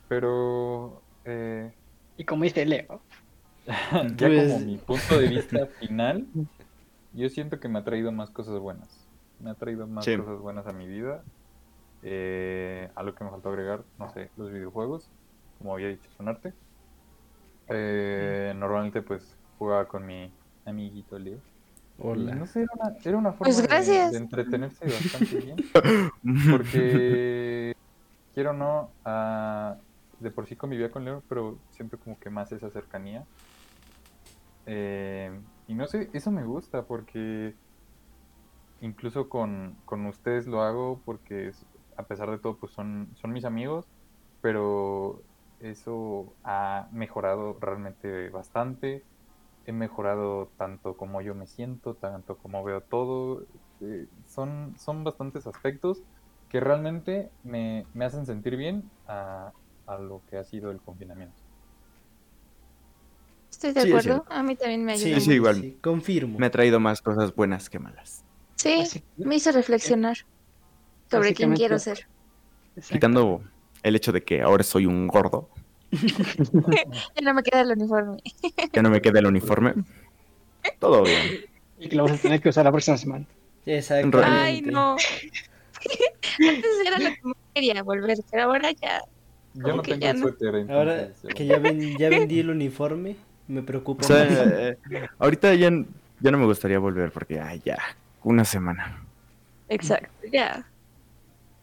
Pero 0.09 1.03
eh, 1.25 1.73
Y 2.17 2.25
como 2.25 2.45
dice 2.45 2.65
Leo, 2.65 3.01
ya 3.67 4.27
Pues- 4.29 4.53
como 4.53 4.65
mi 4.65 4.77
punto 4.79 5.19
de 5.19 5.29
vista 5.29 5.67
final, 5.81 6.27
yo 7.13 7.29
siento 7.29 7.59
que 7.61 7.69
me 7.69 7.81
ha 7.81 7.85
traído 7.85 8.13
más 8.13 8.31
cosas 8.31 8.59
buenas. 8.59 8.96
Me 9.41 9.51
ha 9.51 9.55
traído 9.55 9.87
más 9.87 10.05
Sí. 10.05 10.17
cosas 10.17 10.39
buenas 10.39 10.67
a 10.67 10.73
mi 10.73 10.87
vida. 10.87 11.23
Eh, 12.03 12.91
a 12.95 13.03
lo 13.03 13.15
que 13.15 13.25
me 13.25 13.31
faltó 13.31 13.49
agregar, 13.49 13.85
no 13.99 14.09
sé, 14.11 14.31
los 14.37 14.51
videojuegos, 14.53 15.11
como 15.59 15.75
había 15.75 15.89
dicho, 15.89 16.09
son 16.17 16.29
arte. 16.29 16.53
Eh, 17.69 18.53
normalmente 18.57 19.03
pues 19.03 19.37
jugaba 19.59 19.89
con 19.89 20.07
mi 20.07 20.33
amiguito 20.65 21.19
Leo. 21.19 21.41
Hola. 21.99 22.35
no 22.35 22.47
sé, 22.47 22.61
era 22.61 22.69
una, 22.75 22.97
era 23.05 23.17
una 23.17 23.33
forma 23.33 23.45
Pues 23.45 23.57
de- 23.57 23.63
gracias. 23.67 24.13
de, 24.13 24.19
entretenerse 24.19 24.85
bastante 24.85 25.41
bien. 25.41 25.57
Porque 26.51 27.73
quiero 28.35 28.51
o 28.51 28.53
no, 28.53 28.91
ah, 29.05 29.77
de 30.21 30.31
por 30.31 30.47
sí 30.47 30.57
convivía 30.57 30.91
con 30.91 31.05
Leo, 31.05 31.23
pero 31.29 31.59
siempre 31.71 31.99
como 31.99 32.19
que 32.19 32.29
más 32.31 32.53
esa 32.53 32.71
cercanía. 32.71 33.25
Eh, 34.67 35.41
y 35.67 35.75
no 35.75 35.87
sé, 35.87 36.11
eso 36.13 36.31
me 36.31 36.45
gusta 36.45 36.85
porque 36.85 37.55
incluso 38.81 39.29
con, 39.29 39.81
con 39.85 40.07
ustedes 40.07 40.47
lo 40.47 40.63
hago 40.63 41.03
porque 41.05 41.49
es- 41.49 41.67
a 41.97 42.05
pesar 42.07 42.31
de 42.31 42.39
todo 42.39 42.59
pues 42.59 42.73
son, 42.73 43.11
son 43.17 43.33
mis 43.33 43.45
amigos, 43.45 43.87
pero 44.41 45.25
eso 45.59 46.37
ha 46.45 46.89
mejorado 46.93 47.59
realmente 47.61 48.29
bastante. 48.31 49.07
He 49.65 49.73
mejorado 49.73 50.53
tanto 50.59 50.97
como 50.97 51.23
yo 51.23 51.35
me 51.35 51.47
siento, 51.47 51.97
tanto 51.97 52.39
como 52.39 52.65
veo 52.65 52.83
todo. 52.83 53.47
eh, 53.81 54.09
son, 54.27 54.75
son 54.79 55.05
bastantes 55.05 55.47
aspectos 55.47 56.03
que 56.49 56.61
realmente 56.61 57.33
me, 57.43 57.89
me 57.93 58.05
hacen 58.07 58.27
sentir 58.27 58.57
bien 58.57 58.93
a, 59.07 59.53
a 59.87 59.99
lo 59.99 60.25
que 60.29 60.39
ha 60.39 60.45
sido 60.45 60.71
el 60.71 60.83
confinamiento. 60.83 61.43
Estoy 63.51 63.73
de 63.73 63.81
Sí, 63.81 63.89
acuerdo. 63.89 64.25
A 64.29 64.43
mí 64.45 64.55
también 64.57 64.85
me 64.85 64.93
Sí, 64.93 65.21
ayuda. 65.21 65.21
sí, 65.23 65.33
igual. 65.35 65.69
sí, 65.71 65.81
confirmo. 65.83 66.39
Me 66.39 66.47
ha 66.49 66.53
traído 66.53 66.81
más 66.81 67.03
cosas 67.03 67.35
buenas 67.37 67.71
que 67.71 67.81
malas. 67.81 68.26
Sí, 68.57 68.81
Así- 68.83 69.03
me 69.17 69.37
hizo 69.37 69.53
reflexionar 69.53 70.17
sobre 71.11 71.35
quién 71.35 71.55
quiero 71.55 71.79
ser. 71.79 72.07
Exacto. 72.75 72.93
Quitando 72.95 73.43
el 73.83 73.97
hecho 73.97 74.13
de 74.13 74.23
que 74.23 74.43
ahora 74.43 74.63
soy 74.65 74.87
un 74.87 75.07
gordo, 75.07 75.49
Ya 75.93 77.23
no 77.23 77.33
me 77.35 77.43
queda 77.43 77.61
el 77.63 77.71
uniforme. 77.73 78.19
ya 78.73 78.83
no 78.83 78.91
me 78.91 79.01
queda 79.01 79.21
el 79.21 79.27
uniforme. 79.27 79.75
Todo 80.81 81.05
bien. 81.05 81.45
Y 81.79 81.89
que 81.89 81.97
lo 81.97 82.05
vas 82.05 82.13
a 82.13 82.17
tener 82.23 82.41
que 82.41 82.49
usar 82.49 82.65
la 82.65 82.73
próxima 82.73 82.97
semana. 82.97 83.25
Ay, 84.25 84.63
no. 84.63 84.97
Antes 86.39 86.71
era 86.87 86.99
lo 86.99 87.11
que 87.11 87.21
más 87.23 87.37
quería 87.55 87.83
volver, 87.83 88.19
pero 88.31 88.45
ahora 88.45 88.71
ya. 88.73 89.03
Yo 89.55 89.75
no 89.77 89.83
que 89.83 89.93
tengo 89.93 90.03
ya 90.07 90.13
no. 90.15 90.21
suéter, 90.21 90.71
Ahora 90.71 91.09
que 91.35 91.47
ya, 91.47 91.59
ven- 91.59 91.97
ya 91.99 92.11
vendí 92.11 92.41
el 92.41 92.51
uniforme, 92.51 93.17
me 93.49 93.63
preocupa 93.63 94.05
O 94.05 94.09
sea, 94.09 94.25
más. 94.25 94.39
eh, 94.39 94.79
ahorita 95.19 95.55
ya, 95.55 95.71
ya 96.21 96.31
no 96.31 96.39
me 96.39 96.45
gustaría 96.45 96.79
volver 96.79 97.11
porque, 97.11 97.41
ay, 97.41 97.63
ya, 97.65 97.79
una 98.27 98.45
semana. 98.45 99.01
Exacto, 99.69 100.11
ya. 100.33 100.67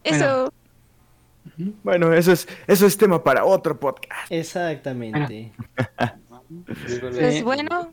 Eso. 0.04 0.52
Bueno, 1.84 2.14
eso 2.14 2.32
es, 2.32 2.48
eso 2.68 2.86
es 2.86 2.98
tema 2.98 3.22
para 3.22 3.44
otro 3.44 3.78
podcast. 3.78 4.32
Exactamente. 4.32 5.52
Pues 6.88 7.44
bueno, 7.44 7.92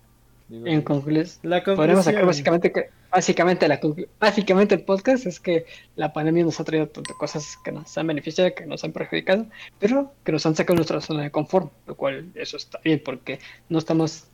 En 0.51 0.83
conclusión, 0.83 1.51
La 1.51 1.65
podemos 1.65 2.05
sacar 2.05 2.21
conclusión. 2.23 2.27
básicamente 2.27 2.73
que 2.73 2.91
básicamente 3.11 3.67
la 3.67 3.81
básicamente 4.21 4.77
el 4.77 4.83
podcast 4.83 5.27
es 5.27 5.41
que 5.41 5.67
la 5.97 6.13
pandemia 6.13 6.45
nos 6.45 6.61
ha 6.61 6.65
traído 6.65 6.87
tantas 6.87 7.17
cosas 7.17 7.59
que 7.65 7.73
nos 7.73 7.99
han 7.99 8.07
beneficiado, 8.07 8.55
que 8.55 8.67
nos 8.67 8.85
han 8.85 8.93
perjudicado, 8.93 9.47
pero 9.81 10.13
que 10.23 10.31
nos 10.31 10.47
han 10.47 10.55
sacado 10.55 10.75
de 10.75 10.79
nuestra 10.79 11.01
zona 11.01 11.25
de 11.25 11.33
confort, 11.33 11.73
lo 11.89 11.97
cual 11.97 12.31
eso 12.37 12.57
está 12.57 12.79
bien 12.85 13.03
porque 13.05 13.41
no 13.69 13.79
estamos 13.79 14.29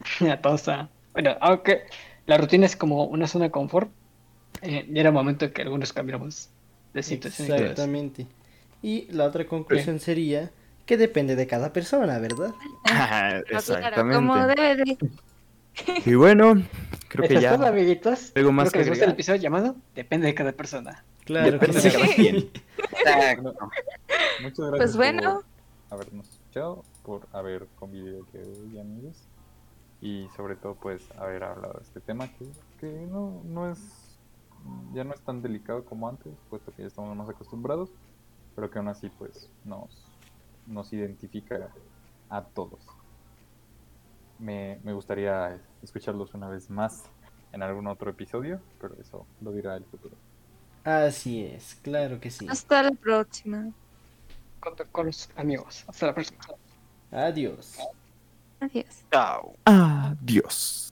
atados 0.28 0.66
a 0.68 0.88
bueno, 1.16 1.34
aunque 1.40 1.84
la 2.26 2.38
rutina 2.38 2.66
es 2.66 2.76
como 2.76 3.04
una 3.04 3.26
zona 3.26 3.46
de 3.46 3.50
confort, 3.50 3.90
eh, 4.62 4.86
ya 4.90 5.00
era 5.00 5.10
momento 5.10 5.52
que 5.52 5.62
algunos 5.62 5.92
cambiáramos 5.92 6.50
de 6.94 7.02
situación. 7.02 7.48
y. 7.48 7.52
Exactamente. 7.52 8.26
Y 8.82 9.06
la 9.12 9.24
otra 9.24 9.46
conclusión 9.46 10.00
sería 10.00 10.50
que 10.86 10.96
depende 10.96 11.36
de 11.36 11.46
cada 11.46 11.72
persona, 11.72 12.18
¿verdad? 12.18 12.48
no, 12.84 12.84
claro, 12.84 13.44
como 13.46 14.36
Exactamente. 14.36 14.54
debe 14.62 14.76
de. 14.76 14.98
Y 16.06 16.14
bueno, 16.14 16.62
creo 17.08 17.28
que 17.28 17.34
es 17.34 17.44
todo, 17.44 17.62
ya 17.62 17.68
amiguitos. 17.68 18.32
¿Algo 18.34 18.52
más 18.52 18.66
Espero 18.68 18.72
que 18.72 18.78
les 18.78 18.86
que 18.86 18.90
guste 18.90 19.04
el 19.04 19.10
episodio 19.10 19.40
llamado 19.42 19.76
Depende 19.94 20.26
de 20.28 20.34
cada 20.34 20.52
persona. 20.52 21.04
Claro 21.24 21.52
Depende 21.52 21.82
que 21.82 21.88
de 21.88 21.92
cada 21.92 22.06
sí. 22.06 22.14
quien. 22.14 22.36
Exacto. 22.92 23.54
Muchas 24.40 24.58
gracias 24.58 24.76
Pues 24.78 24.96
bueno. 24.96 25.42
por 25.88 26.00
habernos 26.00 26.28
escuchado, 26.30 26.84
por 27.02 27.28
haber 27.32 27.66
convivido 27.78 28.22
aquí 28.22 28.38
hoy, 28.38 28.78
amigos. 28.78 29.25
Y 30.06 30.28
sobre 30.36 30.54
todo, 30.54 30.76
pues, 30.76 31.10
haber 31.18 31.42
hablado 31.42 31.80
de 31.80 31.82
este 31.82 32.00
tema 32.00 32.28
que, 32.28 32.46
que 32.78 32.86
no, 33.10 33.42
no 33.44 33.68
es. 33.68 33.80
Ya 34.92 35.02
no 35.02 35.12
es 35.12 35.20
tan 35.20 35.42
delicado 35.42 35.84
como 35.84 36.08
antes, 36.08 36.32
puesto 36.48 36.72
que 36.72 36.82
ya 36.82 36.86
estamos 36.86 37.16
más 37.16 37.28
acostumbrados, 37.28 37.90
pero 38.54 38.70
que 38.70 38.78
aún 38.78 38.86
así, 38.86 39.10
pues, 39.18 39.50
nos, 39.64 40.08
nos 40.68 40.92
identifica 40.92 41.70
a 42.28 42.42
todos. 42.42 42.78
Me, 44.38 44.78
me 44.84 44.92
gustaría 44.92 45.60
escucharlos 45.82 46.34
una 46.34 46.48
vez 46.48 46.70
más 46.70 47.10
en 47.50 47.64
algún 47.64 47.88
otro 47.88 48.08
episodio, 48.08 48.60
pero 48.80 48.94
eso 49.00 49.26
lo 49.40 49.50
dirá 49.50 49.76
el 49.76 49.86
futuro. 49.86 50.14
Así 50.84 51.44
es, 51.44 51.74
claro 51.82 52.20
que 52.20 52.30
sí. 52.30 52.46
Hasta 52.48 52.84
la 52.84 52.92
próxima. 52.92 53.72
Con, 54.60 54.74
con 54.92 55.06
los 55.06 55.28
amigos. 55.34 55.84
Hasta 55.88 56.06
la 56.06 56.14
próxima. 56.14 56.44
Adiós. 57.10 57.76
Adiós. 58.60 59.04
Chao. 59.12 59.54
Adiós. 59.64 60.85